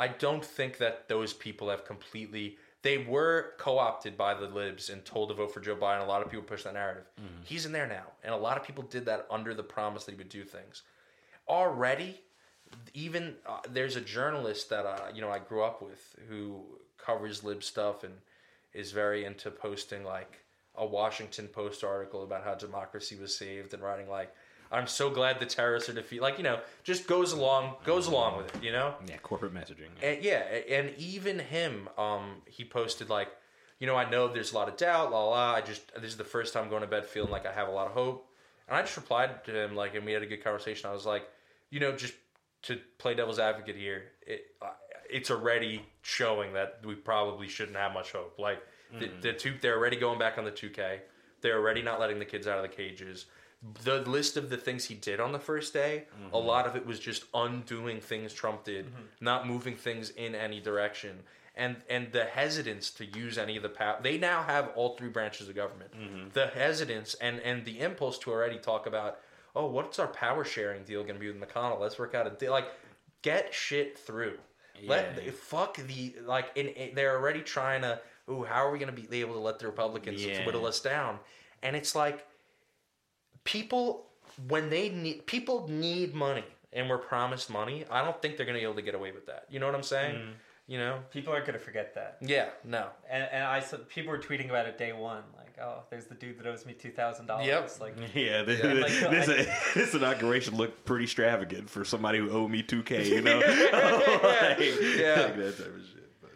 I 0.00 0.08
don't 0.08 0.44
think 0.44 0.78
that 0.78 1.08
those 1.08 1.34
people 1.34 1.68
have 1.68 1.84
completely. 1.84 2.56
They 2.82 2.96
were 2.96 3.52
co-opted 3.58 4.16
by 4.16 4.32
the 4.32 4.46
libs 4.46 4.88
and 4.88 5.04
told 5.04 5.28
to 5.28 5.34
vote 5.34 5.52
for 5.52 5.60
Joe 5.60 5.76
Biden. 5.76 6.02
A 6.02 6.08
lot 6.08 6.22
of 6.22 6.30
people 6.30 6.42
push 6.44 6.62
that 6.62 6.72
narrative. 6.72 7.04
He's 7.44 7.66
in 7.66 7.72
there 7.72 7.86
now, 7.86 8.06
and 8.24 8.32
a 8.32 8.36
lot 8.38 8.56
of 8.56 8.64
people 8.64 8.82
did 8.84 9.04
that 9.04 9.26
under 9.30 9.52
the 9.52 9.62
promise 9.62 10.04
that 10.04 10.12
he 10.12 10.16
would 10.16 10.30
do 10.30 10.42
things. 10.42 10.82
Already, 11.46 12.18
even 12.94 13.34
uh, 13.46 13.58
there's 13.68 13.96
a 13.96 14.00
journalist 14.00 14.70
that 14.70 14.86
uh, 14.86 15.08
you 15.14 15.20
know 15.20 15.30
I 15.30 15.38
grew 15.38 15.62
up 15.62 15.82
with 15.82 16.16
who 16.30 16.62
covers 16.96 17.44
lib 17.44 17.62
stuff 17.62 18.02
and 18.02 18.14
is 18.72 18.92
very 18.92 19.26
into 19.26 19.50
posting 19.50 20.02
like 20.02 20.38
a 20.76 20.86
Washington 20.86 21.46
Post 21.46 21.84
article 21.84 22.22
about 22.22 22.42
how 22.44 22.54
democracy 22.54 23.16
was 23.16 23.36
saved 23.36 23.74
and 23.74 23.82
writing 23.82 24.08
like 24.08 24.32
I'm 24.72 24.86
so 24.86 25.10
glad 25.10 25.40
the 25.40 25.46
terrorists 25.46 25.88
are 25.88 25.92
defeated. 25.92 26.22
Like 26.22 26.38
you 26.38 26.44
know, 26.44 26.60
just 26.84 27.06
goes 27.06 27.32
along 27.32 27.74
goes 27.84 28.06
along 28.06 28.36
with 28.36 28.54
it. 28.54 28.62
You 28.62 28.72
know, 28.72 28.94
yeah 29.06 29.16
corporate 29.18 29.54
messaging 29.54 29.88
and 30.02 30.22
yeah, 30.22 30.38
and 30.70 30.92
even 30.98 31.38
him, 31.38 31.88
um, 31.98 32.42
he 32.46 32.64
posted 32.64 33.08
like, 33.08 33.28
you 33.78 33.86
know, 33.86 33.96
I 33.96 34.08
know 34.08 34.28
there's 34.28 34.52
a 34.52 34.54
lot 34.54 34.68
of 34.68 34.76
doubt, 34.76 35.10
la 35.10 35.24
la. 35.28 35.54
I 35.54 35.60
just 35.60 35.92
this 35.94 36.10
is 36.10 36.16
the 36.16 36.24
first 36.24 36.54
time 36.54 36.68
going 36.68 36.82
to 36.82 36.88
bed 36.88 37.06
feeling 37.06 37.30
like 37.30 37.46
I 37.46 37.52
have 37.52 37.68
a 37.68 37.72
lot 37.72 37.86
of 37.86 37.92
hope. 37.92 38.26
And 38.68 38.76
I 38.76 38.82
just 38.82 38.96
replied 38.96 39.44
to 39.44 39.64
him 39.64 39.74
like, 39.74 39.94
and 39.96 40.04
we 40.04 40.12
had 40.12 40.22
a 40.22 40.26
good 40.26 40.44
conversation. 40.44 40.88
I 40.88 40.92
was 40.92 41.04
like, 41.04 41.28
you 41.70 41.80
know, 41.80 41.92
just 41.92 42.14
to 42.62 42.78
play 42.98 43.14
devil's 43.14 43.38
advocate 43.38 43.76
here, 43.76 44.04
it, 44.24 44.42
uh, 44.62 44.68
it's 45.08 45.30
already 45.30 45.84
showing 46.02 46.52
that 46.52 46.80
we 46.84 46.94
probably 46.94 47.48
shouldn't 47.48 47.76
have 47.76 47.92
much 47.92 48.12
hope. 48.12 48.38
Like 48.38 48.62
the, 48.98 49.10
the 49.20 49.32
two, 49.32 49.54
they're 49.60 49.76
already 49.76 49.96
going 49.96 50.18
back 50.18 50.38
on 50.38 50.44
the 50.44 50.50
two 50.50 50.70
K. 50.70 51.00
They're 51.40 51.58
already 51.58 51.82
not 51.82 52.00
letting 52.00 52.18
the 52.18 52.24
kids 52.24 52.46
out 52.46 52.58
of 52.58 52.62
the 52.62 52.74
cages. 52.76 53.26
The 53.84 54.00
list 54.00 54.36
of 54.38 54.48
the 54.48 54.56
things 54.56 54.86
he 54.86 54.94
did 54.94 55.20
on 55.20 55.32
the 55.32 55.38
first 55.38 55.74
day, 55.74 56.04
a 56.32 56.36
mm-hmm. 56.36 56.46
lot 56.46 56.66
of 56.66 56.76
it 56.76 56.86
was 56.86 56.98
just 56.98 57.24
undoing 57.34 58.00
things 58.00 58.32
Trump 58.32 58.64
did, 58.64 58.86
mm-hmm. 58.86 59.02
not 59.20 59.46
moving 59.46 59.76
things 59.76 60.10
in 60.10 60.34
any 60.34 60.60
direction. 60.60 61.20
And, 61.56 61.76
and 61.90 62.10
the 62.10 62.24
hesitance 62.24 62.90
to 62.92 63.04
use 63.04 63.36
any 63.36 63.56
of 63.58 63.62
the 63.62 63.68
power 63.68 63.98
they 64.00 64.16
now 64.16 64.42
have 64.44 64.70
all 64.76 64.96
three 64.96 65.10
branches 65.10 65.48
of 65.48 65.54
government. 65.56 65.90
Mm-hmm. 65.92 66.28
The 66.32 66.46
hesitance 66.46 67.14
and 67.20 67.40
and 67.40 67.64
the 67.66 67.80
impulse 67.80 68.18
to 68.20 68.30
already 68.30 68.56
talk 68.56 68.86
about 68.86 69.18
oh 69.54 69.66
what's 69.66 69.98
our 69.98 70.06
power 70.06 70.44
sharing 70.44 70.84
deal 70.84 71.02
going 71.02 71.16
to 71.16 71.20
be 71.20 71.30
with 71.30 71.38
mcconnell? 71.38 71.78
Let's 71.78 71.98
work 71.98 72.14
out 72.14 72.26
a 72.26 72.30
deal 72.30 72.52
like 72.52 72.68
get 73.20 73.52
shit 73.52 73.98
through. 73.98 74.38
Let 74.86 75.22
Yeah. 75.22 75.32
fuck 75.32 75.76
the 75.76 76.14
like 76.24 76.46
in, 76.54 76.68
in- 76.68 76.94
they're 76.94 77.16
already 77.16 77.42
trying 77.42 77.82
to 77.82 78.00
ooh 78.30 78.44
how 78.44 78.64
are 78.64 78.70
we 78.70 78.78
going 78.78 78.94
to 78.94 79.02
be 79.02 79.20
able 79.20 79.34
to 79.34 79.40
let 79.40 79.58
the 79.58 79.66
republicans 79.66 80.24
Yeah. 80.24 80.46
whittle 80.46 80.64
us 80.64 80.80
down? 80.80 81.18
And 81.62 81.76
it's 81.76 81.94
like 81.94 82.26
people 83.44 84.06
when 84.48 84.70
they 84.70 84.88
need 84.88 85.26
people 85.26 85.66
need 85.68 86.14
money 86.14 86.44
and 86.72 86.88
we're 86.88 86.98
promised 86.98 87.50
money 87.50 87.84
i 87.90 88.02
don't 88.04 88.20
think 88.22 88.36
they're 88.36 88.46
going 88.46 88.54
to 88.54 88.60
be 88.60 88.64
able 88.64 88.74
to 88.74 88.82
get 88.82 88.94
away 88.94 89.10
with 89.12 89.26
that 89.26 89.44
you 89.50 89.58
know 89.58 89.66
what 89.66 89.74
i'm 89.74 89.82
saying 89.82 90.14
Mm. 90.14 90.32
you 90.66 90.78
know 90.78 90.98
People 91.10 91.32
aren't 91.32 91.46
gonna 91.46 91.58
forget 91.58 91.94
that. 91.96 92.18
yeah 92.20 92.50
no 92.64 92.86
And, 93.10 93.24
and 93.32 93.42
I 93.44 93.60
saw 93.60 93.76
people 93.88 94.12
were 94.12 94.18
tweeting 94.18 94.48
about 94.50 94.66
it 94.66 94.78
day 94.78 94.92
one, 94.92 95.24
like, 95.36 95.58
oh, 95.60 95.82
there's 95.90 96.06
the 96.06 96.14
dude 96.14 96.38
that 96.38 96.46
owes 96.46 96.64
me 96.64 96.72
two 96.74 96.92
thousand 96.92 97.26
dollars. 97.26 97.46
Yep. 97.46 97.80
Like, 97.80 97.96
Yeah, 98.14 98.42
this, 98.42 98.60
Yeah, 98.62 98.72
like, 98.74 99.10
this, 99.10 99.28
I- 99.28 99.72
this 99.78 99.94
inauguration 99.94 100.56
looked 100.56 100.84
pretty 100.84 101.04
extravagant 101.04 101.68
for 101.68 101.84
somebody 101.84 102.18
who 102.18 102.30
owed 102.30 102.50
me 102.52 102.62
2K, 102.62 103.06
you 103.06 103.20
know? 103.22 103.38
Like, 103.40 104.58
Yeah. 104.60 105.22
like 105.22 105.36
that 105.36 105.54
type 105.58 105.74
of 105.74 105.82
shit. 105.92 106.20
But. 106.22 106.30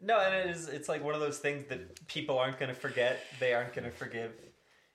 no, 0.00 0.20
and 0.20 0.32
it 0.34 0.46
is. 0.54 0.68
It's 0.68 0.88
like 0.88 1.02
one 1.02 1.14
of 1.14 1.20
those 1.20 1.38
things 1.38 1.64
that 1.70 2.06
people 2.06 2.38
aren't 2.38 2.58
gonna 2.60 2.72
forget. 2.74 3.18
They 3.40 3.52
aren't 3.52 3.74
gonna 3.74 3.90
forgive. 3.90 4.30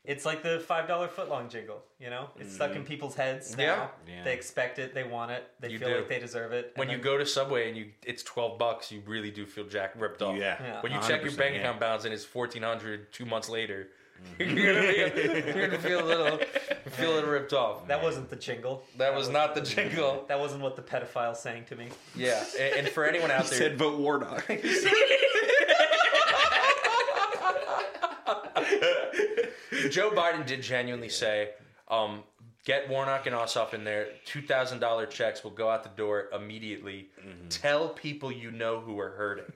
It's 0.08 0.26
like 0.26 0.44
the 0.44 0.60
five 0.60 0.88
dollar 0.88 1.08
footlong 1.08 1.50
jingle. 1.50 1.84
You 2.00 2.10
know, 2.10 2.30
it's 2.40 2.54
stuck 2.54 2.72
in 2.72 2.78
mm-hmm. 2.78 2.86
people's 2.86 3.16
heads 3.16 3.56
now. 3.58 3.64
Yeah. 3.64 3.88
Yeah. 4.08 4.24
They 4.24 4.34
expect 4.34 4.80
it. 4.80 4.94
They 4.94 5.04
want 5.04 5.32
it. 5.32 5.44
They 5.60 5.70
You 5.70 5.80
feel 5.80 5.90
do. 5.90 5.96
like 5.98 6.10
they 6.10 6.20
deserve 6.20 6.52
it. 6.52 6.74
when 6.76 6.90
and 6.90 6.98
you 6.98 7.04
go 7.04 7.18
to 7.18 7.26
Subway 7.26 7.68
and 7.68 7.78
you 7.78 7.88
it's 8.06 8.24
twelve 8.24 8.58
bucks, 8.60 8.92
you 8.92 9.02
really 9.06 9.32
do 9.32 9.46
feel 9.46 9.66
jack 9.66 9.94
ripped 9.98 10.22
off. 10.22 10.38
Yeah. 10.38 10.58
Yeah. 10.62 10.82
When 10.82 10.92
you 10.92 11.00
check 11.02 11.24
your 11.24 11.32
100%, 11.32 11.38
bank 11.38 11.56
yeah. 11.56 11.62
account 11.62 11.80
balance 11.80 12.06
and 12.06 12.14
it's 12.14 12.26
fourteen 12.26 12.64
hundred 12.64 13.12
two 13.12 13.26
months 13.26 13.50
later, 13.50 13.90
mm-hmm. 14.40 14.58
you're, 14.58 14.74
gonna 14.74 15.12
feel, 15.12 15.56
you're 15.56 15.68
gonna 15.68 15.82
feel 15.82 16.04
a 16.04 16.08
little 16.08 16.40
feel 16.92 17.14
a 17.14 17.16
little 17.16 17.30
ripped 17.30 17.54
off. 17.54 17.88
that 17.88 18.02
wasn't 18.02 18.30
the 18.30 18.36
jingle. 18.36 18.84
That 18.98 19.16
was 19.16 19.30
not 19.30 19.56
the 19.56 19.62
jingle. 19.62 20.26
That 20.28 20.40
wasn't 20.40 20.62
what 20.62 20.76
the 20.76 20.82
pedophile 20.82 21.36
saying 21.36 21.66
to 21.66 21.76
me. 21.76 21.88
Yeah, 22.16 22.44
and, 22.60 22.76
and 22.86 22.90
for 22.90 23.06
anyone 23.06 23.32
out 23.32 23.44
He 23.44 23.50
there, 23.52 23.60
said 23.60 23.78
vote 23.78 24.00
Warnock. 24.00 24.46
Joe 29.90 30.12
Biden 30.12 30.46
did 30.46 30.62
genuinely 30.62 31.10
say, 31.10 31.52
um, 31.90 32.24
"Get 32.66 32.90
Warnock 32.90 33.26
and 33.28 33.36
Ossoff 33.36 33.74
in 33.74 33.84
there. 33.84 34.08
Two 34.26 34.42
thousand 34.42 34.80
dollar 34.80 35.06
checks 35.06 35.44
will 35.44 35.52
go 35.52 35.70
out 35.70 35.84
the 35.84 35.90
door 35.90 36.30
immediately. 36.34 37.10
Mm-hmm. 37.20 37.48
Tell 37.50 37.90
people 37.90 38.32
you 38.32 38.52
know 38.52 38.80
who 38.80 39.00
are 39.00 39.12
hurting." 39.12 39.52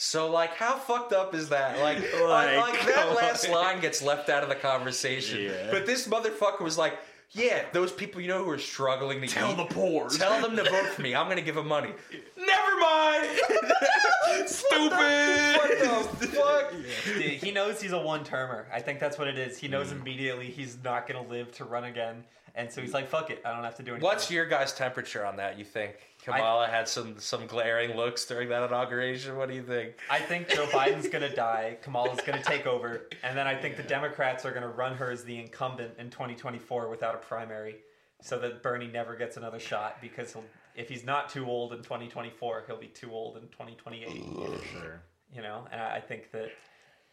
So, 0.00 0.30
like, 0.30 0.54
how 0.54 0.76
fucked 0.76 1.12
up 1.12 1.34
is 1.34 1.48
that? 1.48 1.80
Like, 1.80 1.98
like, 1.98 2.56
Like, 2.56 2.86
that 2.86 3.16
last 3.16 3.46
on. 3.46 3.52
line 3.52 3.80
gets 3.80 4.00
left 4.00 4.28
out 4.28 4.44
of 4.44 4.48
the 4.48 4.54
conversation. 4.54 5.42
Yeah. 5.42 5.68
But 5.72 5.86
this 5.86 6.06
motherfucker 6.06 6.60
was 6.60 6.78
like, 6.78 6.96
"Yeah, 7.32 7.64
those 7.72 7.92
people 7.92 8.20
you 8.20 8.28
know 8.28 8.42
who 8.44 8.50
are 8.50 8.58
struggling 8.58 9.20
to 9.20 9.26
get. 9.26 9.34
Tell 9.34 9.50
eat, 9.52 9.56
the 9.56 9.64
poor. 9.66 10.08
Tell 10.08 10.40
them 10.40 10.56
to 10.56 10.64
vote 10.64 10.86
for 10.94 11.02
me. 11.02 11.14
I'm 11.14 11.28
gonna 11.28 11.40
give 11.42 11.54
them 11.54 11.68
money. 11.68 11.90
Never 12.36 12.80
mind. 12.80 13.28
Stupid. 14.46 15.56
What 15.56 15.78
the 16.20 16.26
fuck? 16.28 16.72
Dude, 17.04 17.22
he 17.22 17.50
knows 17.50 17.80
he's 17.80 17.92
a 17.92 17.98
one 17.98 18.24
termer. 18.24 18.66
I 18.72 18.80
think 18.80 19.00
that's 19.00 19.18
what 19.18 19.28
it 19.28 19.38
is. 19.38 19.58
He 19.58 19.68
Mm. 19.68 19.72
knows 19.72 19.92
immediately 19.92 20.46
he's 20.46 20.76
not 20.82 21.06
going 21.06 21.22
to 21.22 21.30
live 21.30 21.52
to 21.52 21.64
run 21.64 21.84
again. 21.84 22.24
And 22.54 22.70
so 22.72 22.80
he's 22.80 22.92
like, 22.94 23.08
fuck 23.08 23.30
it. 23.30 23.40
I 23.44 23.52
don't 23.54 23.62
have 23.62 23.76
to 23.76 23.82
do 23.82 23.92
anything. 23.92 24.04
What's 24.04 24.30
your 24.30 24.44
guys' 24.46 24.72
temperature 24.72 25.24
on 25.24 25.36
that? 25.36 25.58
You 25.58 25.64
think 25.64 25.94
Kamala 26.32 26.66
had 26.66 26.88
some 26.88 27.18
some 27.18 27.46
glaring 27.46 27.96
looks 27.96 28.24
during 28.24 28.48
that 28.50 28.62
inauguration? 28.62 29.36
What 29.36 29.48
do 29.48 29.54
you 29.54 29.62
think? 29.62 29.94
I 30.10 30.18
think 30.18 30.48
Joe 30.48 30.66
Biden's 30.66 31.08
going 31.08 31.28
to 31.28 31.34
die. 31.34 31.78
Kamala's 31.82 32.20
going 32.24 32.38
to 32.38 32.44
take 32.44 32.66
over. 32.66 33.08
And 33.22 33.36
then 33.36 33.46
I 33.46 33.54
think 33.54 33.76
the 33.76 33.82
Democrats 33.82 34.44
are 34.44 34.50
going 34.50 34.62
to 34.62 34.68
run 34.68 34.96
her 34.96 35.10
as 35.10 35.24
the 35.24 35.38
incumbent 35.38 35.92
in 35.98 36.10
2024 36.10 36.88
without 36.88 37.14
a 37.14 37.18
primary 37.18 37.76
so 38.20 38.38
that 38.38 38.62
Bernie 38.62 38.88
never 38.88 39.14
gets 39.16 39.36
another 39.36 39.60
shot 39.60 40.00
because 40.00 40.32
he'll, 40.32 40.44
if 40.74 40.88
he's 40.88 41.04
not 41.04 41.28
too 41.28 41.46
old 41.46 41.72
in 41.72 41.82
2024, 41.82 42.64
he'll 42.66 42.76
be 42.76 42.88
too 42.88 43.12
old 43.12 43.36
in 43.36 43.42
2028. 43.48 44.08
Sure. 44.72 45.02
You 45.34 45.42
know, 45.42 45.66
and 45.70 45.80
I 45.80 45.96
I 45.96 46.00
think 46.00 46.30
that 46.32 46.50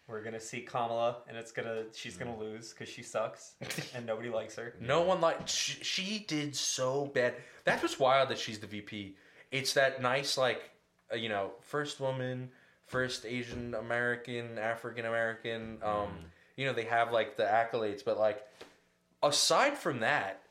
we're 0.08 0.22
gonna 0.22 0.40
see 0.40 0.62
Kamala, 0.62 1.18
and 1.28 1.36
it's 1.36 1.52
gonna 1.52 1.84
she's 1.94 2.16
gonna 2.18 2.38
lose 2.38 2.72
because 2.72 2.90
she 2.90 3.02
sucks 3.02 3.54
and 3.96 4.06
nobody 4.06 4.30
likes 4.30 4.56
her. 4.56 4.76
No 4.80 5.02
one 5.02 5.20
like 5.20 5.48
she, 5.48 5.84
she 5.84 6.26
did 6.28 6.56
so 6.56 7.08
bad. 7.08 7.36
That's 7.64 7.82
what's 7.82 8.00
wild 8.00 8.30
that 8.30 8.38
she's 8.38 8.60
the 8.60 8.68
VP. 8.68 9.16
It's 9.52 9.74
that 9.74 10.02
nice 10.02 10.38
like 10.38 10.70
uh, 11.12 11.16
you 11.16 11.30
know 11.30 11.52
first 11.62 12.00
woman, 12.00 12.52
first 12.86 13.26
Asian 13.26 13.74
American, 13.74 14.60
African 14.60 15.06
American. 15.06 15.80
Um, 15.82 16.10
you 16.56 16.66
know 16.68 16.74
they 16.74 16.86
have 16.86 17.12
like 17.12 17.36
the 17.36 17.44
accolades, 17.44 18.06
but 18.06 18.20
like 18.20 18.46
aside 19.24 19.76
from 19.76 20.02
that, 20.02 20.42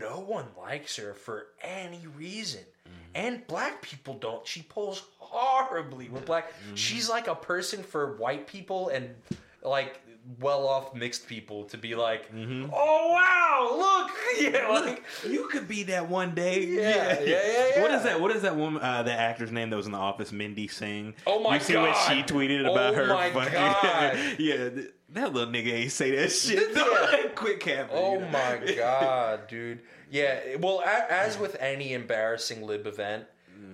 no 0.00 0.18
one 0.18 0.46
likes 0.58 0.96
her 0.96 1.14
for 1.14 1.46
any 1.62 2.06
reason. 2.16 2.64
Mm-hmm. 2.86 2.96
And 3.14 3.46
black 3.46 3.82
people 3.82 4.14
don't. 4.14 4.46
She 4.46 4.62
pulls 4.62 5.04
horribly 5.18 6.08
with 6.08 6.26
black. 6.26 6.52
Mm-hmm. 6.52 6.74
She's 6.74 7.08
like 7.08 7.28
a 7.28 7.34
person 7.34 7.82
for 7.82 8.16
white 8.16 8.46
people 8.46 8.88
and 8.88 9.14
like 9.62 10.00
well 10.40 10.66
off 10.66 10.94
mixed 10.94 11.26
people 11.28 11.64
to 11.64 11.76
be 11.78 11.94
like, 11.94 12.30
oh 12.34 13.12
wow, 13.12 13.76
look, 13.76 14.10
yeah, 14.54 14.68
like 14.68 15.02
You 15.28 15.48
could 15.48 15.68
be 15.68 15.82
that 15.84 16.08
one 16.08 16.34
day. 16.34 16.64
Yeah, 16.64 17.20
yeah, 17.20 17.24
yeah, 17.24 17.80
What 17.82 17.90
yeah. 17.90 17.96
is 17.98 18.02
that? 18.04 18.20
What 18.20 18.30
is 18.34 18.42
that 18.42 18.56
woman? 18.56 18.82
Uh, 18.82 19.02
the 19.02 19.12
actor's 19.12 19.52
name 19.52 19.70
that 19.70 19.76
was 19.76 19.86
in 19.86 19.92
the 19.92 19.98
office, 19.98 20.32
Mindy 20.32 20.66
Singh. 20.68 21.14
Oh 21.26 21.40
my 21.40 21.54
you 21.54 21.60
see 21.60 21.76
what 21.76 21.94
she 22.08 22.22
tweeted 22.22 22.60
about 22.62 22.94
Oh 22.94 22.96
her? 22.96 23.06
my 23.08 23.30
fucking, 23.30 23.52
God. 23.52 24.38
yeah, 24.38 24.68
that 25.10 25.32
little 25.32 25.52
nigga 25.52 25.72
ain't 25.72 25.92
say 25.92 26.10
that 26.16 26.30
shit. 26.32 26.74
Yeah. 26.74 27.28
Quit 27.34 27.60
capping. 27.60 27.96
Oh 27.96 28.14
you 28.14 28.20
know? 28.20 28.28
my 28.28 28.74
god, 28.76 29.46
dude. 29.48 29.80
Yeah, 30.10 30.56
well, 30.60 30.82
as 30.82 31.38
with 31.38 31.56
any 31.60 31.92
embarrassing 31.92 32.62
lib 32.62 32.86
event, 32.86 33.24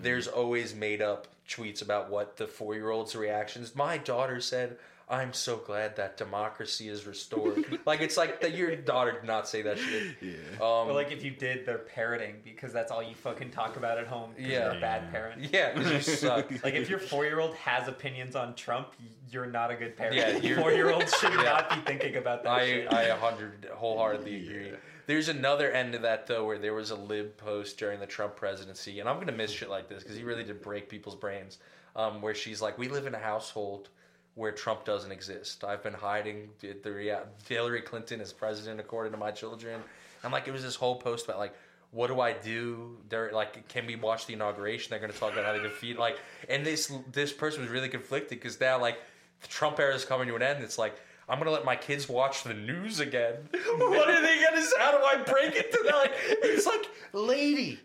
there's 0.03 0.27
always 0.27 0.75
made 0.75 1.03
up 1.03 1.29
tweets 1.49 1.83
about 1.83 2.11
what 2.11 2.37
the 2.37 2.47
four 2.47 2.75
year 2.75 2.91
old's 2.91 3.15
reactions. 3.15 3.75
My 3.75 3.99
daughter 3.99 4.41
said, 4.41 4.79
I'm 5.11 5.33
so 5.33 5.57
glad 5.57 5.97
that 5.97 6.17
democracy 6.17 6.89
is 6.89 7.05
restored. 7.07 7.81
like, 7.85 8.01
it's 8.01 8.17
like 8.17 8.41
that 8.43 8.55
your 8.55 8.77
daughter 8.77 9.13
did 9.13 9.25
not 9.25 9.49
say 9.49 9.61
that 9.63 9.77
shit. 9.79 10.15
Yeah. 10.23 10.33
Um, 10.63 10.87
But 10.87 10.95
like 10.95 11.11
if 11.11 11.25
you 11.25 11.33
did, 11.33 11.67
they're 11.67 11.79
parroting 11.79 12.37
because 12.45 12.73
that's 12.73 12.93
all 12.93 13.03
you 13.03 13.17
fucking 13.17 13.51
talk 13.51 13.77
about 13.77 13.99
at 13.99 14.07
home. 14.07 14.31
Yeah. 14.39 14.49
you're 14.69 14.79
a 14.79 14.81
bad 14.81 15.11
parent. 15.11 15.53
Yeah. 15.53 15.79
you 15.79 16.01
suck. 16.01 16.49
Like 16.65 16.75
if 16.75 16.89
your 16.89 17.01
four 17.01 17.25
year 17.25 17.41
old 17.41 17.55
has 17.57 17.89
opinions 17.89 18.37
on 18.37 18.55
Trump, 18.55 18.89
you're 19.31 19.47
not 19.47 19.71
a 19.73 19.75
good 19.75 19.97
parent. 19.97 20.15
Yeah, 20.17 20.37
Yeah, 20.39 20.61
four 20.61 20.73
year 20.73 20.91
olds 20.91 21.13
should 21.21 21.33
Yeah. 21.33 21.43
not 21.43 21.71
be 21.71 21.77
thinking 21.93 22.17
about 22.17 22.45
that 22.45 22.53
I 22.53 22.67
shit. 22.67 22.93
I 22.93 23.03
a 23.05 23.17
hundred 23.17 23.67
wholeheartedly 23.75 24.37
agree. 24.47 24.73
There's 25.07 25.29
another 25.29 25.73
end 25.73 25.95
to 25.95 25.99
that 26.01 26.29
though, 26.29 26.45
where 26.47 26.59
there 26.59 26.75
was 26.75 26.93
a 26.93 26.97
lib 26.97 27.37
post 27.37 27.79
during 27.79 27.99
the 27.99 28.07
Trump 28.07 28.37
presidency, 28.37 29.01
and 29.01 29.09
I'm 29.09 29.19
gonna 29.19 29.33
miss 29.33 29.51
shit 29.51 29.69
like 29.69 29.89
this 29.89 30.05
because 30.05 30.17
he 30.17 30.23
really 30.23 30.45
did 30.45 30.63
break 30.63 30.89
people's 30.89 31.17
brains. 31.17 31.59
Um, 31.97 32.23
where 32.23 32.37
she's 32.37 32.63
like, 32.63 32.79
"We 32.79 32.87
live 32.87 33.07
in 33.09 33.15
a 33.17 33.19
household 33.19 33.89
where 34.35 34.53
Trump 34.53 34.85
doesn't 34.85 35.13
exist. 35.13 35.65
I've 35.65 35.83
been 35.83 35.95
hiding 35.95 36.51
the, 36.61 37.23
Hillary 37.49 37.83
Clinton 37.83 38.21
as 38.21 38.33
president 38.33 38.81
according 38.81 39.13
to 39.13 39.19
my 39.19 39.31
children." 39.31 39.83
And 40.23 40.33
like, 40.33 40.49
it 40.49 40.53
was 40.53 40.63
this 40.63 40.77
whole 40.77 40.97
post 40.97 41.27
about 41.27 41.39
like. 41.39 41.55
What 41.93 42.07
do 42.07 42.21
I 42.21 42.35
do? 42.35 42.99
They're 43.09 43.33
like, 43.33 43.67
can 43.67 43.85
we 43.85 43.97
watch 43.97 44.27
the 44.27 44.35
inauguration? 44.35 44.91
They're 44.91 45.01
going 45.01 45.11
to 45.11 45.19
talk 45.19 45.33
about 45.33 45.45
how 45.45 45.55
they 45.55 45.59
defeat 45.59 45.99
like, 45.99 46.21
and 46.49 46.65
this 46.65 46.93
this 47.11 47.33
person 47.33 47.63
was 47.63 47.71
really 47.73 47.89
conflicted 47.89 48.39
because 48.39 48.61
now 48.61 48.81
like 48.81 49.01
the 49.41 49.49
Trump 49.49 49.81
era 49.81 49.93
is 49.93 50.05
coming 50.05 50.29
to 50.29 50.37
an 50.37 50.43
end. 50.43 50.63
It's 50.63 50.79
like 50.79 50.95
I'm 51.31 51.39
gonna 51.39 51.53
let 51.53 51.65
my 51.65 51.77
kids 51.77 52.09
watch 52.09 52.43
the 52.43 52.55
news 52.55 52.99
again. 52.99 53.37
what 53.77 54.11
are 54.11 54.21
they 54.21 54.43
gonna? 54.43 54.63
say? 54.63 54.77
How 54.79 54.91
do 54.91 55.05
I 55.05 55.23
break 55.23 55.55
it 55.55 55.71
to 55.71 55.83
them? 55.85 55.95
Like, 55.95 56.13
it's 56.29 56.67
like, 56.67 56.91
lady, 57.13 57.79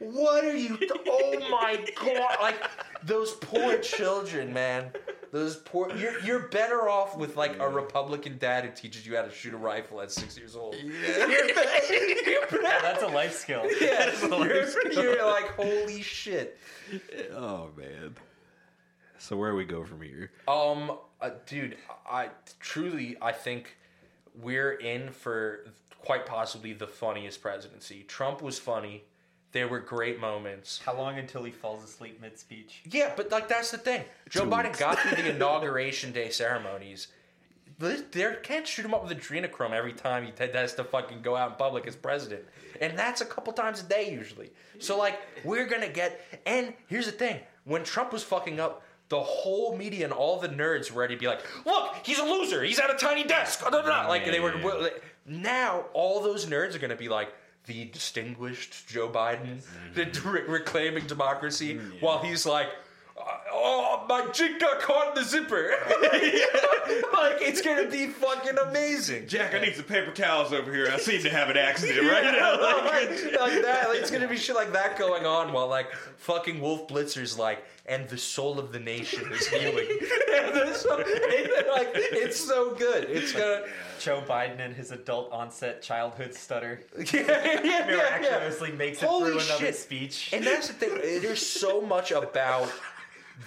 what 0.00 0.44
are 0.44 0.56
you? 0.56 0.76
oh 1.06 1.48
my 1.48 1.78
god! 2.04 2.36
Like 2.42 2.60
those 3.04 3.32
poor 3.34 3.78
children, 3.78 4.52
man. 4.52 4.90
Those 5.30 5.56
poor. 5.56 5.94
You're 5.94 6.18
you're 6.20 6.48
better 6.48 6.88
off 6.88 7.16
with 7.16 7.36
like 7.36 7.58
a 7.58 7.68
Republican 7.68 8.38
dad 8.38 8.64
who 8.64 8.70
teaches 8.70 9.06
you 9.06 9.16
how 9.16 9.22
to 9.22 9.30
shoot 9.30 9.52
a 9.52 9.58
rifle 9.58 10.00
at 10.00 10.10
six 10.10 10.38
years 10.38 10.56
old. 10.56 10.74
You're, 10.76 10.92
better, 11.02 11.30
you're 11.30 12.40
better. 12.46 12.62
Yeah, 12.62 12.78
that's 12.82 13.02
a 13.02 13.08
life 13.08 13.34
skill. 13.34 13.64
Yeah, 13.80 14.10
you're, 14.22 14.92
you're 14.92 15.26
like 15.26 15.54
holy 15.54 16.00
shit. 16.00 16.58
Oh 17.34 17.70
man. 17.76 18.16
So 19.18 19.36
where 19.36 19.50
do 19.50 19.56
we 19.56 19.64
go 19.64 19.84
from 19.84 20.00
here? 20.00 20.30
Um, 20.46 20.92
uh, 21.20 21.30
dude, 21.46 21.76
I 22.08 22.30
truly 22.60 23.16
I 23.20 23.32
think 23.32 23.76
we're 24.40 24.72
in 24.72 25.10
for 25.10 25.66
quite 26.04 26.24
possibly 26.24 26.72
the 26.72 26.86
funniest 26.86 27.42
presidency. 27.42 28.04
Trump 28.04 28.40
was 28.40 28.58
funny. 28.58 29.04
There 29.52 29.66
were 29.66 29.80
great 29.80 30.20
moments. 30.20 30.80
How 30.84 30.94
long 30.96 31.18
until 31.18 31.42
he 31.42 31.50
falls 31.50 31.82
asleep 31.82 32.20
mid 32.20 32.38
speech? 32.38 32.82
Yeah, 32.90 33.12
but 33.16 33.30
like 33.30 33.48
that's 33.48 33.70
the 33.70 33.78
thing. 33.78 34.02
Joe 34.28 34.44
Two 34.44 34.50
Biden 34.50 34.64
weeks. 34.66 34.78
got 34.78 34.98
through 34.98 35.22
the 35.22 35.30
inauguration 35.34 36.12
day 36.12 36.28
ceremonies. 36.30 37.08
They 37.78 37.96
they 38.10 38.36
can't 38.42 38.66
shoot 38.66 38.84
him 38.84 38.92
up 38.92 39.08
with 39.08 39.16
adrenochrome 39.16 39.70
every 39.70 39.92
time 39.92 40.26
he 40.26 40.32
has 40.52 40.74
to 40.74 40.84
fucking 40.84 41.22
go 41.22 41.34
out 41.36 41.52
in 41.52 41.56
public 41.56 41.86
as 41.86 41.96
president, 41.96 42.42
and 42.80 42.98
that's 42.98 43.20
a 43.20 43.24
couple 43.24 43.52
times 43.52 43.80
a 43.80 43.84
day 43.84 44.12
usually. 44.12 44.50
So 44.80 44.98
like 44.98 45.18
we're 45.44 45.66
gonna 45.66 45.88
get. 45.88 46.20
And 46.44 46.74
here's 46.88 47.06
the 47.06 47.12
thing: 47.12 47.40
when 47.64 47.84
Trump 47.84 48.12
was 48.12 48.22
fucking 48.22 48.60
up, 48.60 48.82
the 49.08 49.20
whole 49.20 49.76
media 49.76 50.04
and 50.04 50.12
all 50.12 50.38
the 50.38 50.48
nerds 50.48 50.90
were 50.90 51.00
ready 51.00 51.14
to 51.14 51.20
be 51.20 51.26
like, 51.26 51.40
"Look, 51.64 51.94
he's 52.04 52.18
a 52.18 52.24
loser. 52.24 52.62
He's 52.64 52.78
at 52.80 52.90
a 52.90 52.96
tiny 52.96 53.24
desk." 53.24 53.62
Like 53.70 54.26
they 54.26 54.40
were. 54.40 54.58
Yeah. 54.58 54.88
Now 55.24 55.84
all 55.94 56.20
those 56.20 56.44
nerds 56.46 56.74
are 56.74 56.78
gonna 56.80 56.96
be 56.96 57.08
like. 57.08 57.32
The 57.66 57.84
distinguished 57.86 58.88
Joe 58.88 59.08
Biden, 59.08 59.62
mm-hmm. 59.62 59.94
the 59.94 60.28
re- 60.28 60.42
reclaiming 60.48 61.06
democracy, 61.06 61.74
mm, 61.74 62.00
while 62.00 62.20
he's 62.20 62.46
like, 62.46 62.68
oh, 63.52 64.04
my 64.08 64.26
jig 64.32 64.58
got 64.58 64.80
caught 64.80 65.08
in 65.16 65.22
the 65.22 65.28
zipper. 65.28 65.70
like, 67.12 67.38
it's 67.42 67.60
gonna 67.62 67.88
be 67.88 68.06
fucking 68.06 68.56
amazing. 68.58 69.26
Jack, 69.28 69.54
I 69.54 69.60
need 69.60 69.74
some 69.74 69.84
paper 69.84 70.10
towels 70.12 70.52
over 70.52 70.72
here. 70.72 70.88
I 70.92 70.98
seem 70.98 71.22
to 71.22 71.30
have 71.30 71.50
an 71.50 71.56
accident 71.56 72.08
right 72.10 72.24
You 72.24 72.32
now. 72.32 72.56
know, 72.56 72.82
like, 72.84 73.10
like 73.40 73.62
that. 73.62 73.86
Like, 73.88 73.98
it's 73.98 74.10
gonna 74.10 74.28
be 74.28 74.36
shit 74.36 74.56
like 74.56 74.72
that 74.72 74.98
going 74.98 75.26
on 75.26 75.52
while 75.52 75.68
like 75.68 75.92
fucking 76.18 76.60
Wolf 76.60 76.88
Blitzer's 76.88 77.38
like, 77.38 77.64
and 77.86 78.08
the 78.08 78.18
soul 78.18 78.58
of 78.58 78.72
the 78.72 78.78
nation 78.80 79.30
is 79.32 79.46
healing. 79.48 79.86
and 79.90 80.54
this, 80.54 80.86
it, 80.88 81.68
like, 81.68 81.90
it's 81.94 82.38
so 82.38 82.74
good. 82.74 83.04
It's 83.08 83.32
gonna, 83.32 83.64
Joe 83.98 84.22
Biden 84.26 84.60
and 84.60 84.74
his 84.74 84.90
adult 84.90 85.32
onset 85.32 85.80
childhood 85.82 86.34
stutter 86.34 86.80
yeah, 86.96 87.04
yeah, 87.12 87.42
yeah, 87.44 87.60
yeah. 87.64 87.86
miraculously 87.86 88.72
makes 88.72 89.02
it 89.02 89.08
Holy 89.08 89.30
through 89.30 89.40
another 89.40 89.58
shit. 89.66 89.76
speech. 89.76 90.30
And 90.32 90.44
that's 90.44 90.68
the 90.68 90.74
thing. 90.74 91.22
There's 91.22 91.44
so 91.44 91.80
much 91.80 92.10
about 92.12 92.70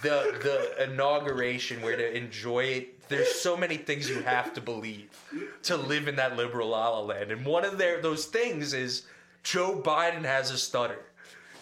the 0.02 0.74
the 0.78 0.84
inauguration 0.84 1.82
where 1.82 1.98
to 1.98 2.16
enjoy 2.16 2.64
it. 2.64 3.10
There's 3.10 3.36
so 3.36 3.58
many 3.58 3.76
things 3.76 4.10
you 4.10 4.22
have 4.22 4.54
to 4.54 4.62
believe 4.62 5.10
to 5.64 5.76
live 5.76 6.08
in 6.08 6.16
that 6.16 6.38
liberal 6.38 6.70
la 6.70 6.89
la 6.89 7.02
land. 7.02 7.32
And 7.32 7.46
one 7.46 7.66
of 7.66 7.78
their 7.78 8.02
those 8.02 8.26
things 8.26 8.74
is 8.74 9.04
Joe 9.44 9.82
Biden 9.84 10.24
has 10.24 10.52
a 10.52 10.58
stutter. 10.58 11.00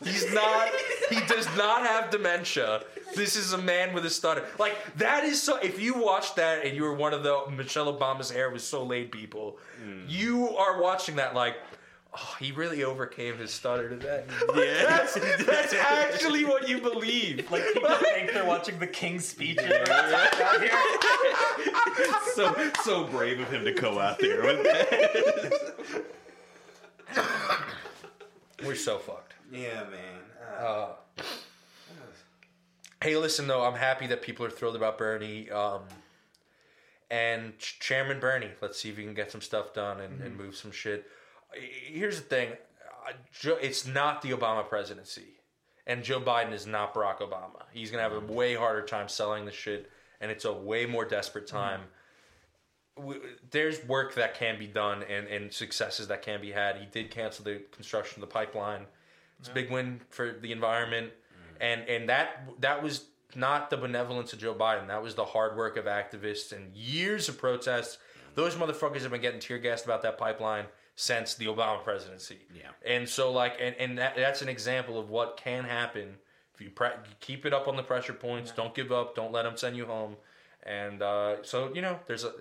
He's 0.03 0.31
not. 0.33 0.69
He 1.09 1.19
does 1.21 1.45
not 1.57 1.85
have 1.85 2.09
dementia. 2.09 2.83
This 3.15 3.35
is 3.35 3.53
a 3.53 3.57
man 3.57 3.93
with 3.93 4.05
a 4.05 4.09
stutter. 4.09 4.45
Like 4.57 4.77
that 4.97 5.23
is 5.23 5.41
so. 5.41 5.57
If 5.57 5.81
you 5.81 5.95
watched 5.95 6.35
that 6.37 6.65
and 6.65 6.75
you 6.75 6.83
were 6.83 6.93
one 6.93 7.13
of 7.13 7.23
the 7.23 7.45
Michelle 7.55 7.91
Obama's 7.93 8.29
hair 8.29 8.49
was 8.49 8.63
so 8.63 8.83
laid 8.83 9.11
people, 9.11 9.57
mm. 9.83 10.03
you 10.07 10.55
are 10.55 10.81
watching 10.81 11.15
that 11.17 11.35
like. 11.35 11.55
Oh, 12.11 12.35
he 12.39 12.51
really 12.51 12.83
overcame 12.83 13.37
his 13.37 13.51
stutter 13.51 13.87
today. 13.89 14.23
Yeah. 14.55 14.83
That's, 14.87 15.13
that's 15.45 15.73
actually 15.73 16.43
what 16.43 16.67
you 16.67 16.81
believe. 16.81 17.49
like 17.51 17.63
people 17.73 17.89
think 18.01 18.33
they're 18.33 18.45
watching 18.45 18.79
the 18.79 18.87
King's 18.87 19.25
speech. 19.27 19.57
And 19.59 19.69
they're 19.71 19.93
out 19.93 20.61
here. 20.61 20.71
so 22.33 22.71
so 22.83 23.03
brave 23.05 23.39
of 23.39 23.49
him 23.51 23.63
to 23.63 23.71
go 23.73 23.99
out 23.99 24.17
there 24.19 24.41
with 24.43 24.63
that. 24.63 26.05
We're 28.65 28.75
so 28.75 28.97
fucked. 28.97 29.33
Yeah, 29.51 29.83
man. 29.89 30.23
Uh, 30.59 30.87
hey, 33.01 33.15
listen 33.17 33.47
though, 33.47 33.63
I'm 33.63 33.75
happy 33.75 34.07
that 34.07 34.21
people 34.21 34.45
are 34.45 34.49
thrilled 34.49 34.75
about 34.75 34.97
Bernie. 34.97 35.49
Um, 35.51 35.81
and 37.11 37.57
Ch- 37.59 37.79
Chairman 37.79 38.19
Bernie, 38.19 38.51
let's 38.61 38.79
see 38.81 38.89
if 38.89 38.97
we 38.97 39.03
can 39.03 39.13
get 39.13 39.31
some 39.31 39.41
stuff 39.41 39.73
done 39.73 39.99
and, 40.01 40.21
and 40.21 40.35
move 40.37 40.55
some 40.55 40.71
shit. 40.71 41.05
Here's 41.53 42.17
the 42.17 42.23
thing: 42.23 42.49
uh, 43.07 43.51
it's 43.61 43.87
not 43.87 44.21
the 44.21 44.31
Obama 44.31 44.67
presidency, 44.67 45.39
and 45.87 46.03
Joe 46.03 46.21
Biden 46.21 46.53
is 46.53 46.67
not 46.67 46.93
Barack 46.93 47.19
Obama. 47.19 47.63
He's 47.71 47.91
gonna 47.91 48.03
have 48.03 48.13
a 48.13 48.19
way 48.19 48.55
harder 48.55 48.85
time 48.85 49.07
selling 49.07 49.45
the 49.45 49.51
shit, 49.51 49.89
and 50.21 50.31
it's 50.31 50.45
a 50.45 50.53
way 50.53 50.85
more 50.85 51.05
desperate 51.05 51.47
mm-hmm. 51.47 51.57
time. 51.57 51.81
W 52.97 53.19
there's 53.51 53.83
work 53.85 54.15
that 54.15 54.35
can 54.35 54.59
be 54.59 54.67
done 54.67 55.03
and, 55.03 55.27
and 55.27 55.51
successes 55.51 56.07
that 56.09 56.21
can 56.21 56.41
be 56.41 56.51
had. 56.51 56.77
He 56.77 56.85
did 56.85 57.09
cancel 57.11 57.45
the 57.45 57.61
construction 57.71 58.21
of 58.21 58.29
the 58.29 58.33
pipeline. 58.33 58.85
It's 59.39 59.47
a 59.47 59.53
big 59.53 59.71
win 59.71 60.01
for 60.09 60.33
the 60.33 60.51
environment, 60.51 61.11
mm. 61.11 61.55
and 61.61 61.87
and 61.87 62.09
that 62.09 62.43
that 62.59 62.83
was 62.83 63.05
not 63.35 63.69
the 63.69 63.77
benevolence 63.77 64.33
of 64.33 64.39
Joe 64.39 64.53
Biden. 64.53 64.87
That 64.87 65.01
was 65.01 65.15
the 65.15 65.25
hard 65.25 65.55
work 65.55 65.77
of 65.77 65.85
activists 65.85 66.51
and 66.51 66.75
years 66.75 67.29
of 67.29 67.37
protests. 67.37 67.97
Mm. 67.97 68.35
Those 68.35 68.55
motherfuckers 68.55 69.01
have 69.01 69.11
been 69.11 69.21
getting 69.21 69.39
tear 69.39 69.59
gassed 69.59 69.85
about 69.85 70.01
that 70.01 70.17
pipeline 70.17 70.65
since 70.99 71.35
the 71.35 71.45
Obama 71.45 71.81
presidency. 71.81 72.39
Yeah. 72.53 72.71
and 72.85 73.07
so 73.07 73.31
like 73.31 73.55
and 73.61 73.73
and 73.79 73.97
that, 73.99 74.17
that's 74.17 74.41
an 74.41 74.49
example 74.49 74.99
of 74.99 75.09
what 75.09 75.37
can 75.37 75.63
happen 75.63 76.15
if 76.53 76.59
you, 76.59 76.69
pre- 76.71 76.89
keep 77.21 77.45
it 77.45 77.53
up 77.53 77.69
on 77.69 77.77
the 77.77 77.83
pressure 77.83 78.11
points. 78.11 78.51
Don't 78.51 78.75
give 78.75 78.91
up. 78.91 79.15
Don't 79.15 79.31
let 79.31 79.43
them 79.43 79.55
send 79.55 79.77
you 79.77 79.85
home. 79.85 80.17
And 80.63 81.01
uh, 81.01 81.41
so 81.41 81.73
you 81.73 81.81
know, 81.81 81.99
there's 82.05 82.25
a 82.25 82.33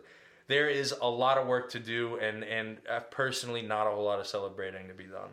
there 0.48 0.68
is 0.68 0.92
a 1.00 1.08
lot 1.08 1.38
of 1.38 1.46
work 1.46 1.70
to 1.70 1.78
do, 1.78 2.16
and 2.16 2.42
and 2.42 2.78
uh, 2.90 2.98
personally, 3.12 3.62
not 3.62 3.86
a 3.86 3.90
whole 3.90 4.04
lot 4.04 4.18
of 4.18 4.26
celebrating 4.26 4.88
to 4.88 4.94
be 4.94 5.04
done. 5.04 5.30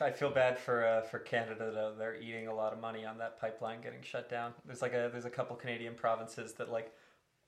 I 0.00 0.10
feel 0.10 0.30
bad 0.30 0.58
for 0.58 0.84
uh, 0.84 1.02
for 1.02 1.20
Canada 1.20 1.70
though. 1.72 1.94
They're 1.96 2.16
eating 2.16 2.48
a 2.48 2.54
lot 2.54 2.72
of 2.72 2.80
money 2.80 3.06
on 3.06 3.16
that 3.18 3.40
pipeline 3.40 3.80
getting 3.80 4.02
shut 4.02 4.28
down. 4.28 4.54
There's 4.64 4.82
like 4.82 4.92
a 4.92 5.08
there's 5.12 5.24
a 5.24 5.30
couple 5.30 5.54
Canadian 5.54 5.94
provinces 5.94 6.52
that 6.54 6.72
like 6.72 6.92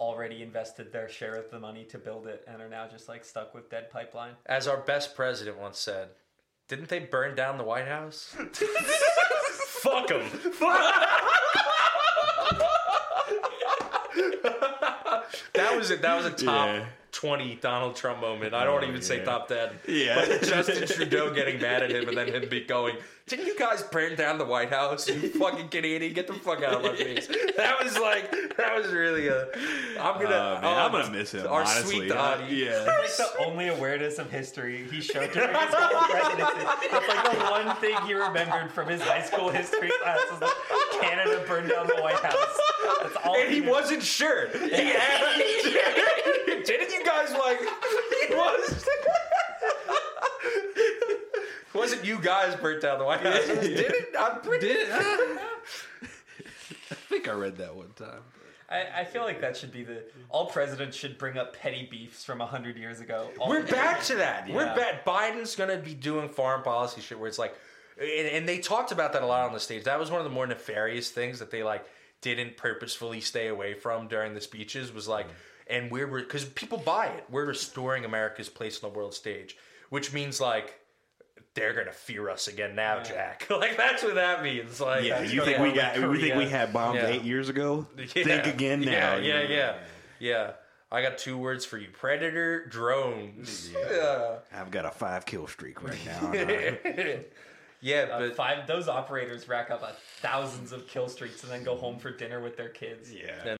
already 0.01 0.43
invested 0.43 0.93
their 0.93 1.09
share 1.09 1.35
of 1.35 1.51
the 1.51 1.59
money 1.59 1.85
to 1.85 1.99
build 1.99 2.27
it 2.27 2.45
and 2.47 2.63
are 2.63 2.69
now 2.69 2.87
just 2.87 3.09
like 3.09 3.25
stuck 3.25 3.55
with 3.55 3.71
dead 3.71 3.91
pipeline. 3.91 4.35
As 4.47 4.69
our 4.69 4.77
best 4.79 5.17
president 5.17 5.59
once 5.59 5.79
said, 5.79 6.09
didn't 6.69 6.89
they 6.89 7.01
burn 7.01 7.35
down 7.35 7.59
the 7.59 7.65
White 7.65 7.89
House? 7.89 8.35
Fuck 9.83 10.09
them. 10.09 10.23
that 15.55 15.77
was 15.77 15.91
it. 15.91 16.03
That 16.03 16.17
was 16.17 16.27
a 16.27 16.31
top 16.31 16.67
Yeah. 16.69 16.87
Twenty 17.19 17.57
Donald 17.57 17.97
Trump 17.97 18.21
moment. 18.21 18.55
I 18.55 18.63
don't 18.65 18.85
Oh, 18.85 18.87
even 18.89 19.03
say 19.03 19.25
top 19.25 19.49
ten. 19.49 19.71
Yeah. 19.89 20.15
But 20.15 20.43
Justin 20.43 20.87
Trudeau 20.97 21.35
getting 21.35 21.61
mad 21.61 21.83
at 21.83 21.91
him 21.91 22.09
and 22.09 22.17
then 22.17 22.29
him 22.29 22.49
be 22.49 22.61
going, 22.61 22.95
"Didn't 23.27 23.47
you 23.47 23.59
guys 23.59 23.83
burn 23.83 24.15
down 24.15 24.39
the 24.39 24.45
White 24.45 24.71
House? 24.71 25.09
You 25.09 25.29
fucking 25.31 25.69
Canadian, 25.69 26.13
get 26.13 26.29
the 26.29 26.35
fuck 26.35 26.63
out 26.63 26.75
of 26.75 26.83
my 26.83 26.95
face." 26.97 27.27
That 27.57 27.83
was 27.83 27.99
like 27.99 28.31
that 28.57 28.77
was 28.77 28.93
really 28.93 29.27
a. 29.27 29.49
I'm 30.01 30.23
gonna. 30.23 30.27
Oh, 30.27 30.61
man, 30.63 30.65
I'm 30.65 30.95
um, 30.95 31.01
gonna 31.03 31.11
miss 31.11 31.33
him. 31.35 31.47
Our 31.49 31.63
honestly. 31.63 31.97
sweet 31.97 32.09
Donnie. 32.11 32.55
Yeah. 32.55 32.85
Like 32.87 33.17
the 33.17 33.31
only 33.41 33.67
awareness 33.69 34.19
of 34.19 34.31
history 34.31 34.87
he 34.91 35.01
showed 35.01 35.33
during 35.33 35.49
his 35.55 35.75
presidency. 35.75 36.67
It's 36.85 37.09
like 37.09 37.25
the 37.33 37.45
one 37.51 37.77
thing 37.77 37.97
he 38.07 38.15
remembered 38.15 38.71
from 38.71 38.89
his 38.89 39.03
high 39.03 39.23
school 39.23 39.49
history 39.49 39.91
class 40.03 40.21
was 40.31 40.39
that 40.41 40.99
Canada 41.01 41.43
burned 41.49 41.71
down 41.71 41.89
the 41.89 41.97
White 42.01 42.15
House. 42.21 42.59
That's 43.03 43.17
all 43.25 43.37
and 43.37 43.53
he 43.53 43.61
knew. 43.61 43.71
wasn't 43.71 44.03
sure. 44.05 44.49
He 44.51 44.93
asked, 44.93 45.67
didn't 46.65 46.91
you 46.91 47.05
guys 47.05 47.33
like? 47.33 47.61
He 48.29 48.35
was. 48.35 48.87
wasn't 51.73 52.05
you 52.05 52.19
guys 52.21 52.55
burnt 52.57 52.83
down 52.83 52.99
the 52.99 53.05
White 53.05 53.21
House? 53.21 53.43
It 53.49 53.57
was, 53.59 53.67
Did 53.69 53.81
it? 53.81 54.15
I'm 54.19 54.41
pretty. 54.41 54.69
Did 54.69 54.89
I 56.91 56.95
think 57.09 57.29
I 57.29 57.33
read 57.33 57.57
that 57.57 57.75
one 57.75 57.91
time. 57.97 58.21
I, 58.71 59.01
I 59.01 59.05
feel 59.05 59.23
like 59.23 59.41
that 59.41 59.57
should 59.57 59.73
be 59.73 59.83
the 59.83 60.03
all 60.29 60.47
presidents 60.47 60.97
should 60.97 61.17
bring 61.17 61.39
up 61.39 61.57
petty 61.57 61.89
beefs 61.91 62.23
from 62.25 62.41
hundred 62.41 62.77
years 62.77 63.01
ago. 63.01 63.31
All 63.39 63.49
We're 63.49 63.63
back 63.63 64.03
to 64.05 64.17
that. 64.17 64.49
We're 64.51 64.75
back. 64.77 65.07
Biden's 65.07 65.57
gonna 65.57 65.79
be 65.79 65.95
doing 65.95 66.29
foreign 66.29 66.63
policy 66.63 67.01
shit 67.01 67.19
where 67.19 67.29
it's 67.29 67.39
like, 67.39 67.55
and, 67.99 68.29
and 68.29 68.49
they 68.49 68.59
talked 68.59 68.93
about 68.93 69.15
that 69.15 69.23
a 69.23 69.27
lot 69.27 69.47
on 69.47 69.55
the 69.55 69.61
stage. 69.61 69.85
That 69.85 69.99
was 69.99 70.11
one 70.11 70.21
of 70.21 70.25
the 70.25 70.31
more 70.31 70.47
nefarious 70.47 71.11
things 71.11 71.39
that 71.39 71.51
they 71.51 71.63
like 71.63 71.87
didn't 72.21 72.57
purposefully 72.59 73.21
stay 73.21 73.49
away 73.49 73.73
from 73.75 74.07
during 74.09 74.35
the 74.35 74.41
speeches. 74.41 74.93
Was 74.93 75.09
like, 75.09 75.29
and 75.69 75.91
we're 75.91 76.07
because 76.07 76.45
people 76.45 76.79
buy 76.79 77.07
it. 77.07 77.25
We're 77.31 77.45
restoring 77.47 78.05
America's 78.05 78.49
place 78.49 78.83
on 78.83 78.91
the 78.93 78.97
world 78.99 79.15
stage, 79.15 79.57
which 79.91 80.13
means 80.13 80.41
like. 80.41 80.75
They're 81.55 81.73
gonna 81.73 81.93
fear 81.93 82.29
us 82.31 82.47
again 82.47 82.77
now, 82.77 83.03
Jack. 83.03 83.47
like 83.51 83.77
that's 83.77 84.05
what 84.05 84.15
that 84.15 84.45
means. 84.45 84.81
Like, 84.81 85.05
Yeah, 85.05 85.23
you 85.23 85.45
think 85.45 85.59
we 85.59 85.69
North 85.73 85.75
got? 85.77 86.09
We 86.09 86.21
think 86.21 86.37
we 86.37 86.49
had 86.49 86.73
bombed 86.73 86.99
Yeah. 87.01 87.09
eight 87.09 87.23
years 87.25 87.49
ago? 87.49 87.85
Yeah. 87.97 88.07
Think 88.07 88.47
again 88.47 88.81
now. 88.83 89.17
Yeah, 89.17 89.17
yeah, 89.17 89.43
know? 89.43 89.49
yeah, 89.49 89.77
yeah. 90.21 90.51
I 90.93 91.03
got 91.03 91.19
two 91.19 91.37
words 91.37 91.65
for 91.65 91.77
you: 91.77 91.89
predator 91.91 92.65
drones. 92.67 93.71
Yeah, 93.73 94.37
I've 94.55 94.71
got 94.71 94.85
a 94.85 94.91
five 94.93 95.27
kill 95.27 95.49
streak 95.49 95.83
right 95.83 95.99
now. 96.07 96.33
yeah, 97.81 98.03
Uh, 98.13 98.19
but 98.21 98.37
five 98.37 98.67
those 98.69 98.87
operators 98.87 99.49
rack 99.49 99.71
up 99.71 99.83
uh, 99.83 99.91
thousands 100.21 100.71
of 100.71 100.87
kill 100.87 101.09
streaks 101.09 101.43
and 101.43 101.51
then 101.51 101.65
go 101.65 101.77
home 101.77 101.99
for 101.99 102.13
dinner 102.13 102.41
with 102.41 102.57
their 102.57 102.69
kids. 102.69 103.13
yeah. 103.13 103.57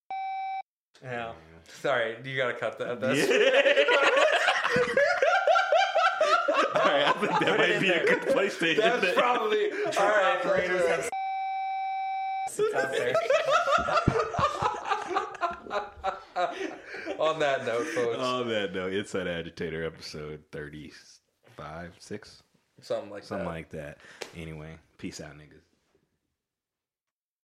Yeah. 1.03 1.31
Sorry, 1.81 2.15
you 2.23 2.35
gotta 2.37 2.53
cut 2.53 2.77
that. 2.79 2.99
That's 2.99 3.19
All 6.75 6.85
right, 6.85 7.07
I 7.07 7.11
think 7.13 7.39
that 7.39 7.57
might 7.57 7.79
be 7.79 7.89
a 7.89 8.05
good 8.05 8.21
place 8.27 8.57
to 8.59 8.69
end 8.69 8.79
That's 9.03 9.13
probably 9.17 9.71
all 9.71 10.07
right. 10.07 10.37
Operators 10.39 10.87
have. 10.87 11.09
On 17.19 17.39
that 17.39 17.65
note, 17.65 17.85
folks, 17.87 18.17
On 18.17 18.47
that 18.49 18.73
note, 18.73 18.93
Inside 18.93 19.27
Agitator 19.27 19.83
episode 19.85 20.41
35, 20.51 21.93
6, 21.99 22.43
something 22.81 23.09
like 23.09 23.23
something 23.23 23.45
that. 23.45 23.51
like 23.51 23.69
that. 23.71 23.97
Anyway, 24.35 24.75
peace 24.97 25.19
out, 25.21 25.33
niggas. 25.37 25.68